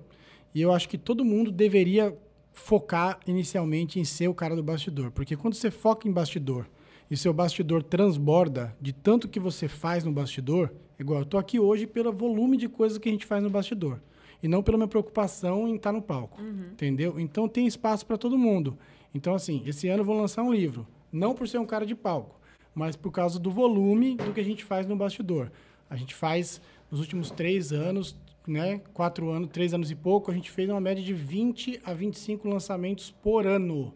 e 0.53 0.61
eu 0.61 0.71
acho 0.71 0.87
que 0.87 0.97
todo 0.97 1.25
mundo 1.25 1.51
deveria 1.51 2.17
focar 2.55 3.19
inicialmente 3.27 3.99
em 3.99 4.05
ser 4.05 4.27
o 4.27 4.33
cara 4.33 4.55
do 4.55 4.63
bastidor. 4.63 5.11
Porque 5.11 5.35
quando 5.35 5.53
você 5.53 5.69
foca 5.69 6.07
em 6.07 6.11
bastidor 6.11 6.67
e 7.11 7.15
seu 7.15 7.31
bastidor 7.31 7.83
transborda 7.83 8.75
de 8.81 8.91
tanto 8.91 9.27
que 9.27 9.39
você 9.39 9.67
faz 9.67 10.03
no 10.03 10.11
bastidor, 10.11 10.71
igual 10.97 11.19
eu 11.19 11.25
tô 11.25 11.37
aqui 11.37 11.59
hoje 11.59 11.85
pelo 11.85 12.11
volume 12.11 12.57
de 12.57 12.67
coisas 12.67 12.97
que 12.97 13.09
a 13.09 13.11
gente 13.11 13.25
faz 13.25 13.43
no 13.43 13.49
bastidor. 13.49 13.99
E 14.41 14.47
não 14.47 14.63
pela 14.63 14.77
minha 14.77 14.87
preocupação 14.87 15.67
em 15.67 15.75
estar 15.75 15.91
no 15.91 16.01
palco. 16.01 16.41
Uhum. 16.41 16.69
Entendeu? 16.71 17.19
Então 17.19 17.47
tem 17.47 17.67
espaço 17.67 18.05
para 18.05 18.17
todo 18.17 18.37
mundo. 18.37 18.77
Então, 19.13 19.33
assim, 19.33 19.61
esse 19.65 19.87
ano 19.87 20.01
eu 20.01 20.05
vou 20.05 20.17
lançar 20.17 20.43
um 20.43 20.53
livro. 20.53 20.87
Não 21.11 21.33
por 21.33 21.47
ser 21.47 21.57
um 21.57 21.65
cara 21.65 21.85
de 21.85 21.95
palco, 21.95 22.39
mas 22.73 22.95
por 22.95 23.11
causa 23.11 23.39
do 23.39 23.51
volume 23.51 24.15
do 24.17 24.33
que 24.33 24.39
a 24.39 24.43
gente 24.43 24.63
faz 24.63 24.85
no 24.87 24.95
bastidor. 24.95 25.51
A 25.89 25.95
gente 25.95 26.13
faz, 26.13 26.59
nos 26.89 26.99
últimos 26.99 27.31
três 27.31 27.71
anos, 27.71 28.17
né, 28.47 28.81
quatro 28.93 29.29
anos, 29.29 29.49
três 29.51 29.73
anos 29.73 29.89
e 29.91 29.95
pouco, 29.95 30.31
a 30.31 30.33
gente 30.33 30.51
fez 30.51 30.69
uma 30.69 30.79
média 30.79 31.03
de 31.03 31.13
20 31.13 31.81
a 31.83 31.93
25 31.93 32.47
lançamentos 32.47 33.11
por 33.11 33.45
ano 33.45 33.93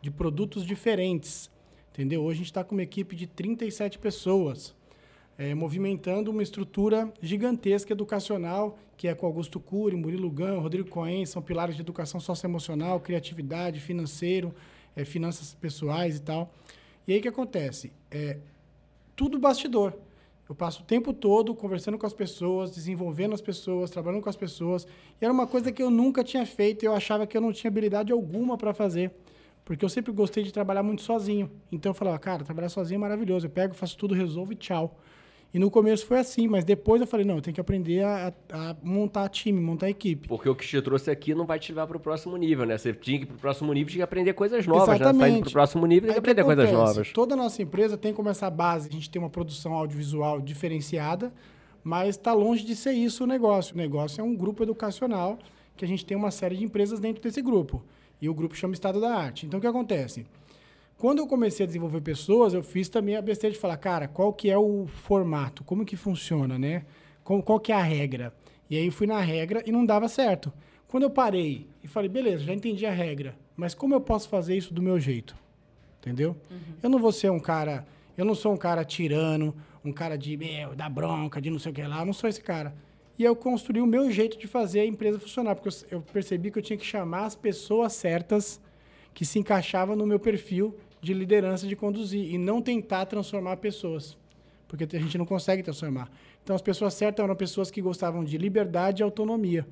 de 0.00 0.10
produtos 0.10 0.64
diferentes. 0.64 1.50
Entendeu? 1.92 2.22
Hoje 2.22 2.36
a 2.36 2.38
gente 2.38 2.46
está 2.46 2.64
com 2.64 2.74
uma 2.74 2.82
equipe 2.82 3.16
de 3.16 3.26
37 3.26 3.98
pessoas, 3.98 4.74
é, 5.36 5.54
movimentando 5.54 6.30
uma 6.30 6.42
estrutura 6.42 7.12
gigantesca 7.20 7.92
educacional, 7.92 8.78
que 8.96 9.08
é 9.08 9.14
com 9.14 9.26
Augusto 9.26 9.58
Cury, 9.58 9.96
Murilo 9.96 10.30
Gão, 10.30 10.60
Rodrigo 10.60 10.88
Cohen, 10.88 11.26
são 11.26 11.42
pilares 11.42 11.74
de 11.74 11.80
educação 11.80 12.20
socioemocional, 12.20 13.00
criatividade, 13.00 13.80
financeiro, 13.80 14.54
é, 14.94 15.04
finanças 15.04 15.54
pessoais 15.54 16.16
e 16.16 16.22
tal. 16.22 16.54
E 17.08 17.12
aí 17.12 17.18
o 17.18 17.22
que 17.22 17.28
acontece? 17.28 17.92
É, 18.10 18.38
tudo 19.16 19.38
bastidor. 19.38 19.94
Eu 20.50 20.54
passo 20.56 20.82
o 20.82 20.84
tempo 20.84 21.12
todo 21.12 21.54
conversando 21.54 21.96
com 21.96 22.04
as 22.04 22.12
pessoas, 22.12 22.72
desenvolvendo 22.72 23.32
as 23.32 23.40
pessoas, 23.40 23.88
trabalhando 23.88 24.20
com 24.20 24.28
as 24.28 24.34
pessoas. 24.34 24.84
E 25.20 25.24
era 25.24 25.32
uma 25.32 25.46
coisa 25.46 25.70
que 25.70 25.80
eu 25.80 25.92
nunca 25.92 26.24
tinha 26.24 26.44
feito 26.44 26.82
e 26.82 26.86
eu 26.86 26.92
achava 26.92 27.24
que 27.24 27.36
eu 27.36 27.40
não 27.40 27.52
tinha 27.52 27.70
habilidade 27.70 28.10
alguma 28.10 28.58
para 28.58 28.74
fazer. 28.74 29.12
Porque 29.64 29.84
eu 29.84 29.88
sempre 29.88 30.10
gostei 30.10 30.42
de 30.42 30.52
trabalhar 30.52 30.82
muito 30.82 31.02
sozinho. 31.02 31.48
Então 31.70 31.90
eu 31.90 31.94
falava, 31.94 32.18
cara, 32.18 32.42
trabalhar 32.42 32.68
sozinho 32.68 32.98
é 32.98 33.00
maravilhoso. 33.00 33.46
Eu 33.46 33.50
pego, 33.50 33.74
faço 33.74 33.96
tudo, 33.96 34.12
resolvo 34.12 34.52
e 34.52 34.56
tchau. 34.56 34.98
E 35.52 35.58
no 35.58 35.68
começo 35.68 36.06
foi 36.06 36.20
assim, 36.20 36.46
mas 36.46 36.64
depois 36.64 37.00
eu 37.00 37.06
falei, 37.08 37.26
não, 37.26 37.36
eu 37.36 37.42
tenho 37.42 37.54
que 37.54 37.60
aprender 37.60 38.04
a, 38.04 38.32
a 38.52 38.76
montar 38.82 39.28
time, 39.28 39.60
montar 39.60 39.90
equipe. 39.90 40.28
Porque 40.28 40.48
o 40.48 40.54
que 40.54 40.64
te 40.64 40.80
trouxe 40.80 41.10
aqui 41.10 41.34
não 41.34 41.44
vai 41.44 41.58
te 41.58 41.72
levar 41.72 41.88
para 41.88 41.96
o 41.96 42.00
próximo 42.00 42.36
nível, 42.36 42.64
né? 42.64 42.78
Você 42.78 42.92
tinha 42.92 43.18
que 43.18 43.24
ir 43.24 43.26
para 43.26 43.34
o 43.34 43.38
próximo 43.38 43.72
nível, 43.72 43.90
tinha 43.90 43.98
que 43.98 44.04
aprender 44.04 44.32
coisas 44.32 44.64
novas, 44.64 44.94
Exatamente. 44.94 45.18
né? 45.18 45.28
Você 45.28 45.34
tá 45.34 45.40
para 45.40 45.48
o 45.48 45.52
próximo 45.52 45.86
nível, 45.86 46.06
tem 46.06 46.12
que 46.14 46.18
aprender 46.20 46.44
coisas 46.44 46.70
novas. 46.70 47.12
Toda 47.12 47.34
a 47.34 47.36
nossa 47.36 47.60
empresa 47.60 47.98
tem 47.98 48.14
como 48.14 48.28
essa 48.28 48.48
base, 48.48 48.88
a 48.88 48.92
gente 48.92 49.10
tem 49.10 49.20
uma 49.20 49.30
produção 49.30 49.74
audiovisual 49.74 50.40
diferenciada, 50.40 51.32
mas 51.82 52.10
está 52.10 52.32
longe 52.32 52.64
de 52.64 52.76
ser 52.76 52.92
isso 52.92 53.24
o 53.24 53.26
negócio. 53.26 53.74
O 53.74 53.78
negócio 53.78 54.20
é 54.20 54.24
um 54.24 54.36
grupo 54.36 54.62
educacional 54.62 55.36
que 55.76 55.84
a 55.84 55.88
gente 55.88 56.04
tem 56.06 56.16
uma 56.16 56.30
série 56.30 56.56
de 56.56 56.64
empresas 56.64 57.00
dentro 57.00 57.20
desse 57.20 57.42
grupo. 57.42 57.82
E 58.22 58.28
o 58.28 58.34
grupo 58.34 58.54
chama 58.54 58.74
Estado 58.74 59.00
da 59.00 59.14
Arte. 59.16 59.46
Então, 59.46 59.58
o 59.58 59.60
que 59.60 59.66
acontece? 59.66 60.26
Quando 61.00 61.20
eu 61.20 61.26
comecei 61.26 61.64
a 61.64 61.66
desenvolver 61.66 62.02
pessoas, 62.02 62.52
eu 62.52 62.62
fiz 62.62 62.86
também 62.86 63.16
a 63.16 63.22
besteira 63.22 63.54
de 63.54 63.58
falar, 63.58 63.78
cara, 63.78 64.06
qual 64.06 64.34
que 64.34 64.50
é 64.50 64.58
o 64.58 64.86
formato? 64.86 65.64
Como 65.64 65.82
que 65.82 65.96
funciona, 65.96 66.58
né? 66.58 66.84
Qual, 67.24 67.42
qual 67.42 67.58
que 67.58 67.72
é 67.72 67.74
a 67.74 67.82
regra? 67.82 68.34
E 68.68 68.76
aí 68.76 68.84
eu 68.84 68.92
fui 68.92 69.06
na 69.06 69.18
regra 69.18 69.62
e 69.64 69.72
não 69.72 69.86
dava 69.86 70.08
certo. 70.08 70.52
Quando 70.86 71.04
eu 71.04 71.10
parei 71.10 71.66
e 71.82 71.88
falei, 71.88 72.10
beleza, 72.10 72.44
já 72.44 72.52
entendi 72.52 72.84
a 72.84 72.90
regra, 72.90 73.34
mas 73.56 73.72
como 73.72 73.94
eu 73.94 74.00
posso 74.02 74.28
fazer 74.28 74.54
isso 74.54 74.74
do 74.74 74.82
meu 74.82 75.00
jeito? 75.00 75.34
Entendeu? 76.00 76.36
Uhum. 76.50 76.58
Eu 76.82 76.90
não 76.90 76.98
vou 76.98 77.12
ser 77.12 77.30
um 77.30 77.40
cara, 77.40 77.86
eu 78.14 78.26
não 78.26 78.34
sou 78.34 78.52
um 78.52 78.58
cara 78.58 78.84
tirano, 78.84 79.56
um 79.82 79.94
cara 79.94 80.18
de, 80.18 80.36
meu, 80.36 80.76
da 80.76 80.90
bronca, 80.90 81.40
de 81.40 81.48
não 81.48 81.58
sei 81.58 81.72
o 81.72 81.74
que 81.74 81.82
lá, 81.82 82.00
eu 82.00 82.06
não 82.06 82.12
sou 82.12 82.28
esse 82.28 82.42
cara. 82.42 82.74
E 83.18 83.24
eu 83.24 83.34
construí 83.34 83.80
o 83.80 83.86
meu 83.86 84.10
jeito 84.12 84.36
de 84.36 84.46
fazer 84.46 84.80
a 84.80 84.86
empresa 84.86 85.18
funcionar, 85.18 85.54
porque 85.54 85.70
eu, 85.70 85.98
eu 85.98 86.02
percebi 86.02 86.50
que 86.50 86.58
eu 86.58 86.62
tinha 86.62 86.76
que 86.76 86.84
chamar 86.84 87.24
as 87.24 87.34
pessoas 87.34 87.94
certas 87.94 88.60
que 89.14 89.24
se 89.24 89.38
encaixavam 89.38 89.96
no 89.96 90.06
meu 90.06 90.20
perfil 90.20 90.76
de 91.00 91.14
liderança 91.14 91.66
de 91.66 91.74
conduzir 91.74 92.32
e 92.32 92.36
não 92.36 92.60
tentar 92.60 93.06
transformar 93.06 93.56
pessoas, 93.56 94.16
porque 94.68 94.84
a 94.96 95.00
gente 95.00 95.16
não 95.16 95.26
consegue 95.26 95.62
transformar. 95.62 96.10
Então, 96.42 96.54
as 96.54 96.62
pessoas 96.62 96.94
certas 96.94 97.24
eram 97.24 97.34
pessoas 97.36 97.70
que 97.70 97.80
gostavam 97.80 98.24
de 98.24 98.36
liberdade 98.36 99.02
e 99.02 99.04
autonomia. 99.04 99.66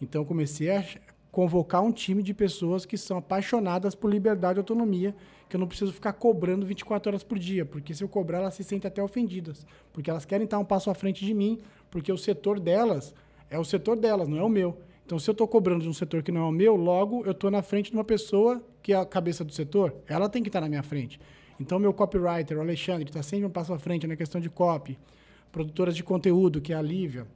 Então, 0.00 0.24
comecei 0.24 0.70
a 0.70 0.84
convocar 1.30 1.82
um 1.82 1.92
time 1.92 2.22
de 2.22 2.34
pessoas 2.34 2.84
que 2.84 2.96
são 2.96 3.18
apaixonadas 3.18 3.94
por 3.94 4.10
liberdade 4.10 4.58
e 4.58 4.60
autonomia, 4.60 5.14
que 5.48 5.56
eu 5.56 5.60
não 5.60 5.66
preciso 5.66 5.92
ficar 5.92 6.12
cobrando 6.12 6.66
24 6.66 7.10
horas 7.10 7.22
por 7.22 7.38
dia, 7.38 7.64
porque 7.64 7.94
se 7.94 8.02
eu 8.02 8.08
cobrar, 8.08 8.38
elas 8.38 8.54
se 8.54 8.64
sentem 8.64 8.88
até 8.88 9.02
ofendidas, 9.02 9.66
porque 9.92 10.10
elas 10.10 10.24
querem 10.24 10.44
estar 10.44 10.58
um 10.58 10.64
passo 10.64 10.90
à 10.90 10.94
frente 10.94 11.24
de 11.24 11.34
mim, 11.34 11.58
porque 11.90 12.12
o 12.12 12.18
setor 12.18 12.58
delas 12.58 13.14
é 13.48 13.58
o 13.58 13.64
setor 13.64 13.96
delas, 13.96 14.28
não 14.28 14.38
é 14.38 14.42
o 14.42 14.48
meu. 14.48 14.78
Então, 15.10 15.18
se 15.18 15.28
eu 15.28 15.32
estou 15.32 15.48
cobrando 15.48 15.82
de 15.82 15.88
um 15.88 15.92
setor 15.92 16.22
que 16.22 16.30
não 16.30 16.42
é 16.42 16.44
o 16.44 16.52
meu, 16.52 16.76
logo 16.76 17.24
eu 17.24 17.32
estou 17.32 17.50
na 17.50 17.62
frente 17.62 17.90
de 17.90 17.96
uma 17.96 18.04
pessoa 18.04 18.64
que 18.80 18.92
é 18.92 18.96
a 18.96 19.04
cabeça 19.04 19.44
do 19.44 19.52
setor, 19.52 19.92
ela 20.06 20.28
tem 20.28 20.40
que 20.40 20.48
estar 20.48 20.60
tá 20.60 20.66
na 20.66 20.68
minha 20.68 20.84
frente. 20.84 21.18
Então, 21.58 21.80
meu 21.80 21.92
copywriter, 21.92 22.56
o 22.56 22.60
Alexandre, 22.60 23.08
está 23.08 23.20
sempre 23.20 23.44
um 23.44 23.50
passo 23.50 23.72
à 23.72 23.78
frente 23.80 24.06
na 24.06 24.14
questão 24.14 24.40
de 24.40 24.48
copy. 24.48 24.96
Produtoras 25.50 25.96
de 25.96 26.04
conteúdo, 26.04 26.60
que 26.60 26.72
é 26.72 26.76
a 26.76 26.80
Lívia, 26.80 27.26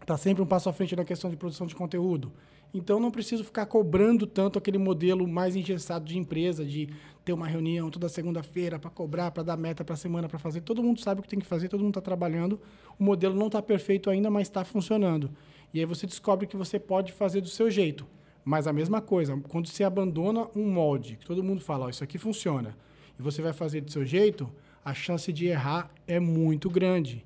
está 0.00 0.16
sempre 0.16 0.42
um 0.42 0.46
passo 0.46 0.68
à 0.68 0.72
frente 0.72 0.96
na 0.96 1.04
questão 1.04 1.30
de 1.30 1.36
produção 1.36 1.64
de 1.64 1.76
conteúdo. 1.76 2.32
Então, 2.74 2.98
não 2.98 3.08
preciso 3.08 3.44
ficar 3.44 3.66
cobrando 3.66 4.26
tanto 4.26 4.58
aquele 4.58 4.78
modelo 4.78 5.24
mais 5.28 5.54
engessado 5.54 6.04
de 6.04 6.18
empresa, 6.18 6.64
de 6.64 6.88
ter 7.24 7.32
uma 7.32 7.46
reunião 7.46 7.88
toda 7.88 8.08
segunda-feira 8.08 8.80
para 8.80 8.90
cobrar, 8.90 9.30
para 9.30 9.44
dar 9.44 9.56
meta 9.56 9.84
para 9.84 9.94
a 9.94 9.96
semana, 9.96 10.28
para 10.28 10.40
fazer. 10.40 10.62
Todo 10.62 10.82
mundo 10.82 10.98
sabe 10.98 11.20
o 11.20 11.22
que 11.22 11.28
tem 11.28 11.38
que 11.38 11.46
fazer, 11.46 11.68
todo 11.68 11.84
mundo 11.84 11.90
está 11.90 12.00
trabalhando. 12.00 12.60
O 12.98 13.04
modelo 13.04 13.36
não 13.36 13.46
está 13.46 13.62
perfeito 13.62 14.10
ainda, 14.10 14.28
mas 14.28 14.48
está 14.48 14.64
funcionando. 14.64 15.30
E 15.72 15.80
aí 15.80 15.86
você 15.86 16.06
descobre 16.06 16.46
que 16.46 16.56
você 16.56 16.78
pode 16.78 17.12
fazer 17.12 17.40
do 17.40 17.48
seu 17.48 17.70
jeito. 17.70 18.06
Mas 18.44 18.66
a 18.66 18.72
mesma 18.72 19.00
coisa, 19.00 19.36
quando 19.48 19.68
você 19.68 19.84
abandona 19.84 20.48
um 20.54 20.68
molde, 20.70 21.16
que 21.16 21.24
todo 21.24 21.44
mundo 21.44 21.60
fala, 21.60 21.86
oh, 21.86 21.88
isso 21.88 22.02
aqui 22.02 22.18
funciona, 22.18 22.76
e 23.18 23.22
você 23.22 23.40
vai 23.40 23.52
fazer 23.52 23.80
do 23.80 23.90
seu 23.90 24.04
jeito, 24.04 24.52
a 24.84 24.92
chance 24.92 25.32
de 25.32 25.46
errar 25.46 25.90
é 26.06 26.18
muito 26.18 26.68
grande. 26.68 27.24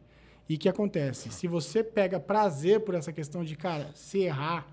E 0.48 0.54
o 0.54 0.58
que 0.58 0.68
acontece? 0.68 1.30
Se 1.30 1.48
você 1.48 1.82
pega 1.82 2.20
prazer 2.20 2.80
por 2.80 2.94
essa 2.94 3.12
questão 3.12 3.42
de, 3.42 3.56
cara, 3.56 3.90
se 3.94 4.18
errar, 4.18 4.66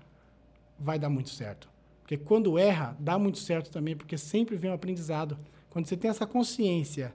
vai 0.78 0.98
dar 0.98 1.08
muito 1.08 1.30
certo. 1.30 1.68
Porque 2.02 2.18
quando 2.18 2.58
erra, 2.58 2.94
dá 3.00 3.18
muito 3.18 3.38
certo 3.38 3.70
também, 3.70 3.96
porque 3.96 4.18
sempre 4.18 4.56
vem 4.56 4.70
um 4.70 4.74
aprendizado. 4.74 5.38
Quando 5.70 5.86
você 5.86 5.96
tem 5.96 6.10
essa 6.10 6.26
consciência 6.26 7.14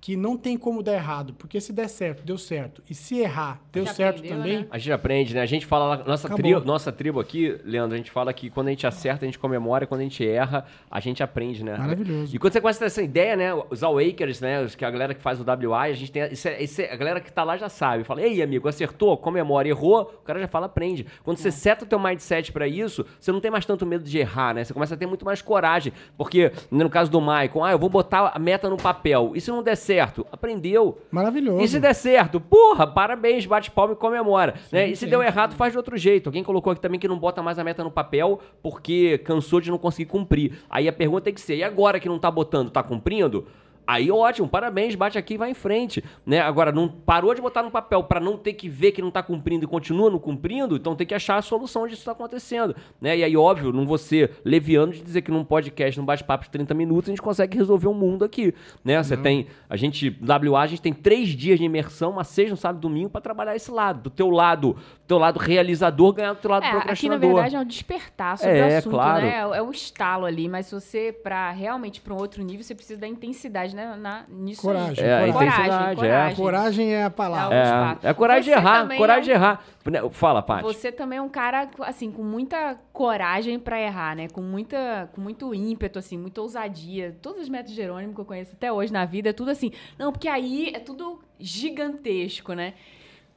que 0.00 0.16
não 0.16 0.36
tem 0.36 0.56
como 0.56 0.82
dar 0.82 0.94
errado, 0.94 1.34
porque 1.34 1.60
se 1.60 1.72
der 1.72 1.88
certo, 1.88 2.22
deu 2.22 2.38
certo. 2.38 2.82
E 2.88 2.94
se 2.94 3.18
errar, 3.18 3.60
deu 3.72 3.84
Já 3.84 3.94
certo 3.94 4.18
aprendeu, 4.18 4.38
também. 4.38 4.58
Né? 4.58 4.66
A 4.70 4.78
gente 4.78 4.92
aprende, 4.92 5.34
né? 5.34 5.40
A 5.40 5.46
gente 5.46 5.66
fala, 5.66 6.04
nossa 6.04 6.28
tribo, 6.28 6.60
nossa 6.60 6.92
tribo 6.92 7.18
aqui, 7.18 7.58
Leandro, 7.64 7.94
a 7.94 7.96
gente 7.96 8.10
fala 8.10 8.32
que 8.32 8.48
quando 8.50 8.68
a 8.68 8.70
gente 8.70 8.86
acerta, 8.86 9.24
a 9.24 9.26
gente 9.26 9.38
comemora, 9.38 9.84
e 9.84 9.86
quando 9.86 10.00
a 10.02 10.04
gente 10.04 10.26
erra, 10.26 10.64
a 10.90 11.00
gente 11.00 11.22
aprende, 11.22 11.64
né? 11.64 11.76
Maravilhoso. 11.76 12.34
E 12.34 12.38
quando 12.38 12.52
você 12.52 12.60
começa 12.60 12.78
a 12.78 12.80
ter 12.80 12.86
essa 12.86 13.02
ideia, 13.02 13.36
né? 13.36 13.52
Os 13.68 13.82
Awakers, 13.82 14.40
né? 14.40 14.62
Os, 14.62 14.74
que 14.74 14.84
a 14.84 14.90
galera 14.90 15.14
que 15.14 15.20
faz 15.20 15.40
o 15.40 15.44
WI, 15.44 15.90
a 15.90 15.94
gente 15.94 16.12
tem. 16.12 16.32
Isso 16.32 16.48
é, 16.48 16.62
isso 16.62 16.80
é, 16.80 16.92
a 16.92 16.96
galera 16.96 17.20
que 17.20 17.32
tá 17.32 17.42
lá 17.42 17.56
já 17.56 17.68
sabe. 17.68 18.04
Fala, 18.04 18.22
ei, 18.22 18.42
amigo, 18.42 18.68
acertou, 18.68 19.16
comemora, 19.16 19.66
errou, 19.66 20.02
o 20.02 20.24
cara 20.24 20.38
já 20.38 20.48
fala, 20.48 20.66
aprende. 20.66 21.06
Quando 21.24 21.38
é. 21.38 21.40
você 21.40 21.50
seta 21.50 21.84
o 21.84 21.88
teu 21.88 21.98
mindset 21.98 22.52
para 22.52 22.68
isso, 22.68 23.04
você 23.18 23.32
não 23.32 23.40
tem 23.40 23.50
mais 23.50 23.66
tanto 23.66 23.84
medo 23.84 24.04
de 24.04 24.18
errar, 24.18 24.54
né? 24.54 24.62
Você 24.62 24.72
começa 24.72 24.94
a 24.94 24.96
ter 24.96 25.06
muito 25.06 25.24
mais 25.24 25.42
coragem. 25.42 25.92
Porque, 26.16 26.52
no 26.70 26.88
caso 26.88 27.10
do 27.10 27.20
Michael, 27.20 27.64
ah, 27.64 27.72
eu 27.72 27.78
vou 27.78 27.88
botar 27.88 28.30
a 28.32 28.38
meta 28.38 28.68
no 28.68 28.76
papel. 28.76 29.32
E 29.34 29.40
se 29.40 29.50
não 29.50 29.62
der 29.62 29.76
certo? 29.86 30.26
Aprender 30.30 30.66
deu. 30.66 30.98
Maravilhoso. 31.10 31.62
E 31.62 31.68
se 31.68 31.78
der 31.78 31.94
certo, 31.94 32.40
porra, 32.40 32.86
parabéns, 32.86 33.46
bate 33.46 33.70
palma 33.70 33.94
e 33.94 33.96
comemora. 33.96 34.54
Sim, 34.68 34.76
né? 34.76 34.88
E 34.88 34.96
se 34.96 35.04
sim, 35.04 35.10
deu 35.10 35.22
errado, 35.22 35.54
faz 35.54 35.72
de 35.72 35.78
outro 35.78 35.96
jeito. 35.96 36.28
Alguém 36.28 36.42
colocou 36.42 36.72
aqui 36.72 36.80
também 36.80 36.98
que 36.98 37.06
não 37.06 37.18
bota 37.18 37.42
mais 37.42 37.58
a 37.58 37.64
meta 37.64 37.84
no 37.84 37.90
papel 37.90 38.40
porque 38.62 39.18
cansou 39.18 39.60
de 39.60 39.70
não 39.70 39.78
conseguir 39.78 40.10
cumprir. 40.10 40.58
Aí 40.68 40.88
a 40.88 40.92
pergunta 40.92 41.22
tem 41.22 41.34
que 41.34 41.40
ser: 41.40 41.56
e 41.56 41.64
agora 41.64 42.00
que 42.00 42.08
não 42.08 42.18
tá 42.18 42.30
botando, 42.30 42.70
tá 42.70 42.82
cumprindo? 42.82 43.46
Aí 43.86 44.10
ótimo, 44.10 44.48
parabéns, 44.48 44.94
bate 44.94 45.16
aqui 45.16 45.34
e 45.34 45.36
vai 45.36 45.50
em 45.50 45.54
frente, 45.54 46.02
né? 46.24 46.40
Agora 46.40 46.72
não 46.72 46.88
parou 46.88 47.34
de 47.34 47.40
botar 47.40 47.62
no 47.62 47.70
papel 47.70 48.02
para 48.02 48.18
não 48.18 48.36
ter 48.36 48.54
que 48.54 48.68
ver 48.68 48.92
que 48.92 49.00
não 49.00 49.10
tá 49.10 49.22
cumprindo 49.22 49.64
e 49.64 49.68
continua 49.68 50.10
não 50.10 50.18
cumprindo, 50.18 50.76
então 50.76 50.96
tem 50.96 51.06
que 51.06 51.14
achar 51.14 51.36
a 51.36 51.42
solução 51.42 51.82
onde 51.82 51.94
isso 51.94 52.04
tá 52.04 52.12
acontecendo, 52.12 52.74
né? 53.00 53.16
E 53.16 53.22
aí 53.22 53.36
óbvio, 53.36 53.72
não 53.72 53.86
vou 53.86 53.98
ser 53.98 54.32
leviano 54.44 54.92
de 54.92 55.02
dizer 55.02 55.22
que 55.22 55.30
num 55.30 55.44
podcast, 55.44 55.98
num 55.98 56.04
bate-papo 56.04 56.44
de 56.44 56.50
30 56.50 56.74
minutos 56.74 57.08
a 57.08 57.12
gente 57.12 57.22
consegue 57.22 57.56
resolver 57.56 57.86
o 57.86 57.92
um 57.92 57.94
mundo 57.94 58.24
aqui, 58.24 58.52
né? 58.84 59.00
Você 59.02 59.16
tem 59.16 59.46
a 59.68 59.76
gente 59.76 60.18
WA, 60.20 60.62
a 60.62 60.66
gente 60.66 60.82
tem 60.82 60.92
três 60.92 61.28
dias 61.28 61.58
de 61.58 61.64
imersão, 61.64 62.10
uma 62.10 62.24
sexta, 62.24 62.54
um 62.54 62.56
sábado, 62.56 62.80
domingo 62.80 63.10
para 63.10 63.20
trabalhar 63.20 63.54
esse 63.54 63.70
lado, 63.70 64.02
do 64.02 64.10
teu 64.10 64.30
lado, 64.30 64.76
teu 65.06 65.18
lado 65.18 65.38
realizador 65.38 66.12
ganhar 66.12 66.32
do 66.32 66.40
teu 66.40 66.50
lado 66.50 66.64
é, 66.64 66.66
aqui 66.66 66.74
na 66.74 66.80
procrastinador. 66.80 67.34
verdade 67.34 67.56
é 67.56 67.60
um 67.60 67.64
despertar 67.64 68.36
sobre 68.38 68.58
É, 68.58 68.74
o 68.74 68.78
assunto, 68.78 68.92
claro. 68.92 69.22
né? 69.22 69.38
É, 69.38 69.62
um 69.62 69.70
estalo 69.70 70.24
ali, 70.24 70.48
mas 70.48 70.66
se 70.66 70.74
você 70.74 71.12
para 71.12 71.52
realmente 71.52 72.00
para 72.00 72.12
um 72.12 72.16
outro 72.16 72.42
nível, 72.42 72.64
você 72.64 72.74
precisa 72.74 73.00
da 73.00 73.06
intensidade, 73.06 73.75
né, 73.76 73.94
na 73.96 74.24
nisso 74.28 74.68
aí. 74.68 74.74
Coragem, 74.76 75.04
É, 75.04 75.14
a 75.14 75.32
coragem. 75.32 75.46
intensidade, 75.48 76.06
é. 76.06 76.34
Coragem 76.34 76.94
é 76.94 77.04
a 77.04 77.10
palavra. 77.10 77.56
É, 77.56 77.60
É, 78.04 78.08
é 78.08 78.10
a 78.10 78.14
coragem 78.14 78.42
de 78.42 78.50
Você 78.50 78.56
errar, 78.56 78.80
também 78.80 78.98
coragem 78.98 79.20
é 79.20 79.24
de 79.24 79.30
um- 79.30 79.34
errar. 79.34 79.64
Né, 79.84 80.10
Fala, 80.10 80.42
Paty. 80.42 80.62
Você 80.64 80.90
também 80.90 81.18
é 81.18 81.22
um 81.22 81.28
cara, 81.28 81.70
assim, 81.82 82.10
com 82.10 82.24
muita 82.24 82.74
coragem 82.92 83.56
pra 83.60 83.80
errar, 83.80 84.16
né? 84.16 84.28
Com, 84.28 84.40
muita, 84.42 85.08
com 85.14 85.20
muito 85.20 85.54
ímpeto, 85.54 85.98
assim, 86.00 86.18
muita 86.18 86.40
ousadia. 86.40 87.16
Todos 87.22 87.42
os 87.42 87.48
métodos 87.48 87.74
Jerônimo 87.74 88.12
que 88.12 88.20
eu 88.20 88.24
conheço 88.24 88.54
até 88.56 88.72
hoje 88.72 88.92
na 88.92 89.04
vida 89.04 89.28
é 89.28 89.32
tudo 89.32 89.50
assim. 89.52 89.70
Não, 89.96 90.10
porque 90.10 90.26
aí 90.26 90.72
é 90.74 90.80
tudo 90.80 91.20
gigantesco, 91.38 92.52
né? 92.54 92.74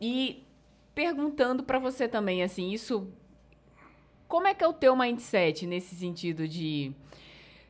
E 0.02 0.44
perguntando 0.96 1.62
pra 1.64 1.78
você 1.78 2.08
também, 2.08 2.42
assim, 2.42 2.72
isso. 2.72 3.08
Como 4.28 4.48
é 4.48 4.54
que 4.54 4.64
é 4.64 4.68
o 4.68 4.74
teu 4.74 4.96
mindset 4.96 5.66
nesse 5.68 5.96
sentido 5.96 6.48
de. 6.48 6.92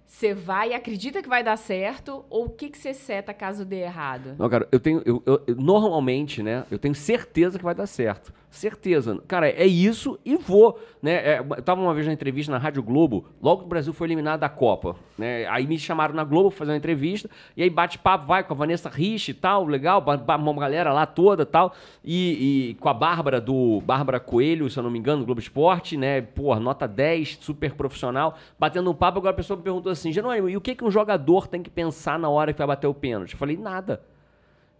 Você 0.10 0.34
vai 0.34 0.72
e 0.72 0.74
acredita 0.74 1.22
que 1.22 1.30
vai 1.30 1.44
dar 1.44 1.56
certo, 1.56 2.26
ou 2.32 2.46
o 2.46 2.50
que, 2.50 2.68
que 2.70 2.80
você 2.80 2.96
seta 2.96 3.32
caso 3.32 3.64
dê 3.64 3.82
errado? 3.82 4.36
Não, 4.40 4.50
cara, 4.50 4.68
eu 4.72 4.80
tenho. 4.80 5.04
eu- 5.06 5.22
eu- 5.24 5.56
normalmente, 5.56 6.42
né? 6.42 6.66
Eu 6.72 6.80
tenho 6.80 6.96
certeza 6.96 7.60
que 7.60 7.64
vai 7.64 7.76
dar 7.76 7.86
certo. 7.86 8.34
Certeza. 8.50 9.22
Cara, 9.28 9.48
é 9.48 9.68
isso 9.68 10.18
e 10.26 10.36
vou. 10.36 10.80
Né? 11.04 11.14
É, 11.36 11.40
eu 11.40 11.62
tava 11.62 11.80
uma 11.80 11.94
vez 11.94 12.08
na 12.08 12.12
entrevista 12.14 12.52
na 12.52 12.58
Rádio 12.58 12.82
Globo, 12.82 13.26
logo 13.40 13.60
que 13.60 13.66
o 13.66 13.70
Brasil 13.70 13.94
foi 13.94 14.08
eliminado 14.08 14.40
da 14.40 14.50
Copa. 14.50 14.96
Né? 15.16 15.46
Aí 15.48 15.68
me 15.68 15.78
chamaram 15.78 16.16
na 16.16 16.24
Globo 16.24 16.50
pra 16.50 16.58
fazer 16.58 16.72
uma 16.72 16.78
entrevista, 16.78 17.30
e 17.56 17.62
aí 17.62 17.70
bate-papo, 17.70 18.26
vai 18.26 18.44
com 18.44 18.52
a 18.54 18.58
Vanessa 18.58 18.90
Rich 18.90 19.30
e 19.30 19.34
tal, 19.36 19.66
legal, 19.66 20.04
uma 20.40 20.54
galera 20.60 20.92
lá 20.92 21.06
toda 21.06 21.46
tal. 21.46 21.76
E, 22.04 22.72
e 22.72 22.74
com 22.80 22.90
a 22.90 22.94
Bárbara 22.94 23.40
do 23.40 23.80
Bárbara 23.82 24.20
Coelho, 24.20 24.68
se 24.68 24.80
eu 24.80 24.84
não 24.84 24.90
me 24.90 24.98
engano, 24.98 25.24
Globo 25.24 25.40
Esporte, 25.40 25.96
né? 25.96 26.20
Pô, 26.22 26.56
nota 26.56 26.88
10, 26.88 27.38
super 27.40 27.76
profissional. 27.76 28.36
Batendo 28.58 28.90
um 28.90 28.96
papo, 28.96 29.20
agora 29.20 29.32
a 29.34 29.38
pessoa 29.38 29.56
me 29.58 29.64
perguntou 29.64 29.92
assim, 29.92 29.99
Jerônimo, 30.12 30.50
e 30.50 30.58
o 30.58 30.62
que, 30.62 30.76
que 30.76 30.84
um 30.84 30.92
jogador 30.92 31.48
tem 31.48 31.62
que 31.62 31.70
pensar 31.70 32.18
na 32.18 32.30
hora 32.30 32.54
que 32.54 32.58
vai 32.58 32.68
bater 32.68 32.88
o 32.88 32.94
pênalti? 32.94 33.34
Eu 33.34 33.40
falei, 33.40 33.58
nada. 33.58 34.02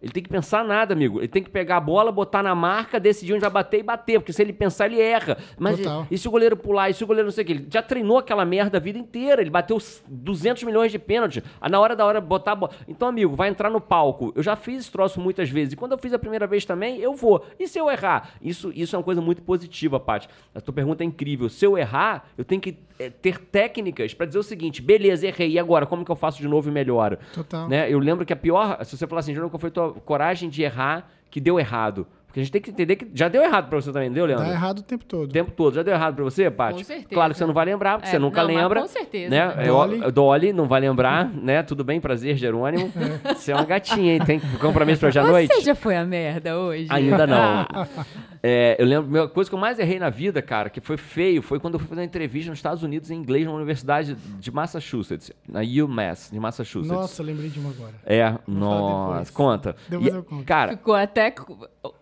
Ele 0.02 0.12
tem 0.12 0.22
que 0.22 0.28
pensar 0.28 0.64
nada, 0.64 0.94
amigo. 0.94 1.18
Ele 1.20 1.28
tem 1.28 1.42
que 1.42 1.50
pegar 1.50 1.76
a 1.76 1.80
bola, 1.80 2.10
botar 2.10 2.42
na 2.42 2.54
marca, 2.54 2.98
decidir 2.98 3.32
onde 3.34 3.42
vai 3.42 3.50
bater 3.50 3.80
e 3.80 3.82
bater. 3.82 4.18
Porque 4.18 4.32
se 4.32 4.40
ele 4.40 4.52
pensar, 4.52 4.86
ele 4.86 5.00
erra. 5.00 5.36
Mas 5.58 5.76
Total. 5.76 6.06
e 6.10 6.16
se 6.16 6.26
o 6.26 6.30
goleiro 6.30 6.56
pular? 6.56 6.88
E 6.88 6.94
se 6.94 7.04
o 7.04 7.06
goleiro 7.06 7.26
não 7.26 7.32
sei 7.32 7.44
o 7.44 7.46
que? 7.46 7.52
Ele 7.52 7.66
já 7.70 7.82
treinou 7.82 8.16
aquela 8.18 8.44
merda 8.44 8.78
a 8.78 8.80
vida 8.80 8.98
inteira. 8.98 9.42
Ele 9.42 9.50
bateu 9.50 9.76
200 10.08 10.62
milhões 10.62 10.90
de 10.90 10.98
pênalti. 10.98 11.42
Ah, 11.60 11.68
Na 11.68 11.78
hora 11.78 11.94
da 11.94 12.06
hora, 12.06 12.20
botar 12.20 12.52
a 12.52 12.54
bola. 12.54 12.72
Então, 12.88 13.08
amigo, 13.08 13.36
vai 13.36 13.48
entrar 13.50 13.68
no 13.68 13.80
palco. 13.80 14.32
Eu 14.34 14.42
já 14.42 14.56
fiz 14.56 14.80
esse 14.80 14.90
troço 14.90 15.20
muitas 15.20 15.50
vezes. 15.50 15.74
E 15.74 15.76
quando 15.76 15.92
eu 15.92 15.98
fiz 15.98 16.12
a 16.14 16.18
primeira 16.18 16.46
vez 16.46 16.64
também, 16.64 16.98
eu 16.98 17.14
vou. 17.14 17.44
E 17.58 17.68
se 17.68 17.78
eu 17.78 17.90
errar? 17.90 18.30
Isso, 18.40 18.72
isso 18.74 18.96
é 18.96 18.98
uma 18.98 19.04
coisa 19.04 19.20
muito 19.20 19.42
positiva, 19.42 20.00
Paty. 20.00 20.28
A 20.54 20.60
tua 20.60 20.72
pergunta 20.72 21.04
é 21.04 21.06
incrível. 21.06 21.48
Se 21.50 21.64
eu 21.66 21.76
errar, 21.76 22.24
eu 22.38 22.44
tenho 22.44 22.60
que 22.60 22.78
eh, 22.98 23.10
ter 23.10 23.38
técnicas 23.38 24.14
pra 24.14 24.24
dizer 24.24 24.38
o 24.38 24.42
seguinte: 24.42 24.80
beleza, 24.80 25.26
errei. 25.26 25.50
E 25.50 25.58
agora? 25.58 25.84
Como 25.84 26.04
que 26.04 26.10
eu 26.10 26.16
faço 26.16 26.38
de 26.38 26.48
novo 26.48 26.68
e 26.70 26.72
melhoro? 26.72 27.18
Total. 27.34 27.68
Né? 27.68 27.92
Eu 27.92 27.98
lembro 27.98 28.24
que 28.24 28.32
a 28.32 28.36
pior, 28.36 28.82
se 28.84 28.96
você 28.96 29.06
falar 29.06 29.20
assim, 29.20 29.32
Jerônimo, 29.32 29.50
qual 29.50 29.60
foi 29.60 29.68
a 29.68 29.72
tua 29.72 29.89
coragem 29.94 30.48
de 30.48 30.62
errar 30.62 31.10
que 31.30 31.40
deu 31.40 31.58
errado? 31.58 32.06
Porque 32.30 32.38
a 32.38 32.42
gente 32.44 32.52
tem 32.52 32.62
que 32.62 32.70
entender 32.70 32.94
que 32.94 33.10
já 33.12 33.26
deu 33.26 33.42
errado 33.42 33.68
pra 33.68 33.80
você 33.80 33.92
também, 33.92 34.08
não 34.08 34.14
deu, 34.14 34.24
Leandro? 34.24 34.44
Dá 34.46 34.52
errado 34.52 34.78
o 34.78 34.82
tempo 34.82 35.04
todo. 35.04 35.24
O 35.28 35.32
tempo 35.32 35.50
todo. 35.50 35.74
Já 35.74 35.82
deu 35.82 35.92
errado 35.92 36.14
pra 36.14 36.22
você, 36.22 36.48
Paty? 36.48 36.78
Com 36.78 36.84
certeza. 36.84 37.08
Claro 37.10 37.32
que 37.32 37.38
você 37.38 37.44
não 37.46 37.52
vai 37.52 37.64
lembrar, 37.66 37.94
porque 37.98 38.06
É, 38.08 38.12
você 38.12 38.18
nunca 38.20 38.42
não, 38.42 38.54
lembra. 38.54 38.80
com 38.82 38.86
certeza. 38.86 39.30
Né? 39.30 39.54
É, 39.58 39.66
Dolly. 39.66 40.00
ó, 40.04 40.10
Dolly 40.12 40.52
não 40.52 40.68
vai 40.68 40.80
lembrar, 40.80 41.28
né? 41.28 41.60
Tudo 41.64 41.82
bem, 41.82 42.00
prazer, 42.00 42.36
Jerônimo. 42.36 42.92
Você 43.34 43.50
é 43.50 43.54
uma 43.56 43.64
gatinha, 43.64 44.14
hein? 44.14 44.20
Tem 44.24 44.38
compromisso 44.60 45.00
pra 45.00 45.08
hoje 45.08 45.18
à 45.18 45.24
noite? 45.24 45.52
Você 45.54 45.60
já 45.62 45.74
foi 45.74 45.96
a 45.96 46.04
merda 46.04 46.56
hoje? 46.56 46.86
Ainda 46.88 47.26
não. 47.26 47.66
É, 48.42 48.74
eu 48.78 48.86
lembro, 48.86 49.22
a 49.24 49.28
coisa 49.28 49.50
que 49.50 49.54
eu 49.54 49.58
mais 49.60 49.78
errei 49.78 49.98
na 49.98 50.08
vida, 50.08 50.40
cara, 50.40 50.70
que 50.70 50.80
foi 50.80 50.96
feio, 50.96 51.42
foi 51.42 51.60
quando 51.60 51.74
eu 51.74 51.78
fui 51.78 51.86
fazer 51.86 52.00
uma 52.00 52.06
entrevista 52.06 52.48
nos 52.48 52.58
Estados 52.58 52.82
Unidos 52.82 53.10
em 53.10 53.14
inglês 53.14 53.44
numa 53.44 53.56
universidade 53.56 54.14
de 54.14 54.50
Massachusetts, 54.50 55.30
na 55.46 55.60
UMass, 55.60 56.30
de 56.32 56.40
Massachusetts. 56.40 56.90
Nossa, 56.90 57.22
lembrei 57.22 57.50
de 57.50 57.60
uma 57.60 57.68
agora. 57.68 57.92
É, 58.06 58.22
falar 58.30 58.40
nossa, 58.48 59.30
conta. 59.32 59.76
Depois 59.90 60.10
E, 60.10 60.16
eu 60.16 60.24
conto. 60.24 60.44
Cara, 60.46 60.70
Ficou 60.72 60.94
até 60.94 61.30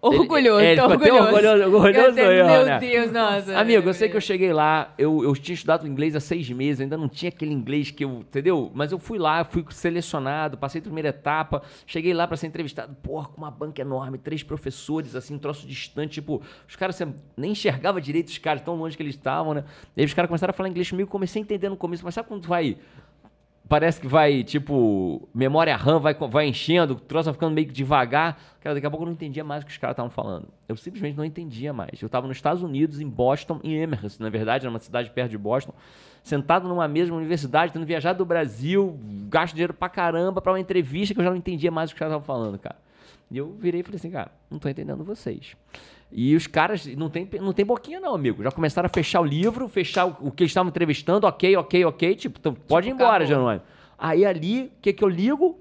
orgulhoso, 0.01 0.61
ele 0.61 0.81
até 0.81 0.85
orgulhoso. 0.93 1.23
orgulhoso- 1.35 1.77
orgulhoso 1.77 2.19
Eu 2.19 2.47
Meu 2.47 2.65
né? 2.67 2.79
Deus, 2.81 3.13
nossa. 3.13 3.57
Amigo, 3.59 3.89
eu 3.89 3.95
sei 3.95 4.09
que 4.09 4.17
eu 4.17 4.21
cheguei 4.21 4.53
lá, 4.53 4.93
eu, 4.99 5.23
eu 5.23 5.33
tinha 5.37 5.55
estudado 5.55 5.87
inglês 5.87 6.17
há 6.17 6.21
seis 6.21 6.51
meses, 6.51 6.81
ainda 6.81 6.97
não 6.97 7.09
tinha 7.09 7.29
aquele 7.29 7.53
inglês 7.53 7.91
que 7.93 8.05
eu, 8.05 8.11
entendeu? 8.21 8.73
Mas 8.75 8.91
eu 8.91 8.99
fui 8.99 9.19
lá, 9.19 9.45
fui 9.45 9.65
selecionado, 9.71 10.59
passei 10.59 10.81
a 10.81 10.83
primeira 10.83 11.11
etapa, 11.11 11.63
cheguei 11.87 12.13
lá 12.13 12.27
pra 12.27 12.37
ser 12.37 12.49
entrevistado, 12.49 12.95
porra, 13.03 13.29
com 13.29 13.39
uma 13.39 13.51
banca 13.51 13.81
enorme, 13.81 14.19
três 14.19 14.43
professores, 14.43 15.15
assim, 15.15 15.35
um 15.35 15.39
troço 15.39 15.67
distante, 15.67 16.15
tipo, 16.15 16.43
os 16.69 16.75
caras, 16.75 16.97
você 16.97 17.07
nem 17.37 17.53
enxergava 17.53 18.01
direito 18.01 18.29
os 18.29 18.39
caras, 18.39 18.63
tão 18.63 18.75
longe 18.75 18.97
que 18.97 19.03
eles 19.03 19.15
estavam, 19.15 19.55
né? 19.55 19.65
E 19.97 20.01
aí 20.01 20.07
os 20.07 20.13
caras 20.15 20.29
começaram 20.29 20.51
a 20.51 20.55
falar 20.55 20.69
inglês 20.69 20.91
comigo, 20.91 21.09
comecei 21.09 21.41
a 21.41 21.45
entender 21.45 21.69
no 21.69 21.77
começo, 21.77 22.05
mas 22.05 22.15
sabe 22.15 22.27
quando 22.27 22.43
tu 22.43 22.49
vai 22.49 22.77
parece 23.69 24.01
que 24.01 24.07
vai, 24.07 24.43
tipo, 24.43 25.29
memória 25.35 25.77
RAM 25.77 26.01
vai, 26.01 26.15
vai 26.15 26.47
enchendo, 26.49 26.95
o 26.95 26.97
troço 26.97 27.27
vai 27.27 27.35
ficando 27.35 27.55
meio 27.55 27.67
que 27.67 27.73
devagar. 27.73 28.41
Cara, 28.61 28.75
daqui 28.75 28.87
a 28.87 28.91
pouco 28.91 29.05
eu 29.05 29.07
não 29.07 29.13
entendia 29.13 29.45
mais 29.45 29.63
o 29.63 29.67
que 29.67 29.73
os 29.73 29.79
caras 29.79 29.95
estavam 29.95 30.11
falando. 30.11 30.49
Eu 30.67 30.77
simplesmente 30.77 31.17
não 31.17 31.25
entendia 31.25 31.73
mais. 31.73 32.01
Eu 32.01 32.09
tava 32.09 32.27
nos 32.27 32.37
Estados 32.37 32.63
Unidos, 32.63 33.01
em 33.01 33.09
Boston, 33.09 33.61
em 33.63 33.75
Emerson, 33.75 34.23
na 34.23 34.31
verdade, 34.31 34.65
numa 34.65 34.79
cidade 34.79 35.11
perto 35.11 35.31
de 35.31 35.39
Boston, 35.39 35.75
sentado 36.23 36.67
numa 36.67 36.89
mesma 36.89 37.17
universidade, 37.17 37.73
tendo 37.73 37.85
viajado 37.85 38.19
do 38.19 38.25
Brasil, 38.25 38.99
gasto 39.29 39.55
dinheiro 39.55 39.75
pra 39.75 39.89
caramba 39.89 40.41
pra 40.41 40.53
uma 40.53 40.61
entrevista 40.61 41.15
que 41.15 41.21
eu 41.21 41.25
já 41.25 41.31
não 41.31 41.37
entendia 41.37 41.71
mais 41.71 41.91
o 41.91 41.93
que 41.93 41.97
os 41.97 41.99
caras 41.99 42.15
estavam 42.15 42.27
falando, 42.27 42.59
cara. 42.59 42.77
E 43.31 43.37
eu 43.37 43.53
virei 43.53 43.81
e 43.81 43.85
falei 43.85 43.97
assim, 43.97 44.11
cara, 44.11 44.31
não 44.51 44.59
tô 44.59 44.69
entendendo 44.69 45.05
vocês. 45.05 45.55
E 46.11 46.35
os 46.35 46.47
caras, 46.47 46.87
não 46.97 47.11
tem, 47.11 47.29
não 47.41 47.53
tem 47.53 47.65
boquinha 47.67 48.01
não, 48.01 48.15
amigo. 48.15 48.43
Já 48.43 48.51
começaram 48.51 48.87
a 48.87 48.89
fechar 48.89 49.21
o 49.21 49.25
livro, 49.25 49.69
fechar 49.69 50.07
o, 50.07 50.17
o 50.29 50.31
que 50.31 50.43
eles 50.43 50.51
estavam 50.51 50.71
entrevistando, 50.71 51.27
ok, 51.27 51.57
ok, 51.57 51.85
ok. 51.85 52.15
Tipo, 52.15 52.39
então, 52.41 52.55
pode 52.55 52.89
ir 52.89 52.93
embora. 52.93 53.27
Jerônimo. 53.27 53.63
Aí 53.99 54.25
ali, 54.25 54.65
o 54.65 54.71
que 54.81 54.93
que 54.93 55.05
eu 55.05 55.09
ligo? 55.09 55.59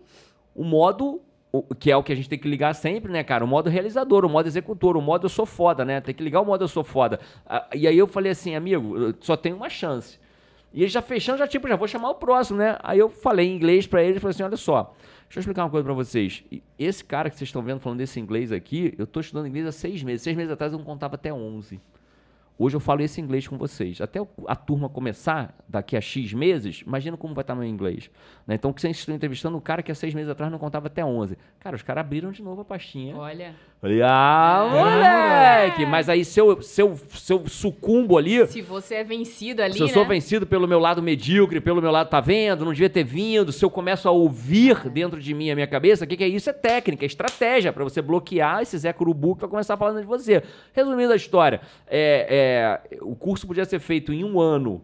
O 0.55 0.63
modo, 0.63 1.21
o- 1.51 1.63
que 1.75 1.91
é 1.91 1.97
o 1.97 2.01
que 2.03 2.13
a 2.13 2.15
gente 2.15 2.29
tem 2.29 2.39
que 2.39 2.47
ligar 2.47 2.73
sempre, 2.75 3.11
né, 3.11 3.23
cara? 3.23 3.43
O 3.43 3.47
modo 3.47 3.69
realizador, 3.69 4.23
o 4.25 4.29
modo 4.29 4.47
executor, 4.47 4.95
o 4.95 5.01
modo 5.01 5.25
eu 5.25 5.29
sou 5.29 5.45
foda, 5.45 5.83
né? 5.83 5.99
Tem 5.99 6.15
que 6.15 6.23
ligar 6.23 6.39
o 6.41 6.45
modo 6.45 6.63
eu 6.63 6.67
sou 6.69 6.83
foda. 6.83 7.19
Ah, 7.45 7.67
E 7.75 7.85
aí 7.85 7.97
eu 7.97 8.07
falei 8.07 8.31
assim, 8.31 8.55
amigo, 8.55 9.13
só 9.19 9.35
tenho 9.35 9.55
uma 9.57 9.69
chance. 9.69 10.17
E 10.73 10.81
eles 10.81 10.91
já 10.93 11.01
fechando, 11.01 11.39
já 11.39 11.47
tipo, 11.47 11.67
já 11.67 11.75
vou 11.75 11.87
chamar 11.87 12.09
o 12.11 12.15
próximo, 12.15 12.57
né? 12.59 12.77
Aí 12.83 12.99
eu 12.99 13.09
falei 13.09 13.47
em 13.47 13.55
inglês 13.55 13.85
pra 13.87 14.03
eles, 14.03 14.21
falei 14.21 14.31
assim, 14.31 14.43
olha 14.43 14.57
só, 14.57 14.93
deixa 15.27 15.37
eu 15.37 15.41
explicar 15.41 15.63
uma 15.63 15.69
coisa 15.69 15.83
pra 15.83 15.93
vocês. 15.93 16.43
Esse 16.77 17.03
cara 17.03 17.29
que 17.29 17.37
vocês 17.37 17.47
estão 17.47 17.61
vendo 17.61 17.79
falando 17.79 17.99
desse 17.99 18.19
inglês 18.19 18.51
aqui, 18.51 18.93
eu 18.97 19.05
tô 19.05 19.19
estudando 19.19 19.47
inglês 19.47 19.65
há 19.65 19.71
seis 19.71 20.01
meses. 20.03 20.21
Seis 20.23 20.35
meses 20.35 20.51
atrás 20.51 20.71
eu 20.73 20.79
não 20.79 20.85
contava 20.85 21.15
até 21.15 21.33
11. 21.33 21.79
Hoje 22.59 22.75
eu 22.75 22.79
falo 22.79 23.01
esse 23.01 23.21
inglês 23.21 23.47
com 23.47 23.55
vocês. 23.55 24.01
Até 24.01 24.19
a 24.47 24.55
turma 24.55 24.89
começar, 24.89 25.55
daqui 25.67 25.95
a 25.95 26.01
X 26.01 26.33
meses, 26.33 26.81
imagina 26.85 27.15
como 27.15 27.35
vai 27.35 27.43
estar 27.43 27.53
meu 27.53 27.63
inglês. 27.63 28.09
né? 28.47 28.55
Então, 28.55 28.73
que 28.73 28.81
vocês 28.81 28.97
estão 28.97 29.13
entrevistando 29.13 29.55
um 29.55 29.61
cara 29.61 29.83
que 29.83 29.91
há 29.91 29.95
seis 29.95 30.11
meses 30.15 30.27
atrás 30.27 30.51
não 30.51 30.57
contava 30.57 30.87
até 30.87 31.05
11. 31.05 31.37
Cara, 31.59 31.75
os 31.75 31.83
caras 31.83 32.01
abriram 32.01 32.31
de 32.31 32.41
novo 32.41 32.61
a 32.61 32.65
pastinha. 32.65 33.15
Olha, 33.15 33.53
Falei, 33.79 34.01
ah, 34.01 34.67
moleque! 34.71 35.85
Mas 35.85 36.09
aí, 36.09 36.25
se 36.25 36.39
eu, 36.39 36.63
se 36.63 36.81
eu, 36.81 36.97
se 36.97 37.31
eu 37.31 37.47
sucumbo 37.47 38.17
ali, 38.17 38.45
se 38.47 38.59
você 38.59 38.95
é 38.95 39.03
vencido 39.03 39.61
ali, 39.61 39.75
se 39.75 39.81
eu 39.81 39.87
sou 39.87 40.01
né? 40.01 40.09
vencido 40.09 40.47
pelo 40.47 40.67
meu 40.67 40.79
lado 40.79 41.01
medíocre, 41.01 41.61
pelo 41.61 41.79
meu 41.79 41.91
lado 41.91 42.09
tá 42.09 42.19
vendo, 42.19 42.65
não 42.65 42.73
devia 42.73 42.89
ter 42.89 43.03
vindo, 43.03 43.51
se 43.51 43.63
eu 43.63 43.69
começo 43.69 44.07
a 44.07 44.11
ouvir 44.11 44.89
dentro 44.89 45.19
de 45.19 45.31
mim 45.31 45.51
a 45.51 45.55
minha 45.55 45.67
cabeça, 45.67 46.05
o 46.05 46.07
que, 46.07 46.17
que 46.17 46.23
é 46.23 46.27
isso? 46.27 46.49
É 46.49 46.53
técnica, 46.53 47.05
é 47.05 47.07
estratégia 47.07 47.71
pra 47.71 47.83
você 47.83 48.01
bloquear 48.01 48.63
esse 48.63 48.75
Zé 48.79 48.91
Curubu 48.91 49.35
que 49.35 49.41
vai 49.41 49.49
começar 49.49 49.77
falando 49.77 50.01
de 50.01 50.07
você. 50.07 50.41
Resumindo 50.73 51.13
a 51.13 51.15
história, 51.15 51.61
é, 51.85 52.81
é, 52.89 52.97
o 53.01 53.15
curso 53.15 53.45
podia 53.45 53.63
ser 53.63 53.79
feito 53.79 54.11
em 54.11 54.23
um 54.23 54.39
ano 54.39 54.81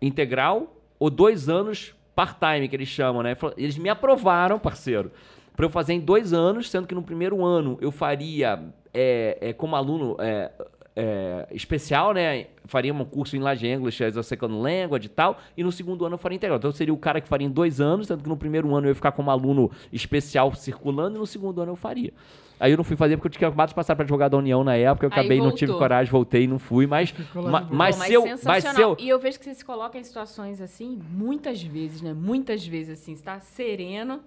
integral 0.00 0.74
ou 0.98 1.08
dois 1.08 1.48
anos 1.48 1.94
part-time, 2.12 2.68
que 2.68 2.74
eles 2.74 2.88
chamam, 2.88 3.22
né? 3.22 3.36
Eles 3.56 3.78
me 3.78 3.88
aprovaram, 3.88 4.58
parceiro, 4.58 5.12
pra 5.56 5.66
eu 5.66 5.70
fazer 5.70 5.92
em 5.94 6.00
dois 6.00 6.32
anos, 6.32 6.70
sendo 6.70 6.86
que 6.86 6.94
no 6.94 7.02
primeiro 7.02 7.44
ano 7.44 7.78
eu 7.80 7.90
faria 7.90 8.62
é, 8.92 9.38
é, 9.40 9.52
como 9.52 9.76
aluno 9.76 10.16
é, 10.18 10.50
é, 10.94 11.46
especial, 11.52 12.12
né? 12.12 12.46
Faria 12.64 12.92
um 12.92 13.04
curso 13.04 13.36
em 13.36 13.40
Laje 13.40 13.66
English 13.66 14.02
as 14.04 14.16
a 14.16 14.22
second 14.22 14.54
language 14.54 15.06
e 15.06 15.08
tal, 15.08 15.38
e 15.56 15.62
no 15.64 15.72
segundo 15.72 16.04
ano 16.04 16.14
eu 16.14 16.18
faria 16.18 16.36
integral. 16.36 16.58
Então 16.58 16.68
eu 16.70 16.74
seria 16.74 16.94
o 16.94 16.98
cara 16.98 17.20
que 17.20 17.28
faria 17.28 17.46
em 17.46 17.50
dois 17.50 17.80
anos, 17.80 18.06
sendo 18.06 18.22
que 18.22 18.28
no 18.28 18.36
primeiro 18.36 18.74
ano 18.74 18.86
eu 18.86 18.90
ia 18.90 18.94
ficar 18.94 19.12
como 19.12 19.30
aluno 19.30 19.70
especial 19.92 20.54
circulando, 20.54 21.16
e 21.16 21.18
no 21.18 21.26
segundo 21.26 21.60
ano 21.60 21.72
eu 21.72 21.76
faria. 21.76 22.12
Aí 22.60 22.70
eu 22.70 22.76
não 22.76 22.84
fui 22.84 22.94
fazer 22.96 23.16
porque 23.16 23.26
eu 23.26 23.30
tinha 23.32 23.48
acabado 23.48 23.70
de 23.70 23.74
passar 23.74 23.96
para 23.96 24.04
advogado 24.04 24.32
da 24.32 24.38
União 24.38 24.62
na 24.62 24.76
época, 24.76 25.06
eu 25.06 25.10
Aí 25.12 25.18
acabei, 25.18 25.40
não 25.40 25.50
tive 25.50 25.72
voltou. 25.72 25.82
coragem, 25.82 26.12
voltei 26.12 26.44
e 26.44 26.46
não 26.46 26.60
fui, 26.60 26.86
mas, 26.86 27.12
ma- 27.34 27.66
mas, 27.68 27.96
Pô, 27.96 28.02
se 28.04 28.12
eu, 28.12 28.22
mas 28.22 28.38
sensacional. 28.38 28.74
se 28.96 29.02
eu, 29.02 29.04
E 29.04 29.08
eu 29.08 29.18
vejo 29.18 29.38
que 29.40 29.44
você 29.44 29.54
se 29.54 29.64
coloca 29.64 29.98
em 29.98 30.04
situações 30.04 30.60
assim, 30.60 31.00
muitas 31.10 31.60
vezes, 31.60 32.00
né? 32.00 32.12
Muitas 32.14 32.64
vezes, 32.64 33.00
assim. 33.00 33.16
Você 33.16 33.22
tá 33.24 33.40
sereno, 33.40 34.20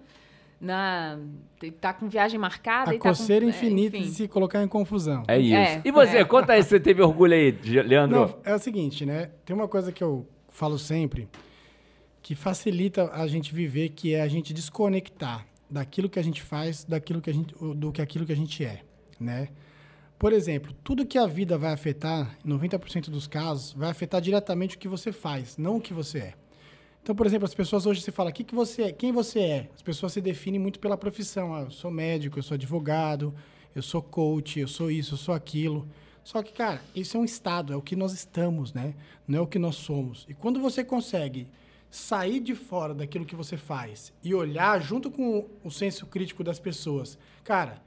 na 0.60 1.18
tá 1.80 1.92
com 1.92 2.08
viagem 2.08 2.38
marcada 2.38 2.90
A 2.90 2.94
e 2.94 2.98
tá 2.98 3.08
coceira 3.10 3.44
com, 3.44 3.50
infinita 3.50 3.96
é, 3.96 4.00
de 4.00 4.08
se 4.08 4.28
colocar 4.28 4.62
em 4.62 4.68
confusão. 4.68 5.22
É 5.28 5.38
isso. 5.38 5.54
É, 5.54 5.82
e 5.84 5.90
você, 5.90 6.18
é. 6.18 6.24
conta 6.24 6.52
aí 6.52 6.62
se 6.62 6.70
você 6.70 6.80
teve 6.80 7.02
orgulho 7.02 7.34
aí, 7.34 7.50
Leandro. 7.84 8.20
Não, 8.20 8.38
é 8.44 8.54
o 8.54 8.58
seguinte, 8.58 9.04
né? 9.04 9.30
Tem 9.44 9.54
uma 9.54 9.68
coisa 9.68 9.92
que 9.92 10.02
eu 10.02 10.26
falo 10.48 10.78
sempre 10.78 11.28
que 12.22 12.34
facilita 12.34 13.10
a 13.12 13.26
gente 13.28 13.54
viver, 13.54 13.90
que 13.90 14.14
é 14.14 14.20
a 14.20 14.26
gente 14.26 14.52
desconectar 14.52 15.46
daquilo 15.70 16.08
que 16.08 16.18
a 16.18 16.22
gente 16.22 16.42
faz, 16.42 16.84
daquilo 16.84 17.20
que 17.20 17.30
a 17.30 17.32
gente, 17.32 17.54
do 17.74 17.92
que 17.92 18.02
aquilo 18.02 18.26
que 18.26 18.32
a 18.32 18.36
gente 18.36 18.64
é, 18.64 18.82
né? 19.20 19.48
Por 20.18 20.32
exemplo, 20.32 20.72
tudo 20.82 21.06
que 21.06 21.18
a 21.18 21.26
vida 21.26 21.58
vai 21.58 21.72
afetar, 21.72 22.36
em 22.44 22.48
90% 22.48 23.10
dos 23.10 23.26
casos, 23.26 23.72
vai 23.74 23.90
afetar 23.90 24.20
diretamente 24.20 24.76
o 24.76 24.78
que 24.78 24.88
você 24.88 25.12
faz, 25.12 25.56
não 25.56 25.76
o 25.76 25.80
que 25.80 25.92
você 25.92 26.18
é. 26.18 26.34
Então, 27.06 27.14
por 27.14 27.24
exemplo, 27.24 27.44
as 27.44 27.54
pessoas 27.54 27.86
hoje 27.86 28.00
se 28.00 28.10
falam, 28.10 28.32
que 28.32 28.42
que 28.42 28.52
você 28.52 28.82
é? 28.82 28.92
quem 28.92 29.12
você 29.12 29.38
é? 29.38 29.70
As 29.72 29.80
pessoas 29.80 30.12
se 30.12 30.20
definem 30.20 30.58
muito 30.58 30.80
pela 30.80 30.96
profissão. 30.96 31.54
Ah, 31.54 31.60
eu 31.60 31.70
sou 31.70 31.88
médico, 31.88 32.36
eu 32.36 32.42
sou 32.42 32.56
advogado, 32.56 33.32
eu 33.76 33.80
sou 33.80 34.02
coach, 34.02 34.58
eu 34.58 34.66
sou 34.66 34.90
isso, 34.90 35.14
eu 35.14 35.16
sou 35.16 35.32
aquilo. 35.32 35.86
Só 36.24 36.42
que, 36.42 36.52
cara, 36.52 36.82
isso 36.96 37.16
é 37.16 37.20
um 37.20 37.24
estado, 37.24 37.72
é 37.72 37.76
o 37.76 37.80
que 37.80 37.94
nós 37.94 38.12
estamos, 38.12 38.72
né? 38.72 38.92
Não 39.24 39.38
é 39.38 39.40
o 39.40 39.46
que 39.46 39.56
nós 39.56 39.76
somos. 39.76 40.26
E 40.28 40.34
quando 40.34 40.58
você 40.58 40.82
consegue 40.82 41.46
sair 41.88 42.40
de 42.40 42.56
fora 42.56 42.92
daquilo 42.92 43.24
que 43.24 43.36
você 43.36 43.56
faz 43.56 44.12
e 44.20 44.34
olhar 44.34 44.82
junto 44.82 45.08
com 45.08 45.46
o 45.62 45.70
senso 45.70 46.06
crítico 46.06 46.42
das 46.42 46.58
pessoas, 46.58 47.16
cara, 47.44 47.80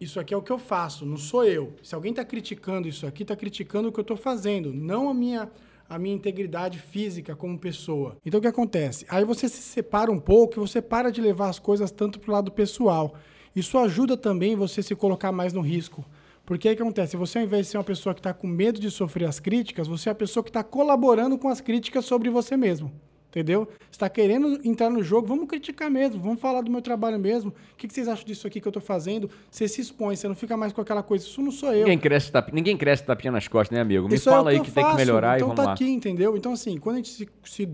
isso 0.00 0.20
aqui 0.20 0.32
é 0.32 0.36
o 0.36 0.42
que 0.42 0.52
eu 0.52 0.60
faço, 0.60 1.04
não 1.04 1.16
sou 1.16 1.44
eu. 1.44 1.74
Se 1.82 1.92
alguém 1.92 2.10
está 2.10 2.24
criticando 2.24 2.86
isso 2.86 3.04
aqui, 3.04 3.24
está 3.24 3.34
criticando 3.34 3.88
o 3.88 3.92
que 3.92 3.98
eu 3.98 4.02
estou 4.02 4.16
fazendo, 4.16 4.72
não 4.72 5.08
a 5.08 5.14
minha, 5.14 5.50
a 5.88 5.98
minha 5.98 6.14
integridade 6.14 6.78
física 6.78 7.36
como 7.36 7.58
pessoa. 7.58 8.16
Então 8.24 8.38
o 8.38 8.40
que 8.40 8.48
acontece? 8.48 9.06
Aí 9.08 9.24
você 9.24 9.48
se 9.48 9.62
separa 9.62 10.10
um 10.10 10.18
pouco 10.18 10.54
e 10.54 10.60
você 10.60 10.82
para 10.82 11.10
de 11.10 11.20
levar 11.20 11.48
as 11.48 11.58
coisas 11.58 11.90
tanto 11.90 12.18
para 12.18 12.30
o 12.30 12.32
lado 12.34 12.50
pessoal. 12.50 13.14
Isso 13.54 13.78
ajuda 13.78 14.16
também 14.16 14.54
você 14.54 14.82
se 14.82 14.94
colocar 14.94 15.32
mais 15.32 15.52
no 15.52 15.60
risco. 15.60 16.04
Porque 16.44 16.68
aí 16.68 16.76
que 16.76 16.82
acontece? 16.82 17.16
Você, 17.16 17.38
ao 17.38 17.44
invés 17.44 17.66
de 17.66 17.72
ser 17.72 17.78
uma 17.78 17.84
pessoa 17.84 18.14
que 18.14 18.20
está 18.20 18.32
com 18.32 18.46
medo 18.46 18.78
de 18.78 18.90
sofrer 18.90 19.26
as 19.26 19.40
críticas, 19.40 19.88
você 19.88 20.08
é 20.08 20.12
a 20.12 20.14
pessoa 20.14 20.44
que 20.44 20.50
está 20.50 20.62
colaborando 20.62 21.36
com 21.36 21.48
as 21.48 21.60
críticas 21.60 22.04
sobre 22.04 22.30
você 22.30 22.56
mesmo. 22.56 22.92
Entendeu? 23.36 23.68
Você 23.90 23.96
está 23.96 24.08
querendo 24.08 24.58
entrar 24.66 24.88
no 24.88 25.02
jogo, 25.02 25.26
vamos 25.26 25.46
criticar 25.46 25.90
mesmo, 25.90 26.22
vamos 26.22 26.40
falar 26.40 26.62
do 26.62 26.70
meu 26.70 26.80
trabalho 26.80 27.18
mesmo. 27.18 27.50
O 27.50 27.76
que, 27.76 27.86
que 27.86 27.92
vocês 27.92 28.08
acham 28.08 28.24
disso 28.24 28.46
aqui 28.46 28.62
que 28.62 28.66
eu 28.66 28.70
estou 28.70 28.80
fazendo? 28.80 29.28
Você 29.50 29.68
se 29.68 29.82
expõe, 29.82 30.16
você 30.16 30.26
não 30.26 30.34
fica 30.34 30.56
mais 30.56 30.72
com 30.72 30.80
aquela 30.80 31.02
coisa, 31.02 31.26
isso 31.26 31.42
não 31.42 31.50
sou 31.50 31.70
eu. 31.70 31.80
Ninguém 31.80 31.98
cresce, 31.98 32.32
tap... 32.32 32.50
Ninguém 32.50 32.78
cresce 32.78 33.04
tapinha 33.04 33.30
nas 33.30 33.46
costas, 33.46 33.76
né, 33.76 33.82
amigo? 33.82 34.08
Me 34.08 34.14
Isso 34.14 34.30
é 34.30 34.32
o 34.32 34.36
fala 34.36 34.50
aí 34.52 34.56
eu 34.56 34.62
que 34.62 34.70
tem 34.70 34.82
que 34.82 34.88
faço, 34.88 34.96
melhorar 34.96 35.36
então 35.36 35.48
e 35.48 35.50
vamos 35.50 35.56
tá 35.56 35.64
lá. 35.64 35.74
aqui, 35.74 35.86
entendeu? 35.86 36.34
Então, 36.34 36.54
assim, 36.54 36.78
quando 36.78 36.94
a 36.94 36.98
gente 37.00 37.10
se, 37.10 37.28
se, 37.44 37.68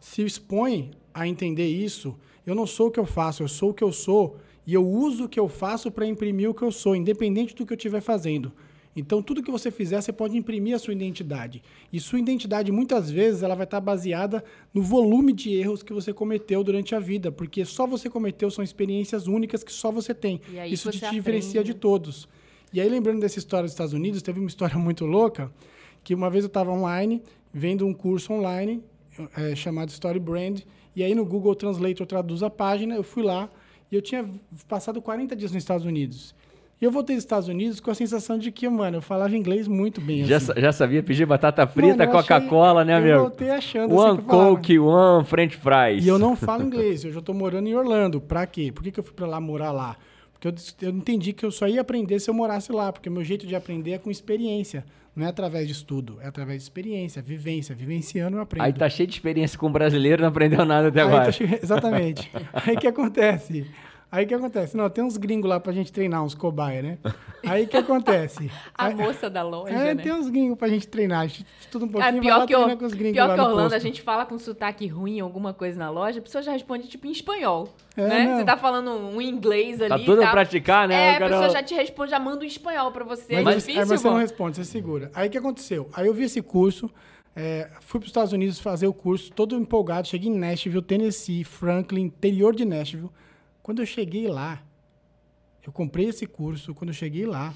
se 0.00 0.22
expõe 0.22 0.90
a 1.14 1.28
entender 1.28 1.68
isso, 1.68 2.18
eu 2.44 2.56
não 2.56 2.66
sou 2.66 2.88
o 2.88 2.90
que 2.90 2.98
eu 2.98 3.06
faço, 3.06 3.44
eu 3.44 3.48
sou 3.48 3.70
o 3.70 3.74
que 3.74 3.84
eu 3.84 3.92
sou 3.92 4.36
e 4.66 4.74
eu 4.74 4.84
uso 4.84 5.26
o 5.26 5.28
que 5.28 5.38
eu 5.38 5.48
faço 5.48 5.92
para 5.92 6.04
imprimir 6.06 6.50
o 6.50 6.54
que 6.54 6.62
eu 6.62 6.72
sou, 6.72 6.96
independente 6.96 7.54
do 7.54 7.64
que 7.64 7.72
eu 7.72 7.76
estiver 7.76 8.00
fazendo. 8.00 8.50
Então, 8.96 9.22
tudo 9.22 9.42
que 9.42 9.50
você 9.50 9.70
fizer, 9.70 10.00
você 10.00 10.12
pode 10.12 10.36
imprimir 10.36 10.74
a 10.74 10.78
sua 10.78 10.92
identidade. 10.92 11.62
E 11.92 11.98
sua 11.98 12.18
identidade, 12.18 12.70
muitas 12.70 13.10
vezes, 13.10 13.42
ela 13.42 13.54
vai 13.54 13.64
estar 13.64 13.80
baseada 13.80 14.44
no 14.72 14.82
volume 14.82 15.32
de 15.32 15.52
erros 15.52 15.82
que 15.82 15.92
você 15.92 16.12
cometeu 16.12 16.62
durante 16.62 16.94
a 16.94 17.00
vida, 17.00 17.32
porque 17.32 17.64
só 17.64 17.86
você 17.86 18.08
cometeu 18.08 18.50
são 18.50 18.62
experiências 18.62 19.26
únicas 19.26 19.64
que 19.64 19.72
só 19.72 19.90
você 19.90 20.14
tem. 20.14 20.40
Isso 20.68 20.90
você 20.92 20.98
te 20.98 21.10
diferencia 21.10 21.60
aprende, 21.60 21.72
de 21.72 21.74
né? 21.74 21.80
todos. 21.80 22.28
E 22.72 22.80
aí, 22.80 22.88
lembrando 22.88 23.20
dessa 23.20 23.38
história 23.38 23.64
dos 23.64 23.72
Estados 23.72 23.92
Unidos, 23.92 24.22
teve 24.22 24.38
uma 24.38 24.48
história 24.48 24.76
muito 24.78 25.04
louca, 25.04 25.50
que 26.02 26.14
uma 26.14 26.30
vez 26.30 26.44
eu 26.44 26.48
estava 26.48 26.70
online, 26.70 27.22
vendo 27.52 27.86
um 27.86 27.94
curso 27.94 28.32
online 28.32 28.82
eh, 29.36 29.54
chamado 29.56 29.88
Story 29.90 30.18
Brand, 30.20 30.60
e 30.94 31.02
aí 31.02 31.14
no 31.14 31.24
Google 31.24 31.54
Translator 31.54 32.06
traduz 32.06 32.42
a 32.42 32.50
página, 32.50 32.94
eu 32.94 33.02
fui 33.02 33.22
lá, 33.22 33.50
e 33.90 33.96
eu 33.96 34.02
tinha 34.02 34.28
passado 34.68 35.00
40 35.00 35.34
dias 35.36 35.52
nos 35.52 35.62
Estados 35.62 35.86
Unidos. 35.86 36.34
E 36.80 36.84
eu 36.84 36.90
voltei 36.90 37.14
dos 37.16 37.22
Estados 37.24 37.48
Unidos 37.48 37.80
com 37.80 37.90
a 37.90 37.94
sensação 37.94 38.36
de 38.36 38.50
que, 38.50 38.68
mano, 38.68 38.98
eu 38.98 39.02
falava 39.02 39.34
inglês 39.36 39.66
muito 39.68 40.00
bem. 40.00 40.24
Já, 40.24 40.36
assim. 40.38 40.52
já 40.56 40.72
sabia 40.72 41.02
pedir 41.02 41.24
batata 41.24 41.66
frita, 41.66 42.04
eu 42.04 42.10
Coca-Cola, 42.10 42.84
né, 42.84 42.92
Eu 42.94 42.96
amigo? 42.98 43.18
voltei 43.20 43.50
achando 43.50 43.94
One 43.94 44.10
assim 44.10 44.18
eu 44.18 44.24
falava. 44.26 44.50
Coke, 44.56 44.78
one 44.78 45.24
French 45.24 45.56
fries. 45.56 46.04
E 46.04 46.08
eu 46.08 46.18
não 46.18 46.34
falo 46.36 46.64
inglês, 46.64 47.04
eu 47.04 47.12
já 47.12 47.22
tô 47.22 47.32
morando 47.32 47.68
em 47.68 47.74
Orlando. 47.74 48.20
Pra 48.20 48.44
quê? 48.46 48.70
Por 48.74 48.82
que, 48.82 48.90
que 48.90 49.00
eu 49.00 49.04
fui 49.04 49.14
pra 49.14 49.26
lá 49.26 49.40
morar 49.40 49.70
lá? 49.72 49.96
Porque 50.32 50.48
eu, 50.48 50.88
eu 50.88 50.90
entendi 50.94 51.32
que 51.32 51.46
eu 51.46 51.50
só 51.50 51.66
ia 51.68 51.80
aprender 51.80 52.18
se 52.18 52.28
eu 52.28 52.34
morasse 52.34 52.70
lá, 52.72 52.92
porque 52.92 53.08
o 53.08 53.12
meu 53.12 53.24
jeito 53.24 53.46
de 53.46 53.54
aprender 53.54 53.92
é 53.92 53.98
com 53.98 54.10
experiência. 54.10 54.84
Não 55.16 55.24
é 55.24 55.28
através 55.28 55.68
de 55.68 55.72
estudo, 55.72 56.18
é 56.20 56.26
através 56.26 56.58
de 56.58 56.64
experiência, 56.64 57.22
vivência. 57.22 57.72
Vivenciando 57.72 58.36
eu 58.36 58.42
aprendo. 58.42 58.64
Aí 58.64 58.72
tá 58.72 58.88
cheio 58.90 59.06
de 59.06 59.14
experiência 59.14 59.56
com 59.56 59.70
brasileiro, 59.70 60.20
não 60.22 60.28
aprendeu 60.28 60.64
nada 60.64 60.88
até 60.88 61.00
Aí 61.02 61.06
agora. 61.06 61.24
tá 61.26 61.32
che- 61.32 61.60
Exatamente. 61.62 62.28
Aí 62.52 62.74
o 62.74 62.78
que 62.80 62.88
acontece? 62.88 63.64
Aí 64.14 64.24
o 64.24 64.28
que 64.28 64.34
acontece? 64.34 64.76
Não, 64.76 64.88
tem 64.88 65.02
uns 65.02 65.16
gringos 65.16 65.48
lá 65.50 65.58
pra 65.58 65.72
gente 65.72 65.92
treinar, 65.92 66.22
uns 66.22 66.34
cobaia, 66.34 66.80
né? 66.82 66.98
Aí 67.44 67.64
o 67.64 67.68
que 67.68 67.76
acontece? 67.76 68.48
A 68.76 68.86
Aí- 68.86 68.94
moça 68.94 69.28
da 69.28 69.42
loja, 69.42 69.74
É, 69.74 69.92
né? 69.94 70.02
tem 70.02 70.12
uns 70.12 70.28
gringos 70.30 70.56
pra 70.56 70.68
gente 70.68 70.86
treinar. 70.86 71.22
A 71.22 71.26
gente 71.26 71.44
estuda 71.60 71.84
um 71.84 71.88
pouquinho 71.88 72.12
Ah, 72.12 72.16
e 72.16 72.20
vai 72.20 72.20
pior 72.22 72.38
lá 72.38 72.46
que, 72.46 72.54
o, 72.54 72.58
treinar 72.58 72.76
com 72.78 72.84
os 72.86 72.94
gringos 72.94 73.12
pior 73.14 73.26
lá 73.28 73.34
que 73.34 73.40
no 73.40 73.46
Orlando, 73.48 73.74
a 73.74 73.78
gente 73.80 74.02
fala 74.02 74.24
com 74.24 74.38
sotaque 74.38 74.86
ruim, 74.86 75.18
alguma 75.18 75.52
coisa 75.52 75.78
na 75.78 75.90
loja, 75.90 76.20
a 76.20 76.22
pessoa 76.22 76.42
já 76.42 76.52
responde 76.52 76.86
tipo 76.86 77.06
em 77.06 77.10
espanhol. 77.10 77.68
É, 77.96 78.06
né? 78.06 78.24
não. 78.26 78.38
Você 78.38 78.44
tá 78.44 78.56
falando 78.56 78.90
um 78.92 79.20
inglês 79.20 79.80
ali. 79.80 79.88
Tá 79.88 79.98
tudo 79.98 80.20
tá? 80.20 80.28
a 80.28 80.30
praticar, 80.30 80.86
né? 80.86 80.94
É, 80.94 81.12
O 81.12 81.16
a 81.16 81.18
cara- 81.18 81.30
pessoa 81.30 81.50
já 81.50 81.62
te 81.62 81.74
responde, 81.74 82.10
já 82.12 82.20
manda 82.20 82.44
um 82.44 82.46
espanhol 82.46 82.92
pra 82.92 83.04
você. 83.04 83.34
Mas, 83.42 83.46
é 83.46 83.48
aí- 83.50 83.56
difícil, 83.56 83.80
aí 83.80 83.86
você 83.86 84.04
não 84.04 84.12
mano. 84.12 84.22
responde, 84.24 84.56
você 84.56 84.64
segura. 84.64 85.10
Aí 85.12 85.26
o 85.26 85.30
que 85.30 85.38
aconteceu? 85.38 85.88
Aí 85.92 86.06
eu 86.06 86.14
vi 86.14 86.22
esse 86.24 86.40
curso, 86.40 86.88
é, 87.34 87.68
fui 87.80 87.98
para 87.98 88.04
os 88.06 88.10
Estados 88.10 88.32
Unidos 88.32 88.60
fazer 88.60 88.86
o 88.86 88.92
curso, 88.94 89.32
todo 89.32 89.56
empolgado, 89.56 90.06
cheguei 90.06 90.30
em 90.30 90.38
Nashville, 90.38 90.80
Tennessee, 90.82 91.42
Franklin, 91.42 92.02
interior 92.02 92.54
de 92.54 92.64
Nashville. 92.64 93.10
Quando 93.64 93.80
eu 93.80 93.86
cheguei 93.86 94.28
lá, 94.28 94.62
eu 95.66 95.72
comprei 95.72 96.04
esse 96.10 96.26
curso, 96.26 96.74
quando 96.74 96.90
eu 96.90 96.94
cheguei 96.94 97.24
lá, 97.24 97.54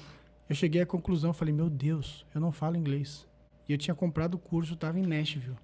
eu 0.49 0.55
cheguei 0.55 0.81
à 0.81 0.85
conclusão, 0.85 1.31
falei, 1.33 1.53
meu 1.53 1.69
Deus, 1.69 2.25
eu 2.33 2.41
não 2.41 2.51
falo 2.51 2.75
inglês. 2.75 3.27
E 3.67 3.73
eu 3.73 3.77
tinha 3.77 3.93
comprado 3.93 4.33
o 4.33 4.39
curso, 4.39 4.73
estava 4.73 4.99
em 4.99 5.05
Nashville. 5.05 5.51
Eu 5.51 5.57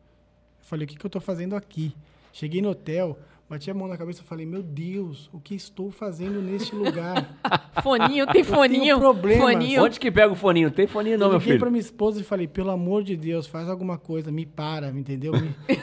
falei, 0.62 0.86
o 0.86 0.88
que, 0.88 0.98
que 0.98 1.04
eu 1.04 1.08
estou 1.08 1.20
fazendo 1.20 1.56
aqui? 1.56 1.96
Cheguei 2.32 2.62
no 2.62 2.70
hotel, 2.70 3.18
bati 3.50 3.70
a 3.70 3.74
mão 3.74 3.88
na 3.88 3.96
cabeça 3.98 4.22
e 4.22 4.28
falei, 4.28 4.46
meu 4.46 4.64
Deus, 4.64 5.30
o 5.32 5.40
que 5.40 5.54
estou 5.56 5.92
fazendo 5.92 6.42
neste 6.42 6.76
lugar? 6.76 7.38
Foninho, 7.84 8.26
tem 8.28 8.44
foninho. 8.44 8.98
problemas. 8.98 9.44
Foninho. 9.44 9.84
Onde 9.84 10.00
que 10.00 10.10
pega 10.12 10.32
o 10.32 10.36
foninho? 10.36 10.72
Tem 10.72 10.88
foninho 10.88 11.18
não, 11.18 11.28
eu 11.28 11.32
meu 11.34 11.40
filho. 11.40 11.60
pra 11.60 11.70
minha 11.70 11.80
esposa 11.82 12.20
e 12.20 12.24
falei, 12.24 12.48
pelo 12.48 12.72
amor 12.72 13.04
de 13.04 13.16
Deus, 13.16 13.46
faz 13.46 13.70
alguma 13.70 13.98
coisa, 13.98 14.32
me 14.32 14.46
para, 14.46 14.92
me 14.92 15.02
entendeu? 15.02 15.34
Me, 15.34 15.42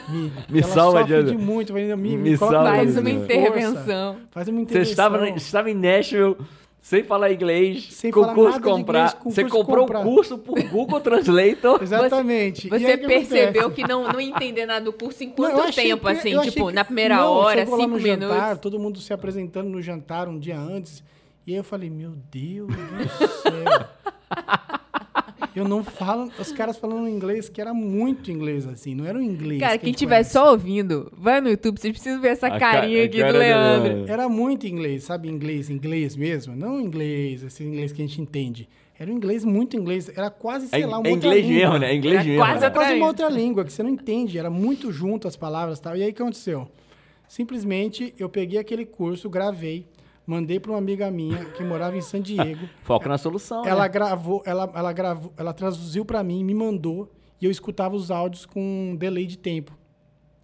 me, 0.09 0.31
Me 0.49 0.59
ela 0.61 0.67
salva, 0.73 0.99
sofre 1.01 1.23
de 1.23 1.37
muito, 1.37 1.73
me, 1.73 1.95
me, 1.95 2.17
Me 2.17 2.37
coloca 2.37 2.57
salva, 2.57 2.75
Faz 2.75 2.97
uma 2.97 3.03
Diana. 3.03 3.19
força, 3.19 3.33
intervenção. 3.33 4.17
Faz 4.31 4.47
uma 4.47 4.57
Você 4.57 4.63
intervenção. 4.63 4.91
estava, 4.91 5.29
estava 5.29 5.71
em 5.71 5.75
Nashville 5.75 6.35
sem 6.85 7.01
falar 7.01 7.31
inglês, 7.31 7.87
Sem 7.91 8.11
com 8.11 8.19
o 8.19 8.23
falar 8.23 8.35
curso 8.35 8.51
nada 8.59 8.63
de 8.65 8.69
comprar. 8.71 8.99
inglês, 9.15 9.33
você 9.35 9.41
curso 9.43 9.57
comprou 9.57 9.79
comprar. 9.85 9.99
o 10.01 10.03
curso 10.03 10.37
por 10.37 10.61
Google 10.63 10.99
Translator. 10.99 11.79
Exatamente. 11.81 12.67
Você 12.67 12.97
que 12.97 13.07
percebeu 13.07 13.71
que 13.71 13.87
não, 13.87 14.03
não 14.11 14.19
ia 14.19 14.29
entender 14.29 14.65
nada 14.65 14.83
do 14.83 14.91
curso 14.91 15.23
em 15.23 15.27
Não, 15.27 15.33
quanto 15.35 15.57
eu 15.57 15.63
achei 15.63 15.85
tempo, 15.85 16.05
que- 16.05 16.11
assim? 16.11 16.37
Tipo, 16.41 16.67
que- 16.67 16.73
na 16.73 16.83
primeira 16.83 17.15
não, 17.15 17.31
hora, 17.31 17.65
cinco 17.65 17.77
no 17.87 17.97
minutos? 17.97 18.27
Jantar, 18.35 18.57
todo 18.57 18.77
mundo 18.77 18.99
se 18.99 19.13
apresentando 19.13 19.69
no 19.69 19.81
jantar 19.81 20.27
um 20.27 20.37
dia 20.37 20.59
antes. 20.59 21.01
E 21.47 21.51
aí 21.53 21.57
eu 21.57 21.63
falei, 21.63 21.89
meu 21.89 22.11
Deus 22.29 22.67
do 22.67 23.27
céu. 23.41 23.87
Eu 25.55 25.67
não 25.67 25.83
falo. 25.83 26.31
Os 26.39 26.51
caras 26.51 26.77
falando 26.77 27.07
inglês 27.07 27.49
que 27.49 27.59
era 27.61 27.73
muito 27.73 28.31
inglês, 28.31 28.67
assim. 28.67 28.95
Não 28.95 29.05
era 29.05 29.17
um 29.17 29.21
inglês. 29.21 29.59
Cara, 29.59 29.77
que 29.77 29.85
quem 29.85 29.91
estiver 29.91 30.23
só 30.23 30.51
ouvindo, 30.51 31.11
vai 31.15 31.39
no 31.41 31.49
YouTube, 31.49 31.79
vocês 31.79 31.93
precisam 31.93 32.19
ver 32.21 32.29
essa 32.29 32.47
A 32.47 32.51
ca- 32.51 32.59
carinha 32.59 33.01
a 33.03 33.05
aqui 33.05 33.17
cara 33.19 33.31
do 33.31 33.33
do 33.33 33.39
Leandro. 33.39 33.93
Leandro. 33.93 34.11
Era 34.13 34.29
muito 34.29 34.67
inglês, 34.67 35.03
sabe? 35.03 35.29
Inglês, 35.29 35.69
inglês 35.69 36.15
mesmo. 36.15 36.55
Não 36.55 36.79
inglês, 36.81 37.43
esse 37.43 37.63
inglês 37.63 37.91
que 37.91 38.01
a 38.01 38.05
gente 38.05 38.21
entende. 38.21 38.67
Era 38.97 39.11
um 39.11 39.15
inglês 39.15 39.43
muito 39.43 39.75
inglês. 39.75 40.09
Era 40.15 40.29
quase, 40.29 40.67
É, 40.67 40.69
sei 40.69 40.85
lá, 40.85 40.99
uma 40.99 41.07
é 41.07 41.11
outra 41.11 41.27
inglês 41.29 41.45
língua. 41.47 41.61
mesmo, 41.61 41.77
né? 41.79 41.91
É 41.91 41.95
inglês 41.95 42.15
Era 42.19 42.23
mesmo. 42.25 42.39
quase 42.39 42.53
né? 42.59 42.65
Era 42.65 42.73
quase 42.73 42.93
uma 42.93 43.07
outra 43.07 43.29
língua, 43.29 43.65
que 43.65 43.73
você 43.73 43.83
não 43.83 43.89
entende. 43.89 44.37
Era 44.37 44.49
muito 44.49 44.91
junto 44.91 45.27
as 45.27 45.35
palavras 45.35 45.79
e 45.79 45.81
tal. 45.81 45.97
E 45.97 46.03
aí 46.03 46.11
o 46.11 46.13
que 46.13 46.21
aconteceu? 46.21 46.67
Simplesmente 47.27 48.13
eu 48.19 48.29
peguei 48.29 48.59
aquele 48.59 48.85
curso, 48.85 49.29
gravei, 49.29 49.85
mandei 50.25 50.59
para 50.59 50.71
uma 50.71 50.77
amiga 50.77 51.09
minha 51.11 51.45
que 51.45 51.63
morava 51.63 51.97
em 51.97 52.01
San 52.01 52.21
Diego. 52.21 52.67
Foco 52.83 53.07
na 53.07 53.17
solução. 53.17 53.65
ela 53.65 53.83
né? 53.83 53.89
gravou, 53.89 54.41
ela, 54.45 54.71
ela 54.73 54.93
gravou, 54.93 55.33
ela 55.37 55.53
traduziu 55.53 56.05
para 56.05 56.23
mim, 56.23 56.43
me 56.43 56.53
mandou 56.53 57.11
e 57.41 57.45
eu 57.45 57.51
escutava 57.51 57.95
os 57.95 58.09
áudios 58.09 58.45
com 58.45 58.61
um 58.61 58.95
delay 58.95 59.25
de 59.25 59.37
tempo. 59.37 59.77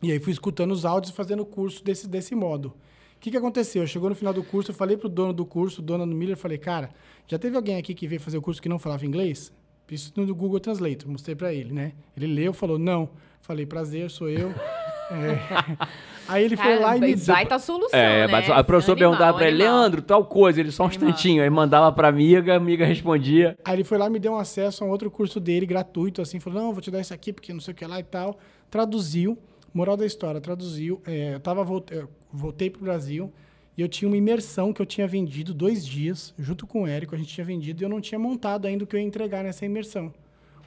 E 0.02 0.12
aí 0.12 0.20
fui 0.20 0.32
escutando 0.32 0.72
os 0.72 0.86
áudios 0.86 1.12
e 1.12 1.16
fazendo 1.16 1.42
o 1.42 1.46
curso 1.46 1.84
desse, 1.84 2.08
desse 2.08 2.34
modo. 2.36 2.74
O 3.16 3.20
que, 3.20 3.32
que 3.32 3.38
aconteceu? 3.38 3.86
Chegou 3.86 4.10
no 4.10 4.16
final 4.16 4.34
do 4.34 4.44
curso, 4.44 4.72
eu 4.72 4.76
falei 4.76 4.96
pro 4.96 5.10
dono 5.10 5.34
do 5.34 5.46
curso, 5.46 5.82
dono 5.82 6.08
do 6.08 6.16
Miller, 6.16 6.38
falei, 6.38 6.58
cara, 6.58 6.90
já 7.28 7.38
teve 7.38 7.58
alguém 7.58 7.76
aqui 7.76 7.94
que 7.94 8.08
veio 8.08 8.22
fazer 8.22 8.38
o 8.38 8.42
curso 8.42 8.62
que 8.62 8.70
não 8.70 8.80
falava 8.80 9.06
inglês? 9.06 9.52
Isso 9.92 10.14
no 10.16 10.34
Google 10.34 10.60
Translate, 10.60 11.08
mostrei 11.08 11.36
para 11.36 11.54
ele, 11.54 11.74
né? 11.74 11.94
Ele 12.16 12.28
leu, 12.28 12.54
falou, 12.54 12.78
não. 12.78 13.10
Falei, 13.42 13.66
prazer, 13.66 14.10
sou 14.10 14.30
eu. 14.30 14.54
É. 15.12 15.88
Aí 16.28 16.44
ele 16.44 16.56
foi 16.56 16.78
lá 16.78 16.96
e 16.96 17.00
me 17.00 17.16
deu. 17.16 17.26
vai 17.26 17.46
tá 17.46 17.58
solução, 17.58 17.98
É, 18.00 18.28
né? 18.28 18.32
mas 18.32 18.48
a 18.50 18.64
professora 18.64 18.94
Animal, 19.00 19.12
perguntava 19.12 19.38
pra 19.38 19.48
ele, 19.48 19.64
animal. 19.64 19.80
Leandro, 19.82 20.02
tal 20.04 20.24
coisa, 20.26 20.60
ele 20.60 20.72
só 20.72 20.84
um 20.84 20.86
Animal. 20.88 21.10
instantinho, 21.10 21.42
aí 21.42 21.50
mandava 21.50 21.92
pra 21.92 22.08
amiga, 22.08 22.54
a 22.54 22.58
amiga 22.58 22.86
respondia. 22.86 23.58
Aí 23.66 23.76
ele 23.76 23.84
foi 23.84 23.98
lá 23.98 24.06
e 24.06 24.10
me 24.12 24.20
deu 24.20 24.34
um 24.34 24.38
acesso 24.38 24.84
a 24.84 24.88
um 24.88 24.92
outro 24.92 25.10
curso 25.10 25.40
dele, 25.40 25.66
gratuito, 25.66 26.22
assim, 26.22 26.40
falou, 26.40 26.62
não, 26.62 26.72
vou 26.74 26.82
te 26.82 26.92
dar 26.92 27.02
isso 27.02 27.14
aqui, 27.14 27.34
porque 27.34 27.52
não 27.52 27.60
sei 27.60 27.72
o 27.72 27.76
que 27.76 27.86
lá 27.86 28.00
e 28.00 28.04
tal. 28.04 28.38
Traduziu, 28.70 29.38
moral 29.74 29.98
da 29.98 30.06
história, 30.06 30.40
traduziu. 30.40 31.02
É, 31.08 31.34
eu 31.34 31.40
tava, 31.40 31.64
volt- 31.64 31.92
eu 31.92 32.08
voltei 32.32 32.70
pro 32.70 32.84
Brasil, 32.84 33.34
E 33.78 33.82
eu 33.82 33.88
tinha 33.88 34.10
uma 34.10 34.18
imersão 34.18 34.74
que 34.74 34.82
eu 34.82 34.86
tinha 34.86 35.08
vendido 35.08 35.54
dois 35.54 35.84
dias, 35.88 36.34
junto 36.38 36.68
com 36.68 36.84
o 36.84 36.88
Érico, 36.88 37.16
a 37.16 37.18
gente 37.18 37.34
tinha 37.34 37.46
vendido 37.46 37.82
e 37.82 37.86
eu 37.86 37.90
não 37.90 38.02
tinha 38.02 38.20
montado 38.20 38.68
ainda 38.68 38.84
o 38.84 38.88
que 38.88 38.94
eu 38.96 39.00
ia 39.00 39.06
entregar 39.06 39.42
nessa 39.42 39.66
imersão. 39.66 40.14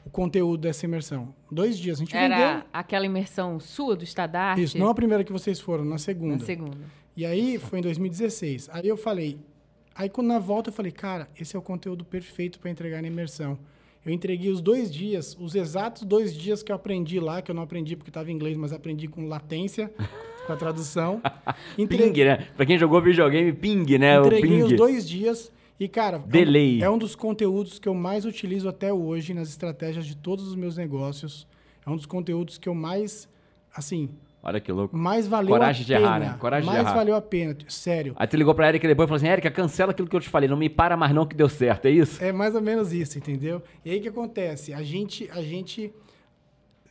O 0.04 0.10
conteúdo 0.10 0.62
dessa 0.62 0.84
imersão. 0.84 1.32
Dois 1.50 1.78
dias, 1.78 1.98
a 1.98 2.00
gente 2.00 2.16
Era 2.16 2.36
vendeu. 2.36 2.64
aquela 2.72 3.06
imersão 3.06 3.60
sua 3.60 3.94
do 3.96 4.02
Estadarte? 4.04 4.62
Isso, 4.62 4.78
não 4.78 4.88
a 4.88 4.94
primeira 4.94 5.22
que 5.22 5.32
vocês 5.32 5.60
foram, 5.60 5.84
na 5.84 5.96
segunda. 5.98 6.36
Na 6.36 6.44
segunda. 6.44 6.76
E 7.16 7.24
aí 7.24 7.58
foi 7.58 7.78
em 7.78 7.82
2016. 7.82 8.68
Aí 8.72 8.88
eu 8.88 8.96
falei, 8.96 9.38
aí 9.94 10.08
quando 10.08 10.26
na 10.26 10.38
volta 10.38 10.70
eu 10.70 10.74
falei, 10.74 10.90
cara, 10.90 11.28
esse 11.38 11.54
é 11.54 11.58
o 11.58 11.62
conteúdo 11.62 12.04
perfeito 12.04 12.58
para 12.58 12.70
entregar 12.70 13.00
na 13.00 13.08
imersão. 13.08 13.56
Eu 14.04 14.12
entreguei 14.12 14.50
os 14.50 14.60
dois 14.60 14.92
dias, 14.92 15.36
os 15.38 15.54
exatos 15.54 16.02
dois 16.02 16.34
dias 16.34 16.60
que 16.62 16.72
eu 16.72 16.76
aprendi 16.76 17.20
lá, 17.20 17.40
que 17.40 17.50
eu 17.50 17.54
não 17.54 17.62
aprendi 17.62 17.94
porque 17.94 18.10
estava 18.10 18.28
em 18.30 18.34
inglês, 18.34 18.56
mas 18.56 18.72
aprendi 18.72 19.06
com 19.06 19.28
latência, 19.28 19.92
com 20.44 20.52
a 20.52 20.56
tradução. 20.56 21.22
Entre- 21.78 21.96
Ping, 22.10 22.24
né? 22.24 22.48
Pra 22.56 22.66
quem 22.66 22.76
jogou 22.76 23.00
videogame, 23.00 23.52
ping, 23.52 23.98
né? 23.98 24.18
O 24.20 24.26
Entreguei 24.26 24.50
ping. 24.58 24.62
os 24.64 24.72
dois 24.72 25.08
dias 25.08 25.52
e, 25.84 25.88
cara, 25.88 26.16
é 26.16 26.20
um- 26.20 26.26
Delay. 26.26 26.82
É, 26.82 26.88
um, 26.90 26.98
dos 26.98 27.14
conteúdos 27.14 27.78
que 27.78 27.88
eu 27.88 27.94
mais 27.94 28.24
utilizo 28.24 28.68
até 28.68 28.92
hoje 28.92 29.34
nas 29.34 29.48
estratégias 29.48 30.06
de 30.06 30.16
todos 30.16 30.46
os 30.46 30.54
meus 30.54 30.76
negócios. 30.76 31.46
É 31.86 31.90
um 31.90 31.96
dos 31.96 32.06
conteúdos 32.06 32.58
que 32.58 32.68
eu 32.68 32.74
mais, 32.74 33.28
assim, 33.74 34.08
Olha 34.42 34.60
que 34.60 34.70
louco. 34.72 34.96
mais 34.96 35.26
valeu 35.26 35.50
Coragem 35.50 35.82
a 35.82 35.86
de 35.86 35.92
pena. 35.94 36.04
errar, 36.06 36.20
né? 36.20 36.36
Coragem 36.38 36.68
de 36.68 36.74
mais 36.74 36.86
errar. 36.86 36.94
valeu 36.96 37.14
a 37.16 37.20
pena, 37.22 37.56
sério. 37.68 38.14
Aí 38.16 38.26
tu 38.26 38.36
ligou 38.36 38.54
pra 38.54 38.68
Erika 38.68 38.86
depois 38.88 39.06
e 39.06 39.08
falou 39.08 39.16
assim: 39.16 39.28
Erika, 39.28 39.50
cancela 39.50 39.92
aquilo 39.92 40.08
que 40.08 40.16
eu 40.16 40.20
te 40.20 40.28
falei, 40.28 40.48
não 40.48 40.56
me 40.56 40.68
para 40.68 40.96
mais 40.96 41.12
não 41.14 41.24
que 41.26 41.34
deu 41.36 41.48
certo, 41.48 41.86
é 41.86 41.90
isso? 41.90 42.22
É 42.22 42.32
mais 42.32 42.54
ou 42.54 42.60
menos 42.60 42.92
isso, 42.92 43.18
entendeu? 43.18 43.62
E 43.84 43.90
aí 43.90 43.98
o 43.98 44.02
que 44.02 44.08
acontece? 44.08 44.72
A 44.74 44.82
gente, 44.82 45.28
a 45.32 45.40
gente, 45.42 45.92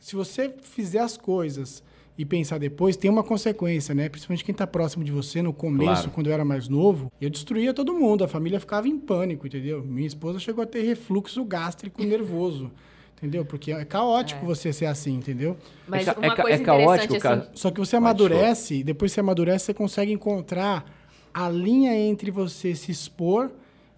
se 0.00 0.16
você 0.16 0.54
fizer 0.62 1.00
as 1.00 1.16
coisas 1.16 1.82
e 2.16 2.24
pensar 2.24 2.58
depois, 2.58 2.94
tem 2.96 3.10
uma 3.10 3.22
consequência, 3.22 3.94
né? 3.94 4.08
Principalmente 4.08 4.44
quem 4.44 4.54
tá 4.54 4.66
próximo 4.66 5.02
de 5.02 5.10
você, 5.10 5.40
no 5.40 5.52
começo, 5.52 6.02
Claro. 6.02 6.10
quando 6.10 6.26
eu 6.26 6.32
era 6.34 6.44
mais 6.44 6.68
novo, 6.68 7.10
eu 7.20 7.30
destruía 7.30 7.72
todo 7.72 7.94
mundo, 7.94 8.22
a 8.22 8.28
família 8.28 8.60
ficava 8.60 8.86
em 8.86 8.98
pânico, 8.98 9.46
entendeu? 9.46 9.82
Minha 9.82 10.06
esposa 10.06 10.38
chegou 10.38 10.62
a 10.62 10.66
ter 10.66 10.82
refluxo 10.82 11.42
gástrico 11.44 12.02
nervoso, 12.04 12.70
entendeu? 13.16 13.44
Porque 13.46 13.72
é 13.72 13.84
caótico 13.84 14.44
É. 14.44 14.46
você 14.46 14.72
ser 14.72 14.86
assim, 14.86 15.14
entendeu? 15.14 15.56
Mas 15.88 16.06
É 16.06 16.12
ca- 16.14 16.20
uma 16.20 16.32
é 16.32 16.36
ca- 16.36 16.42
coisa 16.42 16.62
é 16.62 16.64
caótico, 16.64 16.92
interessante, 17.14 17.20
cara. 17.22 17.40
assim, 17.42 17.50
Só 17.54 17.70
que 17.70 17.80
você 17.80 17.96
amadurece, 17.96 18.84
depois 18.84 19.10
que 19.10 19.14
você 19.14 19.20
amadurece, 19.20 19.64
você 19.66 19.74
consegue 19.74 20.12
encontrar 20.12 20.84
a 21.32 21.48
linha 21.48 21.96
entre 21.96 22.30
você 22.30 22.74
se 22.74 22.92
expor 22.92 23.50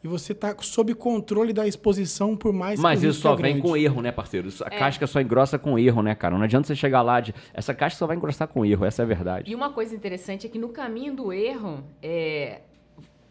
e 0.05 0.07
você 0.09 0.35
tá 0.35 0.55
sob 0.61 0.95
controle 0.95 1.53
da 1.55 1.67
exposição 1.67 2.37
por 2.37 2.53
mais 2.53 2.79
Mas 2.79 3.01
que 3.01 3.07
o 3.07 3.11
isso 3.11 3.21
só 3.23 3.33
é 3.33 3.37
vem 3.37 3.45
grande. 3.55 3.63
com 3.63 3.75
erro, 3.77 4.03
né, 4.03 4.13
parceiro? 4.13 4.49
Isso- 4.49 4.63
A 4.63 4.67
É. 4.67 4.79
casca 4.79 5.07
só 5.07 5.19
engrossa 5.21 5.59
com 5.59 5.79
erro, 5.79 6.03
né, 6.03 6.15
cara? 6.15 6.37
Não 6.37 6.45
adianta 6.45 6.67
você 6.69 6.77
chegar 6.77 7.01
lá 7.01 7.21
de. 7.21 7.35
Essa 7.55 7.73
casca 7.73 7.99
só 7.99 8.07
vai 8.07 8.15
engrossar 8.17 8.47
com 8.47 8.65
erro, 8.67 8.85
essa 8.85 9.01
é 9.01 9.05
a 9.05 9.07
verdade. 9.07 9.51
E 9.51 9.55
uma 9.55 9.71
coisa 9.71 9.95
interessante 9.97 10.47
é 10.47 10.51
que 10.51 10.59
no 10.59 10.69
caminho 10.69 11.15
do 11.17 11.33
erro, 11.33 11.83
é, 12.03 12.61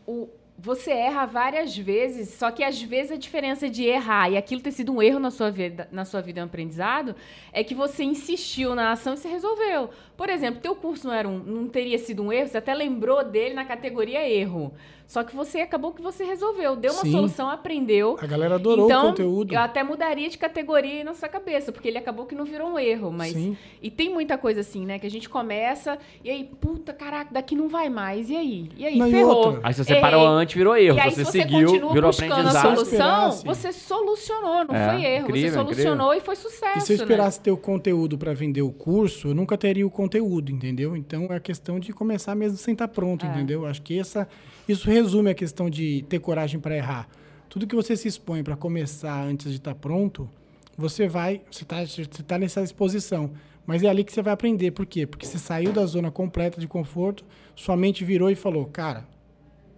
o- 0.08 0.28
você 0.58 0.92
erra 0.92 1.26
várias 1.26 1.76
vezes, 1.76 2.30
só 2.30 2.52
que 2.52 2.64
às 2.64 2.80
vezes 2.82 3.12
a 3.12 3.16
diferença 3.18 3.68
de 3.68 3.84
errar 3.86 4.30
e 4.30 4.38
aquilo 4.38 4.62
ter 4.62 4.72
sido 4.72 4.94
um 4.94 5.02
erro 5.02 5.20
na 5.20 5.32
sua 5.32 5.50
vida, 5.50 5.88
na 5.92 6.06
sua 6.06 6.22
vida 6.22 6.42
um 6.42 6.46
aprendizado, 6.46 7.16
é 7.52 7.64
que 7.64 7.74
você 7.74 8.04
insistiu 8.04 8.76
na 8.76 8.92
ação 8.92 9.16
e 9.16 9.18
se 9.18 9.28
resolveu. 9.28 9.90
Por 10.16 10.30
exemplo, 10.30 10.62
teu 10.62 10.76
curso 10.76 11.08
não, 11.08 11.14
era 11.14 11.28
um, 11.28 11.40
não 11.40 11.68
teria 11.68 11.98
sido 11.98 12.22
um 12.24 12.32
erro, 12.32 12.48
você 12.48 12.58
até 12.58 12.74
lembrou 12.74 13.24
dele 13.24 13.54
na 13.56 13.66
categoria 13.66 14.28
erro. 14.30 14.74
Só 15.06 15.22
que 15.22 15.36
você 15.36 15.60
acabou 15.60 15.92
que 15.92 16.02
você 16.02 16.24
resolveu, 16.24 16.76
deu 16.78 16.92
uma 16.94 17.02
Sim. 17.02 17.12
solução, 17.12 17.50
aprendeu. 17.50 18.16
A 18.22 18.26
galera 18.26 18.56
adorou 18.56 18.86
então, 18.86 19.06
o 19.08 19.10
conteúdo. 19.10 19.54
eu 19.54 19.60
até 19.60 19.84
mudaria 19.84 20.30
de 20.30 20.38
categoria 20.38 21.00
aí 21.00 21.04
na 21.04 21.14
sua 21.14 21.28
cabeça, 21.28 21.72
porque 21.74 21.88
ele 21.90 21.98
acabou 21.98 22.26
que 22.26 22.34
não 22.34 22.46
virou 22.46 22.70
um 22.70 22.80
erro, 22.80 23.12
mas 23.12 23.34
Sim. 23.34 23.56
e 23.82 23.92
tem 23.92 24.10
muita 24.10 24.38
coisa 24.38 24.62
assim, 24.62 24.86
né? 24.86 24.98
Que 24.98 25.06
a 25.06 25.12
gente 25.12 25.28
começa 25.30 26.00
e 26.24 26.30
aí, 26.32 26.50
puta, 26.60 26.94
caraca, 26.94 27.32
daqui 27.34 27.54
não 27.54 27.68
vai 27.68 27.90
mais. 27.90 28.30
E 28.30 28.36
aí? 28.38 28.70
E 28.78 28.86
aí, 28.88 28.98
Não, 28.98 29.08
e 29.08 29.12
ferrou. 29.12 29.36
outra? 29.36 29.60
Aí 29.62 29.74
se 29.74 29.84
você 29.84 29.92
Errei. 29.92 30.02
parou 30.02 30.26
antes, 30.26 30.56
virou 30.56 30.76
erro. 30.78 30.98
E 30.98 31.02
aí, 31.02 31.10
se 31.12 31.16
se 31.18 31.26
você 31.26 31.32
você 31.32 31.42
seguiu, 31.44 31.68
continua 31.68 31.94
virou 31.94 32.10
buscando 32.10 32.32
a 32.32 32.36
aprendizado. 32.38 32.62
solu- 32.64 32.76
solução, 32.86 33.30
esperasse. 33.30 33.46
você 33.46 33.72
solucionou, 33.74 34.66
não 34.66 34.76
É, 34.76 34.90
foi 34.90 35.06
erro. 35.06 35.28
incrível, 35.28 35.50
você 35.52 35.58
solucionou 35.58 36.14
e 36.14 36.20
foi 36.22 36.36
sucesso. 36.36 36.78
E 36.78 36.82
se 36.82 36.94
eu 36.94 36.98
né? 36.98 37.04
esperasse 37.04 37.40
ter 37.42 37.52
o 37.52 37.58
conteúdo 37.58 38.18
para 38.18 38.34
vender 38.34 38.62
o 38.62 38.72
curso, 38.72 39.28
eu 39.30 39.36
nunca 39.36 39.58
teria 39.58 39.86
o 39.86 39.90
conteúdo, 39.92 40.03
entendeu? 40.52 40.96
Então 40.96 41.26
é 41.30 41.40
questão 41.40 41.80
de 41.80 41.94
começar 41.94 42.36
mesmo 42.36 42.58
sem 42.58 42.74
estar 42.74 42.88
pronto, 42.88 43.26
É. 43.26 43.30
entendeu? 43.30 43.66
Acho 43.66 43.82
que 43.82 44.00
essa, 44.00 44.28
isso 44.68 44.90
resume 44.90 45.30
a 45.32 45.34
questão 45.34 45.70
de 45.70 46.04
ter 46.10 46.20
coragem 46.20 46.60
para 46.60 46.76
errar. 46.76 47.08
Tudo 47.50 47.68
que 47.68 47.76
você 47.76 47.96
se 47.96 48.08
expõe 48.08 48.44
para 48.44 48.56
começar 48.56 49.24
antes 49.24 49.52
de 49.52 49.58
estar 49.58 49.76
pronto, 49.76 50.30
você 50.78 51.08
vai, 51.08 51.42
você 51.52 51.64
está 51.64 51.86
você 51.86 52.24
tá 52.24 52.38
nessa 52.38 52.62
exposição. 52.62 53.32
Mas 53.66 53.82
é 53.84 53.88
ali 53.88 54.04
que 54.04 54.12
você 54.12 54.22
vai 54.22 54.34
aprender. 54.34 54.72
Por 54.72 54.86
quê? 54.86 55.08
Porque 55.08 55.26
você 55.26 55.38
saiu 55.38 55.72
da 55.72 55.86
zona 55.86 56.12
completa 56.12 56.60
de 56.60 56.68
conforto, 56.68 57.24
sua 57.56 57.78
mente 57.78 58.04
virou 58.04 58.30
e 58.30 58.36
falou, 58.36 58.66
cara, 58.66 59.06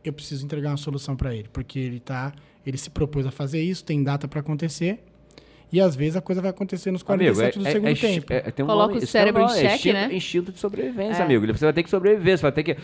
eu 0.03 0.11
preciso 0.13 0.45
entregar 0.45 0.71
uma 0.71 0.78
solução 0.78 1.15
para 1.15 1.36
ele, 1.36 1.47
porque 1.51 1.78
ele 1.80 1.99
tá, 1.99 2.34
ele 2.65 2.78
se 2.78 2.89
propôs 2.89 3.26
a 3.26 3.32
fazer 3.32 3.61
isso, 3.61 3.84
tem 3.84 4.03
data 4.03 4.28
para 4.28 4.39
acontecer. 4.39 5.03
E 5.72 5.82
às 5.82 5.95
vezes 5.95 6.16
a 6.16 6.22
coisa 6.22 6.41
vai 6.41 6.51
acontecer 6.51 6.91
nos 6.91 7.03
47 7.03 7.57
do 7.59 7.66
segundo 7.66 7.88
é- 7.89 7.93
tempo. 7.95 8.34
é- 8.34 8.39
tem 8.51 8.63
um 8.63 8.68
Coloca 8.68 8.88
nome- 8.93 8.99
o 8.99 9.03
um 9.03 9.07
cérebro 9.07 9.41
em 9.41 9.45
nome, 9.45 9.57
é 9.57 9.61
xeque, 9.61 9.74
instinto, 9.76 9.93
né? 9.93 10.16
Instinto 10.16 10.51
de 10.51 10.59
sobrevivência, 10.59 11.22
É. 11.22 11.26
amigo. 11.26 11.45
Você 11.47 11.66
vai 11.66 11.74
ter 11.74 11.84
que 11.84 11.89
sobreviver, 11.89 12.38
você 12.38 12.41
vai 12.43 12.51
ter 12.51 12.63
que. 12.63 12.78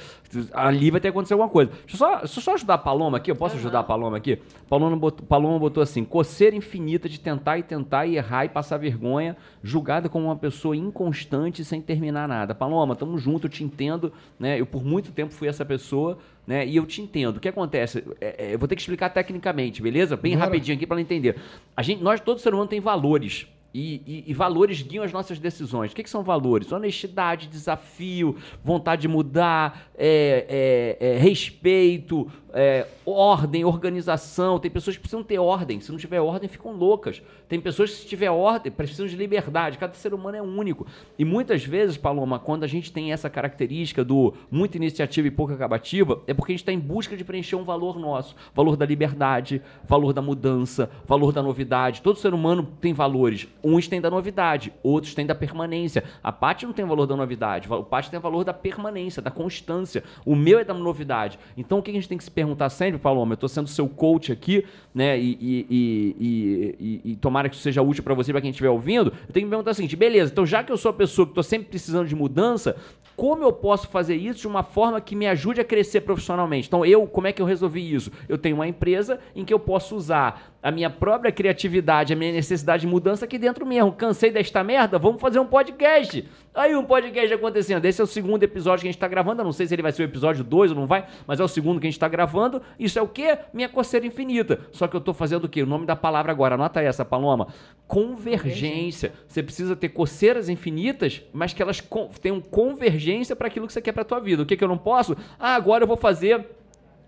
Ali 0.52 0.92
vai 0.92 1.00
ter 1.00 1.08
que 1.08 1.12
acontecer 1.12 1.34
alguma 1.34 1.50
coisa. 1.50 1.72
Deixa 1.72 1.96
eu 1.96 1.98
só, 1.98 2.18
deixa 2.20 2.40
eu 2.40 2.44
só 2.44 2.54
ajudar 2.56 2.74
a 2.74 2.78
Paloma 2.78 3.18
aqui. 3.18 3.32
Eu 3.32 3.36
posso 3.36 3.56
ajudar 3.56 3.80
a 3.80 3.84
Paloma 3.84 4.18
aqui? 4.18 4.40
Paloma 4.70 4.96
botou, 4.98 5.26
Paloma 5.26 5.58
botou 5.60 5.82
assim: 5.84 6.04
coceira 6.04 6.56
infinita 6.56 7.08
de 7.08 7.20
tentar 7.20 7.58
e 7.60 7.64
tentar 7.64 8.06
e 8.06 8.18
errar 8.18 8.46
e 8.46 8.50
passar 8.50 8.78
vergonha, 8.78 9.38
julgada 9.64 10.10
como 10.10 10.26
uma 10.26 10.36
pessoa 10.36 10.76
inconstante 10.76 11.64
sem 11.64 11.82
terminar 11.82 12.28
nada. 12.28 12.54
Paloma, 12.56 12.96
tamo 12.96 13.18
junto, 13.18 13.46
eu 13.48 13.50
te 13.50 13.64
entendo, 13.64 14.12
né? 14.40 14.60
Eu 14.60 14.66
por 14.66 14.84
muito 14.84 15.12
tempo 15.12 15.34
fui 15.34 15.48
essa 15.48 15.64
pessoa, 15.64 16.18
né? 16.52 16.68
E 16.68 16.76
eu 16.76 16.86
te 16.86 17.02
entendo. 17.02 17.38
O 17.38 17.40
que 17.40 17.48
acontece? 17.48 18.04
É, 18.20 18.36
é, 18.50 18.54
eu 18.54 18.60
vou 18.60 18.68
ter 18.68 18.76
que 18.76 18.82
explicar 18.82 19.10
tecnicamente, 19.10 19.82
beleza? 19.82 20.18
Bem 20.18 20.34
Bora. 20.34 20.46
rapidinho 20.46 20.76
aqui 20.76 20.86
para 20.86 20.96
ela 20.96 21.02
entender. 21.02 21.38
A 21.76 21.82
gente, 21.82 22.04
nós, 22.04 22.20
todo 22.20 22.40
ser 22.40 22.54
humano 22.54 22.68
tem 22.68 22.82
valores. 22.82 23.48
E, 23.74 24.02
e- 24.06 24.24
e 24.28 24.34
valores 24.34 24.82
guiam 24.82 25.02
as 25.02 25.14
nossas 25.14 25.40
decisões. 25.40 25.94
O 25.94 25.96
que, 25.96 26.04
que 26.04 26.10
são 26.10 26.24
valores? 26.24 26.70
Honestidade, 26.74 27.48
desafio, 27.48 28.36
vontade 28.62 29.04
de 29.04 29.08
mudar, 29.08 29.90
é, 29.98 30.98
é, 31.00 31.14
é, 31.14 31.18
respeito, 31.18 32.30
é, 32.54 32.88
ordem, 33.06 33.64
organização. 33.66 34.60
Tem 34.60 34.70
pessoas 34.70 34.96
que 34.96 35.02
precisam 35.02 35.24
ter 35.24 35.40
ordem. 35.40 35.80
Se 35.80 35.92
não 35.92 35.98
tiver 35.98 36.20
ordem, 36.20 36.50
ficam 36.50 36.74
loucas. 36.74 37.22
Tem 37.48 37.60
pessoas 37.60 37.92
que, 37.92 37.98
se 37.98 38.08
tiver 38.08 38.30
ordem, 38.30 38.72
precisam 38.72 39.08
de 39.08 39.16
liberdade. 39.16 39.78
Cada 39.78 39.94
ser 39.94 40.14
humano 40.14 40.38
é 40.38 40.42
único. 40.42 40.86
E 41.18 41.26
muitas 41.26 41.64
vezes, 41.64 41.98
Paloma, 41.98 42.40
quando 42.40 42.64
a 42.64 42.68
gente 42.68 42.92
tem 42.92 43.12
essa 43.12 43.30
característica 43.30 44.04
do 44.04 44.34
muita 44.50 44.78
iniciativa 44.78 45.28
e 45.28 45.32
pouca 45.32 45.54
acabativa, 45.54 46.22
é 46.28 46.34
porque 46.34 46.52
a 46.52 46.56
gente 46.56 46.64
está 46.64 46.72
em 46.72 46.80
busca 46.80 47.16
de 47.16 47.24
preencher 47.24 47.56
um 47.56 47.64
valor 47.64 48.00
nosso. 48.00 48.36
Valor 48.54 48.76
da 48.76 48.86
liberdade, 48.86 49.62
valor 49.88 50.14
da 50.14 50.22
mudança, 50.22 50.90
valor 51.06 51.32
da 51.32 51.42
novidade. 51.42 52.02
Todo 52.02 52.18
ser 52.18 52.34
humano 52.34 52.68
tem 52.80 52.94
valores. 52.94 53.48
Uns 53.64 53.88
têm 53.88 54.02
da 54.02 54.10
novidade, 54.10 54.74
outros 54.84 55.14
têm 55.14 55.26
da 55.26 55.36
permanência. 55.36 56.04
A 56.24 56.32
Paty 56.32 56.66
não 56.66 56.74
tem 56.74 56.86
valor 56.86 57.06
da 57.06 57.16
novidade, 57.16 57.68
o 57.72 57.84
Paty 57.84 58.10
tem 58.10 58.20
valor 58.20 58.44
da 58.44 58.54
permanência, 58.54 59.22
da 59.22 59.32
constância. 59.32 60.04
O 60.26 60.36
meu 60.36 60.60
é 60.60 60.64
da 60.64 60.74
novidade. 60.74 61.40
Então 61.58 61.80
o 61.80 61.84
que 61.84 61.92
a 61.92 61.94
gente 61.94 62.08
tem 62.08 62.18
que 62.18 62.24
se 62.24 62.32
perguntar 62.42 62.70
sempre, 62.70 63.00
Paloma? 63.00 63.34
Eu 63.34 63.36
estou 63.36 63.50
sendo 63.50 63.68
seu 63.68 63.88
coach 63.88 64.32
aqui, 64.32 64.66
né? 64.94 65.18
E, 65.20 65.38
e- 65.40 65.68
e- 65.70 66.76
e- 66.80 67.12
e- 67.12 67.16
tomara 67.16 67.48
que 67.50 67.56
isso 67.56 67.64
seja 67.64 67.82
útil 67.82 68.04
para 68.04 68.14
você, 68.14 68.32
para 68.32 68.42
quem 68.42 68.50
estiver 68.50 68.70
ouvindo. 68.70 69.14
Eu 69.28 69.34
tenho 69.34 69.46
que 69.46 69.50
perguntar 69.50 69.72
o 69.72 69.74
seguinte: 69.74 69.96
beleza, 69.96 70.32
então 70.32 70.46
já 70.46 70.64
que 70.64 70.72
eu 70.72 70.78
sou 70.78 70.90
a 70.92 70.94
pessoa 70.94 71.26
que 71.26 71.32
estou 71.32 71.44
sempre 71.44 71.70
precisando 71.70 72.08
de 72.08 72.16
mudança, 72.16 72.76
como 73.16 73.44
eu 73.44 73.54
posso 73.54 73.88
fazer 73.88 74.16
isso 74.16 74.42
de 74.42 74.48
uma 74.48 74.64
forma 74.64 75.00
que 75.00 75.16
me 75.16 75.28
ajude 75.28 75.62
a 75.62 75.64
crescer 75.64 76.02
profissionalmente? 76.02 76.68
Então, 76.68 76.86
eu, 76.86 77.06
como 77.06 77.28
é 77.28 77.32
que 77.32 77.42
eu 77.42 77.46
resolvi 77.46 77.94
isso? 77.94 78.12
Eu 78.28 78.38
tenho 78.38 78.56
uma 78.56 78.68
empresa 78.68 79.20
em 79.36 79.46
que 79.46 79.54
eu 79.54 79.60
posso 79.60 79.96
usar 79.96 80.51
a 80.62 80.72
minha 80.72 80.90
própria 80.90 81.32
criatividade, 81.32 82.14
a 82.14 82.16
minha 82.16 82.32
necessidade 82.32 82.82
de 82.82 82.88
mudança 82.88 83.26
aqui 83.26 83.38
dentro 83.38 83.66
mesmo. 83.66 83.92
Cansei 83.92 84.30
desta 84.30 84.64
merda? 84.64 85.00
Vamos 85.00 85.20
fazer 85.20 85.40
um 85.40 85.46
podcast. 85.46 86.24
Aí 86.54 86.76
um 86.76 86.84
podcast 86.84 87.34
acontecendo. 87.34 87.84
Esse 87.86 88.00
é 88.00 88.04
o 88.04 88.08
segundo 88.08 88.44
episódio 88.44 88.82
que 88.82 88.88
a 88.88 88.92
gente 88.92 88.98
está 88.98 89.08
gravando. 89.08 89.42
Eu 89.42 89.46
não 89.46 89.52
sei 89.52 89.66
se 89.66 89.74
ele 89.74 89.82
vai 89.82 89.92
ser 89.92 90.04
o 90.04 90.06
episódio 90.06 90.44
2 90.44 90.72
ou 90.72 90.78
não 90.78 90.86
vai, 90.86 91.06
mas 91.26 91.40
é 91.40 91.44
o 91.44 91.48
segundo 91.48 91.80
que 91.80 91.88
a 91.88 91.90
gente 91.90 91.98
está 91.98 92.08
gravando. 92.08 92.62
Isso 92.80 93.00
é 93.00 93.02
o 93.02 93.08
quê? 93.08 93.40
Minha 93.54 93.70
coceira 93.70 94.06
infinita. 94.06 94.60
Só 94.72 94.88
que 94.88 94.96
eu 94.96 95.00
estou 95.00 95.14
fazendo 95.14 95.46
o 95.46 95.50
quê? 95.50 95.64
O 95.64 95.66
nome 95.66 95.86
da 95.86 95.96
palavra 95.96 96.32
agora. 96.32 96.56
Anota 96.56 96.82
essa, 96.82 97.04
Paloma. 97.04 97.48
Convergência. 97.88 99.14
Você 99.28 99.42
precisa 99.42 99.76
ter 99.76 99.90
coceiras 99.90 100.48
infinitas, 100.48 101.24
mas 101.34 101.54
que 101.54 101.62
elas 101.62 101.82
tenham 102.22 102.40
convergência 102.40 103.36
para 103.36 103.48
aquilo 103.48 103.66
que 103.66 103.74
você 103.74 103.82
quer 103.82 103.94
para 103.94 104.04
tua 104.04 104.20
vida. 104.20 104.44
O 104.44 104.46
que, 104.46 104.56
que 104.56 104.64
eu 104.64 104.68
não 104.68 104.78
posso? 104.78 105.18
Ah, 105.40 105.56
agora 105.56 105.84
eu 105.84 105.88
vou 105.88 105.98
fazer 105.98 106.46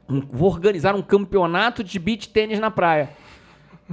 vou 0.08 0.50
organizar 0.50 0.96
um 0.96 1.02
campeonato 1.02 1.84
de 1.84 1.98
beach 1.98 2.30
tênis 2.30 2.60
na 2.60 2.70
praia. 2.70 3.12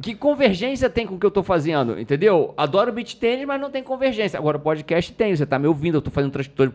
Que 0.00 0.14
convergência 0.14 0.88
tem 0.88 1.06
com 1.06 1.16
o 1.16 1.18
que 1.18 1.26
eu 1.26 1.30
tô 1.30 1.42
fazendo, 1.42 1.98
entendeu? 1.98 2.54
Adoro 2.56 2.92
beat 2.92 3.16
tênis, 3.16 3.44
mas 3.44 3.60
não 3.60 3.68
tem 3.68 3.82
convergência. 3.82 4.38
Agora, 4.38 4.56
podcast 4.56 5.12
tem, 5.12 5.34
você 5.34 5.44
tá 5.44 5.58
me 5.58 5.66
ouvindo, 5.66 5.96
eu 5.96 6.02
tô 6.02 6.10
fazendo, 6.10 6.32
tô, 6.54 6.70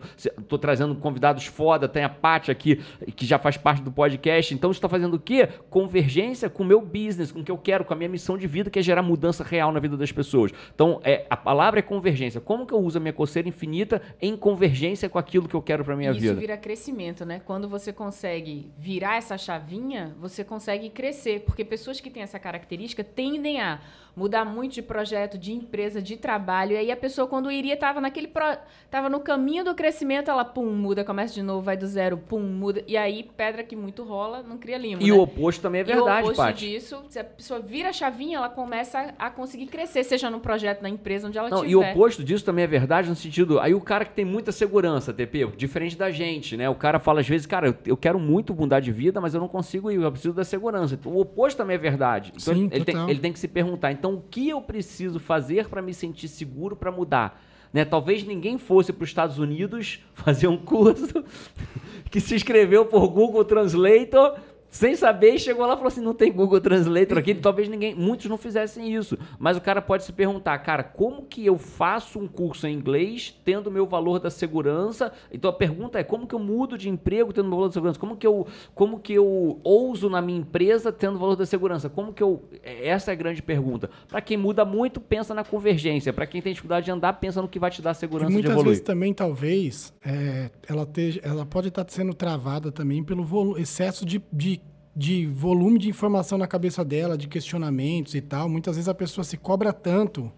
tô 0.46 0.58
trazendo 0.58 0.94
convidados 0.94 1.46
foda, 1.46 1.88
tem 1.88 2.04
a 2.04 2.08
Paty 2.10 2.50
aqui, 2.50 2.82
que 3.16 3.24
já 3.24 3.38
faz 3.38 3.56
parte 3.56 3.80
do 3.80 3.90
podcast. 3.90 4.52
Então, 4.52 4.70
está 4.70 4.90
fazendo 4.90 5.14
o 5.14 5.18
quê? 5.18 5.48
Convergência 5.70 6.50
com 6.50 6.62
o 6.62 6.66
meu 6.66 6.82
business, 6.82 7.32
com 7.32 7.40
o 7.40 7.44
que 7.44 7.50
eu 7.50 7.56
quero, 7.56 7.84
com 7.84 7.94
a 7.94 7.96
minha 7.96 8.10
missão 8.10 8.36
de 8.36 8.46
vida, 8.46 8.68
que 8.68 8.78
é 8.78 8.82
gerar 8.82 9.02
mudança 9.02 9.42
real 9.42 9.72
na 9.72 9.80
vida 9.80 9.96
das 9.96 10.12
pessoas. 10.12 10.52
Então, 10.74 11.00
é, 11.02 11.24
a 11.30 11.36
palavra 11.36 11.78
é 11.78 11.82
convergência. 11.82 12.42
Como 12.42 12.66
que 12.66 12.74
eu 12.74 12.78
uso 12.78 12.98
a 12.98 13.00
minha 13.00 13.12
coceira 13.14 13.48
infinita 13.48 14.02
em 14.20 14.36
convergência 14.36 15.08
com 15.08 15.18
aquilo 15.18 15.48
que 15.48 15.54
eu 15.54 15.62
quero 15.62 15.82
pra 15.82 15.96
minha 15.96 16.10
Isso 16.10 16.20
vida? 16.20 16.32
Isso 16.32 16.40
vira 16.40 16.58
crescimento, 16.58 17.24
né? 17.24 17.40
Quando 17.42 17.70
você 17.70 17.90
consegue 17.90 18.70
virar 18.78 19.16
essa 19.16 19.38
chavinha, 19.38 20.14
você 20.20 20.44
consegue 20.44 20.90
crescer. 20.90 21.40
Porque 21.40 21.64
pessoas 21.64 22.00
que 22.00 22.10
têm 22.10 22.22
essa 22.22 22.38
característica 22.38 23.02
tendem 23.14 23.60
a 23.60 23.78
mudar 24.16 24.44
muito 24.44 24.74
de 24.74 24.82
projeto, 24.82 25.36
de 25.36 25.52
empresa, 25.52 26.00
de 26.00 26.16
trabalho. 26.16 26.72
E 26.72 26.76
aí 26.76 26.90
a 26.90 26.96
pessoa, 26.96 27.26
quando 27.26 27.50
iria, 27.50 27.74
estava 27.74 28.00
naquele. 28.00 28.28
Pro... 28.28 28.44
Tava 28.90 29.08
no 29.08 29.20
caminho 29.20 29.64
do 29.64 29.74
crescimento, 29.74 30.30
ela 30.30 30.44
pum, 30.44 30.66
muda, 30.66 31.04
começa 31.04 31.34
de 31.34 31.42
novo, 31.42 31.62
vai 31.62 31.76
do 31.76 31.86
zero, 31.86 32.16
pum, 32.16 32.40
muda. 32.40 32.82
E 32.86 32.96
aí, 32.96 33.28
pedra 33.36 33.64
que 33.64 33.74
muito 33.74 34.04
rola, 34.04 34.42
não 34.42 34.56
cria 34.56 34.78
limo. 34.78 35.02
E 35.02 35.06
né? 35.06 35.12
o 35.12 35.20
oposto 35.20 35.60
também 35.60 35.80
é 35.80 35.84
verdade, 35.84 36.08
E 36.08 36.22
o 36.22 36.32
oposto 36.32 36.36
Paty. 36.36 36.68
disso, 36.68 37.04
se 37.08 37.18
a 37.18 37.24
pessoa 37.24 37.60
vira 37.60 37.88
a 37.88 37.92
chavinha, 37.92 38.38
ela 38.38 38.48
começa 38.48 39.14
a 39.18 39.30
conseguir 39.30 39.66
crescer, 39.66 40.04
seja 40.04 40.30
no 40.30 40.40
projeto, 40.40 40.82
na 40.82 40.88
empresa, 40.88 41.26
onde 41.26 41.38
ela 41.38 41.48
Não, 41.48 41.64
estiver. 41.64 41.72
e 41.72 41.76
o 41.76 41.90
oposto 41.90 42.22
disso 42.22 42.44
também 42.44 42.64
é 42.64 42.68
verdade 42.68 43.08
no 43.08 43.16
sentido. 43.16 43.58
Aí 43.58 43.74
o 43.74 43.80
cara 43.80 44.04
que 44.04 44.12
tem 44.12 44.24
muita 44.24 44.52
segurança, 44.52 45.12
TP, 45.12 45.46
diferente 45.56 45.96
da 45.96 46.10
gente, 46.10 46.56
né? 46.56 46.68
O 46.70 46.74
cara 46.74 46.98
fala 46.98 47.20
às 47.20 47.28
vezes, 47.28 47.46
cara, 47.46 47.76
eu, 47.84 47.96
quero 47.96 48.18
muito 48.18 48.54
mudar 48.54 48.80
de 48.80 48.92
vida, 48.92 49.20
mas 49.20 49.34
eu 49.34 49.40
não 49.40 49.48
consigo 49.48 49.90
ir, 49.90 50.00
eu 50.00 50.10
preciso 50.10 50.34
da 50.34 50.44
segurança. 50.44 50.94
Então, 50.94 51.12
o 51.12 51.20
oposto 51.20 51.56
também 51.56 51.74
é 51.74 51.78
verdade. 51.78 52.32
Então 52.34 52.54
Sim, 52.54 52.68
ele, 52.70 52.84
tem, 52.84 53.10
ele 53.10 53.18
tem 53.18 53.32
que 53.32 53.38
se 53.38 53.48
perguntar, 53.48 53.92
então 54.04 54.16
o 54.16 54.20
que 54.20 54.50
eu 54.50 54.60
preciso 54.60 55.18
fazer 55.18 55.66
para 55.66 55.80
me 55.80 55.94
sentir 55.94 56.28
seguro 56.28 56.76
para 56.76 56.92
mudar? 56.92 57.42
Né? 57.72 57.86
Talvez 57.86 58.22
ninguém 58.22 58.58
fosse 58.58 58.92
para 58.92 59.02
os 59.02 59.08
Estados 59.08 59.38
Unidos 59.38 60.04
fazer 60.12 60.46
um 60.46 60.58
curso 60.58 61.24
que 62.10 62.20
se 62.20 62.34
inscreveu 62.34 62.84
por 62.84 63.08
Google 63.08 63.46
Translator 63.46 64.38
sem 64.74 64.96
saber, 64.96 65.36
e 65.36 65.38
chegou 65.38 65.64
lá 65.64 65.74
e 65.74 65.76
falou 65.76 65.86
assim: 65.86 66.00
não 66.00 66.12
tem 66.12 66.32
Google 66.32 66.60
Translator 66.60 67.16
aqui. 67.16 67.32
Talvez 67.40 67.68
ninguém, 67.68 67.94
muitos 67.94 68.26
não 68.26 68.36
fizessem 68.36 68.92
isso. 68.92 69.16
Mas 69.38 69.56
o 69.56 69.60
cara 69.60 69.80
pode 69.80 70.02
se 70.02 70.12
perguntar, 70.12 70.58
cara, 70.58 70.82
como 70.82 71.22
que 71.22 71.46
eu 71.46 71.56
faço 71.56 72.18
um 72.18 72.26
curso 72.26 72.66
em 72.66 72.74
inglês 72.74 73.40
tendo 73.44 73.68
o 73.68 73.70
meu 73.70 73.86
valor 73.86 74.18
da 74.18 74.30
segurança? 74.30 75.12
Então 75.32 75.48
a 75.48 75.52
pergunta 75.52 76.00
é: 76.00 76.02
como 76.02 76.26
que 76.26 76.34
eu 76.34 76.40
mudo 76.40 76.76
de 76.76 76.88
emprego 76.88 77.32
tendo 77.32 77.44
o 77.46 77.48
meu 77.50 77.58
valor 77.58 77.68
da 77.68 77.74
segurança? 77.74 78.00
Como 78.00 78.16
que 78.16 78.26
eu, 78.26 78.48
como 78.74 78.98
que 78.98 79.12
eu 79.12 79.60
ouso 79.62 80.10
na 80.10 80.20
minha 80.20 80.40
empresa 80.40 80.90
tendo 80.90 81.20
valor 81.20 81.36
da 81.36 81.46
segurança? 81.46 81.88
Como 81.88 82.12
que 82.12 82.22
eu. 82.24 82.42
Essa 82.64 83.12
é 83.12 83.14
a 83.14 83.16
grande 83.16 83.42
pergunta. 83.42 83.88
Para 84.08 84.20
quem 84.20 84.36
muda 84.36 84.64
muito, 84.64 85.00
pensa 85.00 85.32
na 85.32 85.44
convergência. 85.44 86.12
Para 86.12 86.26
quem 86.26 86.42
tem 86.42 86.52
dificuldade 86.52 86.86
de 86.86 86.90
andar, 86.90 87.12
pensa 87.12 87.40
no 87.40 87.46
que 87.46 87.60
vai 87.60 87.70
te 87.70 87.80
dar 87.80 87.92
E 87.92 87.94
segurança 87.94 88.26
de 88.26 88.32
muitas 88.32 88.50
evoluir. 88.50 88.70
vezes 88.70 88.82
também, 88.82 89.14
talvez, 89.14 89.94
é, 90.04 90.50
ela, 90.68 90.82
esteja, 90.82 91.20
ela 91.22 91.46
pode 91.46 91.68
estar 91.68 91.86
sendo 91.88 92.12
travada 92.12 92.72
também 92.72 93.04
pelo 93.04 93.56
excesso 93.56 94.04
de, 94.04 94.20
de, 94.32 94.63
de 94.96 95.26
volume 95.26 95.78
de 95.78 95.88
informação 95.88 96.38
na 96.38 96.46
cabeça 96.46 96.84
dela, 96.84 97.18
de 97.18 97.26
questionamentos 97.26 98.14
e 98.14 98.20
tal. 98.20 98.48
Muitas 98.48 98.76
vezes 98.76 98.88
a 98.88 98.94
pessoa 98.94 99.24
se 99.24 99.36
cobra 99.36 99.72
tanto, 99.72 100.30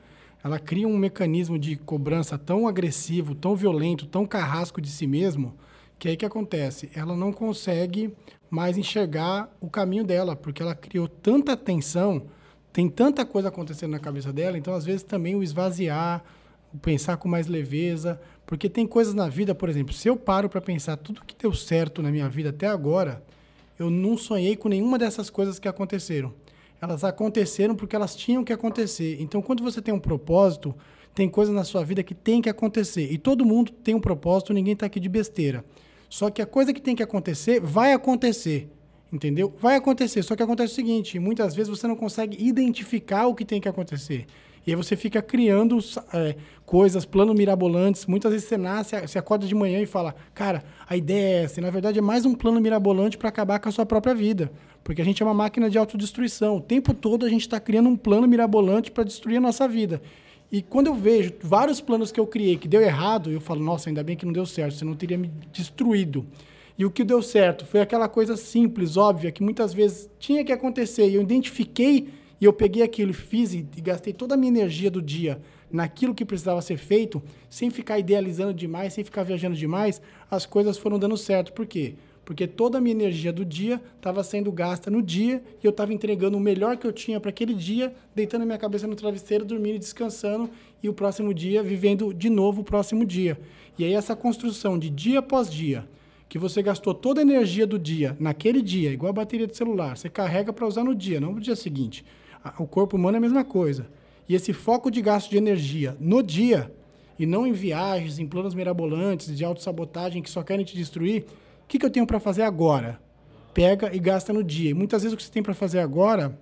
ela 0.43 0.59
cria 0.59 0.89
um 0.89 0.97
mecanismo 0.97 1.59
de 1.59 1.77
cobrança 1.77 2.39
tão 2.39 2.67
agressivo, 2.67 3.35
tão 3.35 3.55
violento, 3.55 4.07
tão 4.07 4.25
carrasco 4.25 4.81
de 4.81 4.89
si 4.89 5.07
mesmo, 5.07 5.55
que 5.99 6.09
aí 6.09 6.17
que 6.17 6.25
acontece? 6.25 6.91
Ela 6.95 7.17
não 7.17 7.33
consegue 7.33 8.15
mais 8.51 8.77
enxergar 8.77 9.51
o 9.61 9.69
caminho 9.69 10.05
dela, 10.05 10.37
porque 10.37 10.63
ela 10.63 10.75
criou 10.75 11.09
tanta 11.09 11.57
tensão, 11.57 12.27
tem 12.73 12.89
tanta 12.89 13.25
coisa 13.25 13.49
acontecendo 13.49 13.93
na 13.93 13.99
cabeça 13.99 14.33
dela, 14.33 14.59
então 14.59 14.75
às 14.75 14.85
vezes 14.85 15.03
também 15.03 15.35
o 15.35 15.43
esvaziar, 15.43 16.23
o 16.73 16.79
pensar 16.79 17.17
com 17.17 17.29
mais 17.29 17.47
leveza, 17.47 18.21
porque 18.45 18.69
tem 18.69 18.87
coisas 18.87 19.15
na 19.15 19.29
vida, 19.29 19.55
por 19.55 19.69
exemplo, 19.69 19.95
se 19.95 20.09
eu 20.09 20.17
paro 20.17 20.49
para 20.49 20.61
pensar 20.61 20.97
tudo 20.97 21.25
que 21.25 21.35
deu 21.37 21.53
certo 21.53 22.03
na 22.03 22.11
minha 22.11 22.29
vida 22.29 22.51
até 22.51 22.67
agora, 22.67 23.23
eu 23.79 23.91
não 23.91 24.17
sonhei 24.17 24.57
com 24.57 24.69
nenhuma 24.69 24.99
dessas 24.99 25.31
coisas 25.31 25.59
que 25.59 25.69
aconteceram. 25.69 26.33
Elas 26.81 27.05
aconteceram 27.05 27.75
porque 27.75 27.97
elas 27.97 28.15
tinham 28.15 28.45
que 28.45 28.53
acontecer. 28.53 29.17
Então, 29.21 29.41
quando 29.41 29.63
você 29.63 29.81
tem 29.81 29.95
um 29.95 29.99
propósito, 29.99 30.75
tem 31.15 31.29
coisas 31.29 31.55
na 31.55 31.65
sua 31.65 31.83
vida 31.83 32.03
que 32.03 32.15
tem 32.15 32.43
que 32.43 32.49
acontecer. 32.49 33.11
E 33.11 33.17
todo 33.17 33.45
mundo 33.45 33.73
tem 33.73 33.95
um 33.95 34.01
propósito, 34.01 34.53
ninguém 34.53 34.75
está 34.75 34.87
aqui 34.87 35.01
de 35.01 35.09
besteira. 35.09 35.65
Só 36.09 36.31
que 36.31 36.43
a 36.43 36.47
coisa 36.47 36.73
que 36.73 36.81
tem 36.81 36.95
que 36.95 37.03
acontecer 37.03 37.61
vai 37.61 37.93
acontecer. 37.93 38.71
Entendeu? 39.13 39.55
Vai 39.61 39.77
acontecer. 39.77 40.23
Só 40.23 40.37
que 40.37 40.43
acontece 40.43 40.73
o 40.73 40.77
seguinte: 40.77 41.19
muitas 41.19 41.55
vezes 41.55 41.71
você 41.71 41.87
não 41.87 41.97
consegue 41.97 42.37
identificar 42.45 43.27
o 43.27 43.35
que 43.35 43.45
tem 43.45 43.61
que 43.61 43.69
acontecer. 43.69 44.27
E 44.67 44.73
aí 44.73 44.77
você 44.77 44.97
fica 44.97 45.23
criando 45.23 45.79
é, 46.13 46.35
coisas, 46.65 47.05
planos 47.05 47.37
mirabolantes. 47.37 48.05
Muitas 48.07 48.33
vezes 48.33 48.49
você 48.49 48.57
nasce, 48.57 49.01
você 49.01 49.17
acorda 49.17 49.47
de 49.47 49.55
manhã 49.55 49.81
e 49.81 49.87
fala, 49.87 50.15
cara, 50.35 50.65
a 50.89 50.97
ideia 50.97 51.41
é 51.41 51.45
essa. 51.45 51.61
E, 51.61 51.63
na 51.63 51.71
verdade, 51.71 52.01
é 52.01 52.03
mais 52.03 52.27
um 52.27 52.35
plano 52.35 52.61
mirabolante 52.61 53.17
para 53.17 53.29
acabar 53.29 53.61
com 53.61 53.69
a 53.69 53.73
sua 53.73 53.87
própria 53.87 54.13
vida. 54.13 54.51
Porque 54.83 55.01
a 55.01 55.05
gente 55.05 55.23
é 55.23 55.27
uma 55.27 55.35
máquina 55.35 55.71
de 55.71 55.79
autodestruição. 55.79 56.57
O 56.57 56.61
tempo 56.61 56.93
todo 56.93 57.25
a 57.25 57.29
gente 57.29 57.43
está 57.43 57.61
criando 57.61 57.89
um 57.89 57.97
plano 57.97 58.27
mirabolante 58.27 58.91
para 58.91 59.05
destruir 59.05 59.37
a 59.37 59.41
nossa 59.41 59.69
vida. 59.69 60.03
E 60.51 60.63
quando 60.63 60.89
eu 60.89 60.95
vejo 60.95 61.33
vários 61.41 61.81
planos 61.81 62.11
que 62.11 62.19
eu 62.19 62.27
criei 62.27 62.57
que 62.57 62.67
deu 62.67 62.81
errado, 62.81 63.31
eu 63.31 63.41
falo, 63.41 63.63
nossa, 63.63 63.89
ainda 63.89 64.03
bem 64.03 64.17
que 64.17 64.27
não 64.27 64.33
deu 64.33 64.47
certo, 64.47 64.75
você 64.75 64.85
não 64.85 64.95
teria 64.95 65.19
me 65.19 65.31
destruído. 65.53 66.27
E 66.79 66.85
o 66.85 66.91
que 66.91 67.05
deu 67.05 67.23
certo 67.23 67.65
foi 67.65 67.81
aquela 67.81 68.09
coisa 68.09 68.37
simples, 68.37 68.97
óbvia, 68.97 69.31
que 69.31 69.43
muitas 69.43 69.73
vezes 69.73 70.11
tinha 70.19 70.45
que 70.45 70.53
acontecer. 70.53 71.09
E 71.09 71.15
eu 71.15 71.23
identifiquei 71.23 72.09
e 72.41 72.45
eu 72.45 72.53
peguei 72.53 72.83
aquilo, 72.83 73.13
fiz 73.13 73.55
e, 73.55 73.67
e 73.77 73.81
gastei 73.81 74.13
toda 74.13 74.35
a 74.35 74.37
minha 74.37 74.51
energia 74.51 74.91
do 74.91 75.01
dia 75.01 75.41
naquilo 75.71 76.15
que 76.15 76.25
precisava 76.25 76.63
ser 76.63 76.77
feito, 76.77 77.23
sem 77.51 77.71
ficar 77.71 77.99
idealizando 77.99 78.55
demais, 78.55 78.93
sem 78.93 79.05
ficar 79.05 79.23
viajando 79.23 79.57
demais, 79.57 80.01
as 80.31 80.47
coisas 80.47 80.79
foram 80.79 80.99
dando 80.99 81.17
certo. 81.17 81.53
Por 81.53 81.67
quê? 81.67 81.95
Porque 82.25 82.47
toda 82.47 82.79
a 82.79 82.81
minha 82.81 82.95
energia 82.95 83.33
do 83.33 83.45
dia 83.45 83.81
estava 83.97 84.23
sendo 84.25 84.51
gasta 84.51 84.91
no 84.91 85.01
dia 85.01 85.43
e 85.63 85.67
eu 85.67 85.71
estava 85.71 85.95
entregando 85.95 86.37
o 86.37 86.41
melhor 86.41 86.77
que 86.77 86.87
eu 86.87 86.93
tinha 86.93 87.21
para 87.21 87.31
aquele 87.31 87.55
dia, 87.55 87.95
deitando 88.15 88.43
a 88.43 88.45
minha 88.45 88.59
cabeça 88.59 88.87
no 88.87 88.97
travesseiro, 88.97 89.45
dormindo 89.45 89.77
e 89.77 89.79
descansando, 89.79 90.51
e 90.83 90.89
o 90.89 90.93
próximo 90.93 91.33
dia 91.33 91.63
vivendo 91.63 92.13
de 92.13 92.29
novo 92.29 92.63
o 92.63 92.65
próximo 92.65 93.05
dia. 93.05 93.39
E 93.79 93.85
aí 93.85 93.93
essa 93.93 94.17
construção 94.17 94.79
de 94.79 94.91
dia 94.91 95.21
após 95.21 95.49
dia, 95.49 95.87
que 96.29 96.39
você 96.39 96.63
gastou 96.63 96.93
toda 96.93 97.21
a 97.21 97.23
energia 97.23 97.67
do 97.67 97.79
dia 97.79 98.17
naquele 98.19 98.61
dia, 98.61 98.91
igual 98.91 99.11
a 99.11 99.13
bateria 99.13 99.47
de 99.47 99.57
celular, 99.57 99.97
você 99.97 100.09
carrega 100.09 100.53
para 100.53 100.67
usar 100.67 100.83
no 100.83 100.95
dia, 100.95 101.21
não 101.21 101.33
no 101.33 101.41
dia 101.41 101.55
seguinte. 101.55 102.05
O 102.59 102.67
corpo 102.67 102.97
humano 102.97 103.17
é 103.17 103.19
a 103.19 103.21
mesma 103.21 103.45
coisa. 103.45 103.87
E 104.29 104.35
esse 104.35 104.53
foco 104.53 104.91
de 104.91 105.01
gasto 105.01 105.31
de 105.31 105.37
energia 105.37 105.97
no 106.01 106.23
dia, 106.23 106.73
e 107.19 107.25
não 107.25 107.47
em 107.47 107.53
viagens, 107.53 108.19
em 108.19 108.27
planos 108.27 108.55
mirabolantes, 108.55 109.37
de 109.37 109.45
autossabotagem 109.45 110.23
que 110.23 110.31
só 110.31 110.43
querem 110.43 110.65
te 110.65 110.77
destruir, 110.77 111.23
o 111.23 111.69
que, 111.69 111.79
que 111.79 111.87
eu 111.87 111.91
tenho 111.91 112.07
para 112.07 112.21
fazer 112.21 112.43
agora? 112.43 113.01
Pega 113.55 113.95
e 113.95 113.99
gasta 113.99 114.33
no 114.33 114.45
dia. 114.45 114.71
E 114.71 114.75
muitas 114.75 115.03
vezes 115.03 115.15
o 115.15 115.17
que 115.17 115.23
você 115.23 115.31
tem 115.31 115.43
para 115.43 115.55
fazer 115.55 115.81
agora 115.81 116.39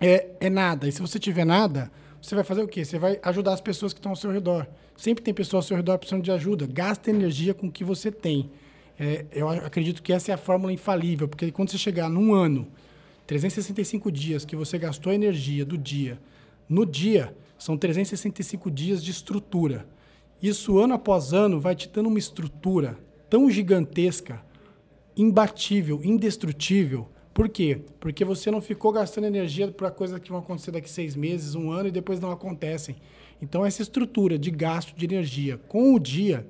é, 0.00 0.28
é 0.40 0.50
nada. 0.50 0.86
E 0.86 0.92
se 0.92 1.00
você 1.00 1.18
tiver 1.18 1.44
nada, 1.44 1.90
você 2.20 2.34
vai 2.34 2.44
fazer 2.44 2.62
o 2.62 2.68
quê? 2.68 2.84
Você 2.84 2.98
vai 2.98 3.18
ajudar 3.22 3.54
as 3.54 3.60
pessoas 3.60 3.92
que 3.92 3.98
estão 3.98 4.12
ao 4.12 4.16
seu 4.16 4.30
redor. 4.30 4.66
Sempre 4.96 5.24
tem 5.24 5.32
pessoas 5.32 5.64
ao 5.64 5.68
seu 5.68 5.76
redor 5.76 5.98
precisando 5.98 6.22
de 6.22 6.30
ajuda. 6.30 6.66
Gasta 6.66 7.10
energia 7.10 7.54
com 7.54 7.66
o 7.66 7.72
que 7.72 7.82
você 7.82 8.12
tem. 8.12 8.50
É, 8.98 9.24
eu 9.32 9.48
acredito 9.48 10.02
que 10.02 10.12
essa 10.12 10.30
é 10.30 10.34
a 10.34 10.38
fórmula 10.38 10.72
infalível, 10.72 11.26
porque 11.26 11.50
quando 11.50 11.70
você 11.70 11.78
chegar 11.78 12.08
num 12.08 12.34
ano, 12.34 12.68
365 13.32 14.12
dias 14.12 14.44
que 14.44 14.54
você 14.54 14.78
gastou 14.78 15.10
energia 15.10 15.64
do 15.64 15.78
dia, 15.78 16.20
no 16.68 16.84
dia, 16.84 17.34
são 17.58 17.78
365 17.78 18.70
dias 18.70 19.02
de 19.02 19.10
estrutura. 19.10 19.86
Isso, 20.42 20.78
ano 20.78 20.92
após 20.92 21.32
ano, 21.32 21.58
vai 21.58 21.74
te 21.74 21.88
dando 21.88 22.10
uma 22.10 22.18
estrutura 22.18 22.98
tão 23.30 23.50
gigantesca, 23.50 24.44
imbatível, 25.16 26.02
indestrutível. 26.04 27.08
Por 27.32 27.48
quê? 27.48 27.80
Porque 27.98 28.22
você 28.22 28.50
não 28.50 28.60
ficou 28.60 28.92
gastando 28.92 29.26
energia 29.26 29.68
para 29.68 29.90
coisas 29.90 30.18
que 30.18 30.28
vão 30.28 30.40
acontecer 30.40 30.70
daqui 30.70 30.90
seis 30.90 31.16
meses, 31.16 31.54
um 31.54 31.70
ano 31.70 31.88
e 31.88 31.92
depois 31.92 32.20
não 32.20 32.32
acontecem. 32.32 32.96
Então, 33.40 33.64
essa 33.64 33.80
estrutura 33.80 34.38
de 34.38 34.50
gasto 34.50 34.94
de 34.94 35.06
energia 35.06 35.56
com 35.68 35.94
o 35.94 35.98
dia 35.98 36.46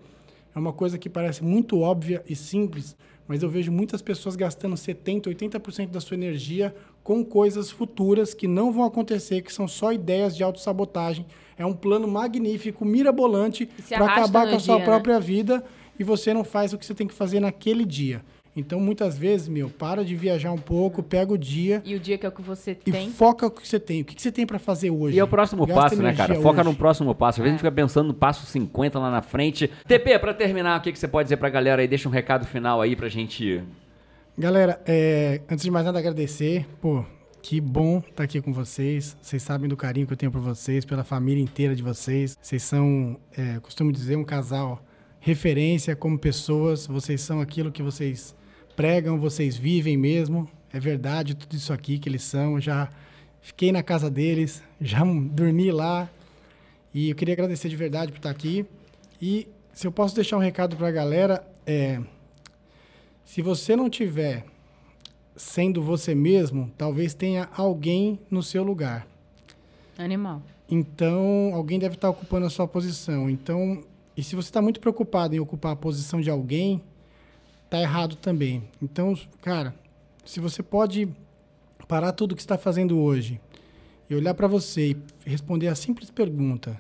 é 0.53 0.59
uma 0.59 0.73
coisa 0.73 0.99
que 0.99 1.09
parece 1.09 1.45
muito 1.45 1.79
óbvia 1.79 2.25
e 2.29 2.35
simples, 2.35 2.97
mas 3.33 3.43
eu 3.43 3.49
vejo 3.49 3.73
muitas 3.73 4.03
pessoas 4.03 4.37
gastando 4.37 4.75
70%, 4.75 5.23
80% 5.23 5.89
da 5.89 6.03
sua 6.03 6.19
energia 6.19 6.75
com 7.03 7.25
coisas 7.25 7.71
futuras 7.71 8.35
que 8.35 8.47
não 8.47 8.71
vão 8.71 8.85
acontecer, 8.85 9.41
que 9.41 9.51
são 9.51 9.67
só 9.67 9.91
ideias 9.91 10.37
de 10.37 10.43
autossabotagem. 10.43 11.25
É 11.57 11.65
um 11.65 11.73
plano 11.73 12.07
magnífico, 12.07 12.85
mirabolante, 12.85 13.71
para 13.89 14.05
acabar 14.05 14.51
com 14.51 14.57
a 14.57 14.61
sua 14.61 14.75
dia, 14.75 14.81
né? 14.81 14.85
própria 14.85 15.19
vida 15.19 15.65
e 15.99 16.05
você 16.05 16.35
não 16.35 16.45
faz 16.45 16.75
o 16.75 16.79
que 16.79 16.85
você 16.85 16.95
tem 16.95 17.07
que 17.07 17.15
fazer 17.15 17.41
naquele 17.41 17.87
dia. 17.87 18.23
Então, 18.55 18.79
muitas 18.79 19.17
vezes, 19.17 19.49
meu, 19.49 19.71
para 19.71 20.05
de 20.05 20.15
viajar 20.15 20.53
um 20.53 20.59
pouco, 20.59 21.03
pega 21.03 21.33
o 21.33 21.39
dia 21.39 21.81
E 21.87 21.95
o 21.95 22.01
dia 22.01 22.19
que 22.19 22.27
é 22.27 22.29
o 22.29 22.33
que 22.33 22.43
você 22.43 22.73
e 22.73 22.93
tem. 22.93 23.11
foca 23.11 23.47
o 23.47 23.51
que 23.51 23.67
você 23.67 23.81
tem. 23.81 24.03
O 24.03 24.05
que 24.05 24.21
você 24.21 24.31
tem 24.31 24.47
para 24.47 24.59
fazer 24.59 24.91
hoje? 24.91 25.17
E 25.17 25.19
é 25.19 25.25
o 25.25 25.29
próximo 25.29 25.67
Gasta 25.67 25.83
passo, 25.83 26.03
né, 26.03 26.13
cara? 26.15 26.35
Foca 26.35 26.61
hoje. 26.61 26.69
no 26.69 26.77
próximo 26.77 27.15
passo. 27.15 27.41
Às 27.41 27.45
vezes 27.45 27.49
a 27.49 27.53
gente 27.53 27.61
fica 27.61 27.73
pensando 27.73 28.09
no 28.09 28.15
passo 28.15 28.45
50 28.45 28.99
lá 28.99 29.11
na 29.11 29.23
frente. 29.23 29.71
TP, 29.89 30.19
pra 30.19 30.35
terminar, 30.35 30.79
o 30.79 30.83
que, 30.83 30.93
que 30.93 30.99
você 30.99 31.09
pode 31.09 31.27
dizer 31.27 31.39
pra 31.39 31.49
galera 31.49 31.81
aí? 31.81 31.89
Deixa 31.89 32.09
um 32.09 32.13
recado 32.13 32.45
final 32.47 32.81
aí 32.83 32.95
pra 32.95 33.09
gente. 33.09 33.63
Galera, 34.37 34.81
é, 34.87 35.41
antes 35.51 35.65
de 35.65 35.71
mais 35.71 35.85
nada, 35.87 35.99
agradecer. 35.99 36.67
Pô, 36.81 37.05
Que 37.41 37.59
bom 37.61 37.99
estar 38.07 38.25
aqui 38.25 38.41
com 38.43 38.53
vocês. 38.53 39.17
Vocês 39.21 39.43
sabem 39.43 39.69
do 39.69 39.77
carinho 39.79 40.07
que 40.07 40.13
eu 40.13 40.17
tenho 40.17 40.31
por 40.31 40.41
vocês, 40.43 40.85
pela 40.85 41.03
família 41.05 41.43
inteira 41.43 41.75
de 41.75 41.83
vocês. 41.83 42.37
Vocês 42.41 42.63
são, 42.63 43.19
é, 43.37 43.59
costumo 43.61 43.91
dizer, 43.91 44.17
um 44.17 44.25
casal 44.25 44.85
referência 45.21 45.97
como 45.97 46.19
pessoas. 46.19 46.87
Vocês 46.87 47.21
são 47.21 47.41
aquilo 47.41 47.73
que 47.73 47.83
vocês 47.83 48.35
pregam, 48.77 49.19
vocês 49.19 49.57
vivem 49.57 49.97
mesmo. 49.97 50.49
É 50.73 50.81
verdade 50.81 51.35
tudo 51.35 51.55
isso 51.55 51.73
aqui 51.73 51.99
que 51.99 52.09
eles 52.09 52.23
são. 52.23 52.61
Já 52.61 52.89
fiquei 53.41 53.73
na 53.73 53.83
casa 53.83 54.11
deles, 54.11 54.63
já 54.81 55.05
dormi 55.05 55.71
lá. 55.71 56.11
E 56.95 57.11
eu 57.11 57.17
queria 57.17 57.35
agradecer 57.35 57.69
de 57.69 57.77
verdade 57.77 58.13
por 58.13 58.19
estar 58.19 58.31
aqui. 58.31 58.67
E 59.21 59.49
se 59.73 59.87
eu 59.87 59.93
posso 59.93 60.15
deixar 60.15 60.37
um 60.37 60.41
recado 60.41 60.77
para 60.77 60.89
a 60.89 60.93
galera, 60.93 61.47
é, 61.67 62.01
se 63.25 63.41
você 63.41 63.75
não 63.75 63.89
tiver 63.89 64.45
sendo 65.37 65.83
você 65.83 66.15
mesmo, 66.15 66.71
talvez 66.77 67.15
tenha 67.15 67.49
alguém 67.57 68.19
no 68.31 68.43
seu 68.43 68.63
lugar. 68.63 69.07
Animal. 69.97 70.43
Então, 70.71 71.53
alguém 71.55 71.79
deve 71.79 71.95
estar 71.95 72.11
ocupando 72.11 72.47
a 72.47 72.51
sua 72.51 72.67
posição. 72.67 73.29
Então, 73.29 73.83
e 74.17 74.23
se 74.23 74.37
você 74.37 74.49
está 74.49 74.61
muito 74.61 74.81
preocupado 74.81 75.35
em 75.35 75.41
ocupar 75.41 75.73
a 75.73 75.77
posição 75.77 76.21
de 76.21 76.31
alguém, 76.31 76.83
tá 77.73 77.81
errado 77.81 78.17
também. 78.17 78.63
Então, 78.83 79.19
cara, 79.41 79.75
se 80.27 80.41
você 80.41 80.63
pode 80.63 81.09
parar 81.89 82.13
tudo 82.13 82.35
que 82.35 82.43
está 82.43 82.59
fazendo 82.59 83.01
hoje 83.01 83.41
e 84.11 84.15
olhar 84.15 84.35
para 84.35 84.47
você 84.47 84.91
e 84.91 84.97
responder 85.25 85.69
a 85.69 85.75
simples 85.75 86.11
pergunta: 86.11 86.79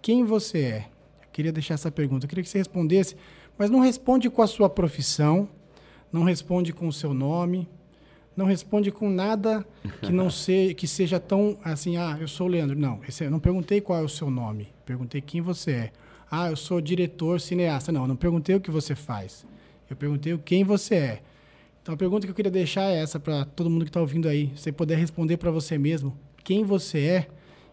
quem 0.00 0.24
você 0.24 0.58
é? 0.58 0.88
Eu 1.22 1.28
queria 1.32 1.52
deixar 1.52 1.74
essa 1.74 1.92
pergunta. 1.92 2.24
Eu 2.24 2.28
queria 2.28 2.42
que 2.42 2.50
você 2.50 2.58
respondesse, 2.58 3.16
mas 3.56 3.70
não 3.70 3.78
responde 3.78 4.28
com 4.28 4.42
a 4.42 4.48
sua 4.48 4.68
profissão, 4.68 5.48
não 6.12 6.24
responde 6.24 6.72
com 6.72 6.88
o 6.88 6.92
seu 6.92 7.14
nome, 7.14 7.68
não 8.36 8.44
responde 8.44 8.90
com 8.90 9.08
nada 9.08 9.64
que 10.00 10.10
não 10.10 10.26
se, 10.30 10.74
que 10.74 10.88
seja 10.88 11.20
tão 11.20 11.56
assim, 11.62 11.96
ah, 11.96 12.18
eu 12.20 12.26
sou 12.26 12.48
o 12.48 12.50
Leandro. 12.50 12.76
Não, 12.76 12.98
esse, 13.08 13.22
eu 13.22 13.30
não 13.30 13.38
perguntei 13.38 13.80
qual 13.80 14.00
é 14.00 14.02
o 14.02 14.08
seu 14.08 14.28
nome, 14.28 14.72
perguntei 14.84 15.20
quem 15.20 15.40
você 15.40 15.70
é. 15.70 15.92
Ah, 16.28 16.50
eu 16.50 16.56
sou 16.56 16.80
diretor 16.80 17.40
cineasta. 17.40 17.92
Não, 17.92 18.08
não 18.08 18.16
perguntei 18.16 18.56
o 18.56 18.60
que 18.60 18.72
você 18.72 18.96
faz. 18.96 19.46
Eu 19.92 19.96
perguntei 19.96 20.36
quem 20.38 20.64
você 20.64 20.94
é. 20.94 21.22
Então 21.82 21.94
a 21.94 21.98
pergunta 21.98 22.26
que 22.26 22.30
eu 22.30 22.34
queria 22.34 22.50
deixar 22.50 22.90
é 22.90 23.02
essa 23.02 23.20
para 23.20 23.44
todo 23.44 23.68
mundo 23.68 23.84
que 23.84 23.90
está 23.90 24.00
ouvindo 24.00 24.26
aí. 24.26 24.50
Se 24.54 24.62
você 24.62 24.72
puder 24.72 24.96
responder 24.96 25.36
para 25.36 25.50
você 25.50 25.76
mesmo 25.76 26.16
quem 26.42 26.64
você 26.64 26.98
é, 26.98 27.26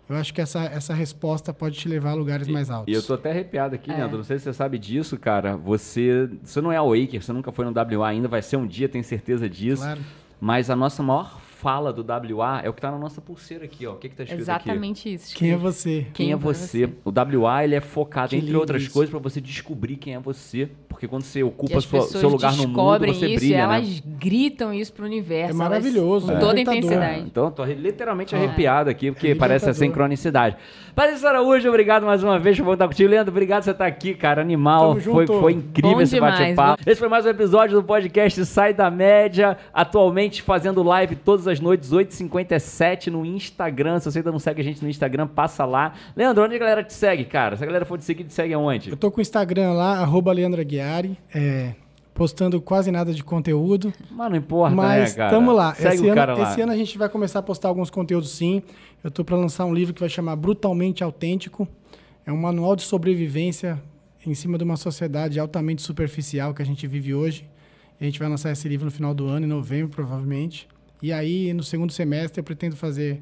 eu 0.10 0.16
acho 0.16 0.34
que 0.34 0.42
essa, 0.42 0.66
essa 0.66 0.94
resposta 0.94 1.54
pode 1.54 1.78
te 1.78 1.88
levar 1.88 2.12
a 2.12 2.14
lugares 2.16 2.48
e, 2.48 2.52
mais 2.52 2.70
altos. 2.70 2.92
E 2.92 2.96
eu 2.96 3.02
tô 3.02 3.14
até 3.14 3.30
arrepiado 3.30 3.76
aqui, 3.76 3.92
é. 3.92 3.96
Leandro. 3.96 4.18
Não 4.18 4.24
sei 4.24 4.38
se 4.38 4.44
você 4.46 4.54
sabe 4.54 4.78
disso, 4.78 5.18
cara. 5.18 5.56
Você, 5.56 6.30
você 6.44 6.60
não 6.60 6.72
é 6.72 6.82
o 6.82 6.90
Waker, 6.90 7.22
você 7.22 7.32
nunca 7.32 7.52
foi 7.52 7.64
no 7.64 7.72
WA 7.72 8.08
ainda, 8.08 8.28
vai 8.28 8.42
ser 8.42 8.58
um 8.58 8.68
dia, 8.68 8.90
tenho 8.90 9.04
certeza 9.04 9.48
disso. 9.48 9.82
Claro. 9.84 10.02
Mas 10.42 10.70
a 10.70 10.76
nossa 10.76 11.02
maior 11.02 11.40
fala 11.60 11.92
do 11.92 12.06
WA 12.38 12.62
é 12.64 12.70
o 12.70 12.74
que 12.74 12.80
está 12.80 12.90
na 12.90 12.98
nossa 12.98 13.20
pulseira 13.20 13.66
aqui, 13.66 13.86
ó. 13.86 13.92
O 13.92 13.96
que 13.98 14.08
está 14.08 14.24
escrito 14.24 14.42
Exatamente 14.42 15.10
aqui? 15.10 15.16
isso. 15.16 15.36
Quem 15.36 15.52
é 15.52 15.58
você? 15.58 16.08
Quem, 16.14 16.28
quem 16.28 16.32
é 16.32 16.36
você? 16.36 16.88
você? 16.88 16.94
O 17.04 17.42
WA 17.42 17.64
ele 17.66 17.76
é 17.76 17.82
focado, 17.82 18.30
que 18.30 18.38
entre 18.38 18.56
outras 18.56 18.84
isso. 18.84 18.94
coisas, 18.94 19.10
para 19.10 19.20
você 19.20 19.42
descobrir 19.42 19.98
quem 19.98 20.16
é 20.16 20.20
você. 20.20 20.70
Porque 21.00 21.08
quando 21.08 21.24
você 21.24 21.42
ocupa 21.42 21.80
sua, 21.80 22.02
seu 22.02 22.28
lugar 22.28 22.54
no 22.58 22.68
mundo, 22.68 23.08
você 23.08 23.28
isso, 23.28 23.40
brilha, 23.40 23.58
elas 23.58 23.88
né? 23.88 24.02
gritam 24.20 24.74
isso 24.74 24.92
pro 24.92 25.06
universo. 25.06 25.52
É 25.52 25.54
maravilhoso. 25.54 26.28
Com 26.28 26.34
é. 26.34 26.40
toda 26.40 26.58
a 26.58 26.62
intensidade. 26.62 27.22
Então, 27.22 27.50
tô 27.50 27.64
literalmente 27.64 28.36
é. 28.36 28.38
arrepiado 28.38 28.90
aqui, 28.90 29.10
porque 29.10 29.30
é 29.30 29.36
parece 29.36 29.70
a 29.70 29.74
sincronicidade. 29.74 30.58
Patrícia 30.94 31.30
Araújo, 31.30 31.70
obrigado 31.70 32.06
mais 32.06 32.22
uma 32.22 32.38
vez 32.38 32.58
por 32.58 32.66
voltar 32.66 32.86
contigo. 32.86 33.10
Leandro, 33.10 33.32
obrigado 33.32 33.62
por 33.62 33.66
você 33.66 33.72
estar 33.72 33.86
aqui, 33.86 34.14
cara. 34.14 34.42
Animal. 34.42 35.00
Foi, 35.00 35.26
foi 35.26 35.54
incrível 35.54 35.96
Bom 35.96 36.02
esse 36.02 36.20
bate-papo. 36.20 36.84
Esse 36.86 37.00
foi 37.00 37.08
mais 37.08 37.26
um 37.26 37.30
episódio 37.30 37.78
do 37.78 37.84
podcast 37.84 38.46
Sai 38.46 38.74
da 38.74 38.92
Média. 38.92 39.58
Atualmente 39.74 40.42
fazendo 40.42 40.84
live 40.84 41.16
todas 41.16 41.48
as 41.48 41.49
noites, 41.58 41.94
8h57 41.94 43.08
no 43.08 43.26
Instagram. 43.26 44.00
Se 44.00 44.12
você 44.12 44.20
ainda 44.20 44.32
não 44.32 44.40
segue 44.40 44.60
a 44.60 44.64
gente 44.64 44.84
no 44.84 44.90
Instagram, 44.90 45.26
passa 45.26 45.64
lá. 45.64 45.94
Leandro, 46.18 46.44
onde 46.44 46.56
a 46.56 46.60
galera 46.60 46.84
te 46.84 46.94
segue, 46.94 47.24
cara? 47.24 47.56
Se 47.56 47.64
a 47.64 47.66
galera 47.66 47.86
for 47.86 47.98
te 47.98 48.04
seguir, 48.04 48.26
te 48.26 48.34
segue 48.34 48.54
aonde? 48.54 48.90
Eu 48.90 48.98
tô 48.98 49.10
com 49.10 49.20
o 49.20 49.22
Instagram 49.22 49.72
lá, 49.72 50.00
arroba 50.00 50.34
Leandro 50.34 50.60
Aguiar. 50.60 51.06
É, 51.34 51.76
postando 52.14 52.60
quase 52.60 52.92
nada 52.92 53.14
de 53.14 53.24
conteúdo. 53.24 53.94
Mas 54.12 54.30
não 54.30 54.38
importa, 54.38 54.76
Mas 54.76 55.12
né, 55.12 55.18
cara? 55.18 55.32
Tamo 55.32 55.54
lá. 55.54 55.74
Segue 55.74 55.96
esse, 55.96 56.10
ano, 56.10 56.38
lá. 56.38 56.52
esse 56.52 56.62
ano 56.62 56.72
a 56.74 56.76
gente 56.76 56.98
vai 56.98 57.08
começar 57.08 57.40
a 57.40 57.42
postar 57.42 57.70
alguns 57.70 57.90
conteúdos 57.90 58.32
sim. 58.32 58.62
Eu 59.02 59.10
tô 59.10 59.24
para 59.24 59.38
lançar 59.38 59.64
um 59.64 59.74
livro 59.74 59.94
que 59.94 60.02
vai 60.02 60.10
chamar 60.10 60.36
Brutalmente 60.36 61.02
Autêntico. 61.02 61.66
É 62.26 62.32
um 62.32 62.38
manual 62.38 62.76
de 62.76 62.82
sobrevivência 62.82 63.82
em 64.26 64.34
cima 64.34 64.58
de 64.58 64.66
uma 64.66 64.76
sociedade 64.76 65.40
altamente 65.40 65.82
superficial 65.82 66.54
que 66.54 66.62
a 66.62 66.66
gente 66.66 66.86
vive 66.86 67.14
hoje. 67.14 67.50
E 68.00 68.04
a 68.04 68.06
gente 68.06 68.20
vai 68.20 68.28
lançar 68.28 68.52
esse 68.52 68.68
livro 68.68 68.86
no 68.86 68.92
final 68.92 69.14
do 69.14 69.28
ano, 69.28 69.46
em 69.46 69.50
novembro, 69.50 69.90
provavelmente. 69.90 70.68
E 71.02 71.14
aí, 71.14 71.54
no 71.54 71.64
segundo 71.64 71.94
semestre, 71.94 72.40
eu 72.40 72.44
pretendo 72.44 72.76
fazer 72.76 73.22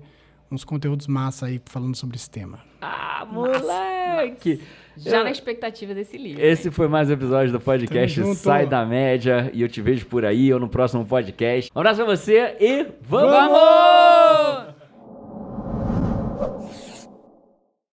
uns 0.51 0.63
conteúdos 0.63 1.05
massa 1.07 1.45
aí 1.45 1.61
falando 1.65 1.95
sobre 1.95 2.15
esse 2.15 2.29
tema. 2.29 2.59
Ah, 2.81 3.27
moleque! 3.29 4.61
Já 4.95 5.17
eu... 5.17 5.23
na 5.25 5.31
expectativa 5.31 5.93
desse 5.93 6.17
livro. 6.17 6.41
Esse 6.43 6.71
foi 6.71 6.87
mais 6.87 7.09
um 7.09 7.13
episódio 7.13 7.51
do 7.51 7.59
podcast 7.59 8.35
Sai 8.35 8.65
da 8.65 8.83
Média. 8.83 9.51
E 9.53 9.61
eu 9.61 9.69
te 9.69 9.79
vejo 9.81 10.07
por 10.07 10.25
aí 10.25 10.51
ou 10.51 10.59
no 10.59 10.67
próximo 10.67 11.05
podcast. 11.05 11.71
Um 11.75 11.79
abraço 11.79 12.03
pra 12.03 12.15
você 12.15 12.55
e 12.59 12.87
vamos! 13.01 13.31
vamos! 13.31 14.76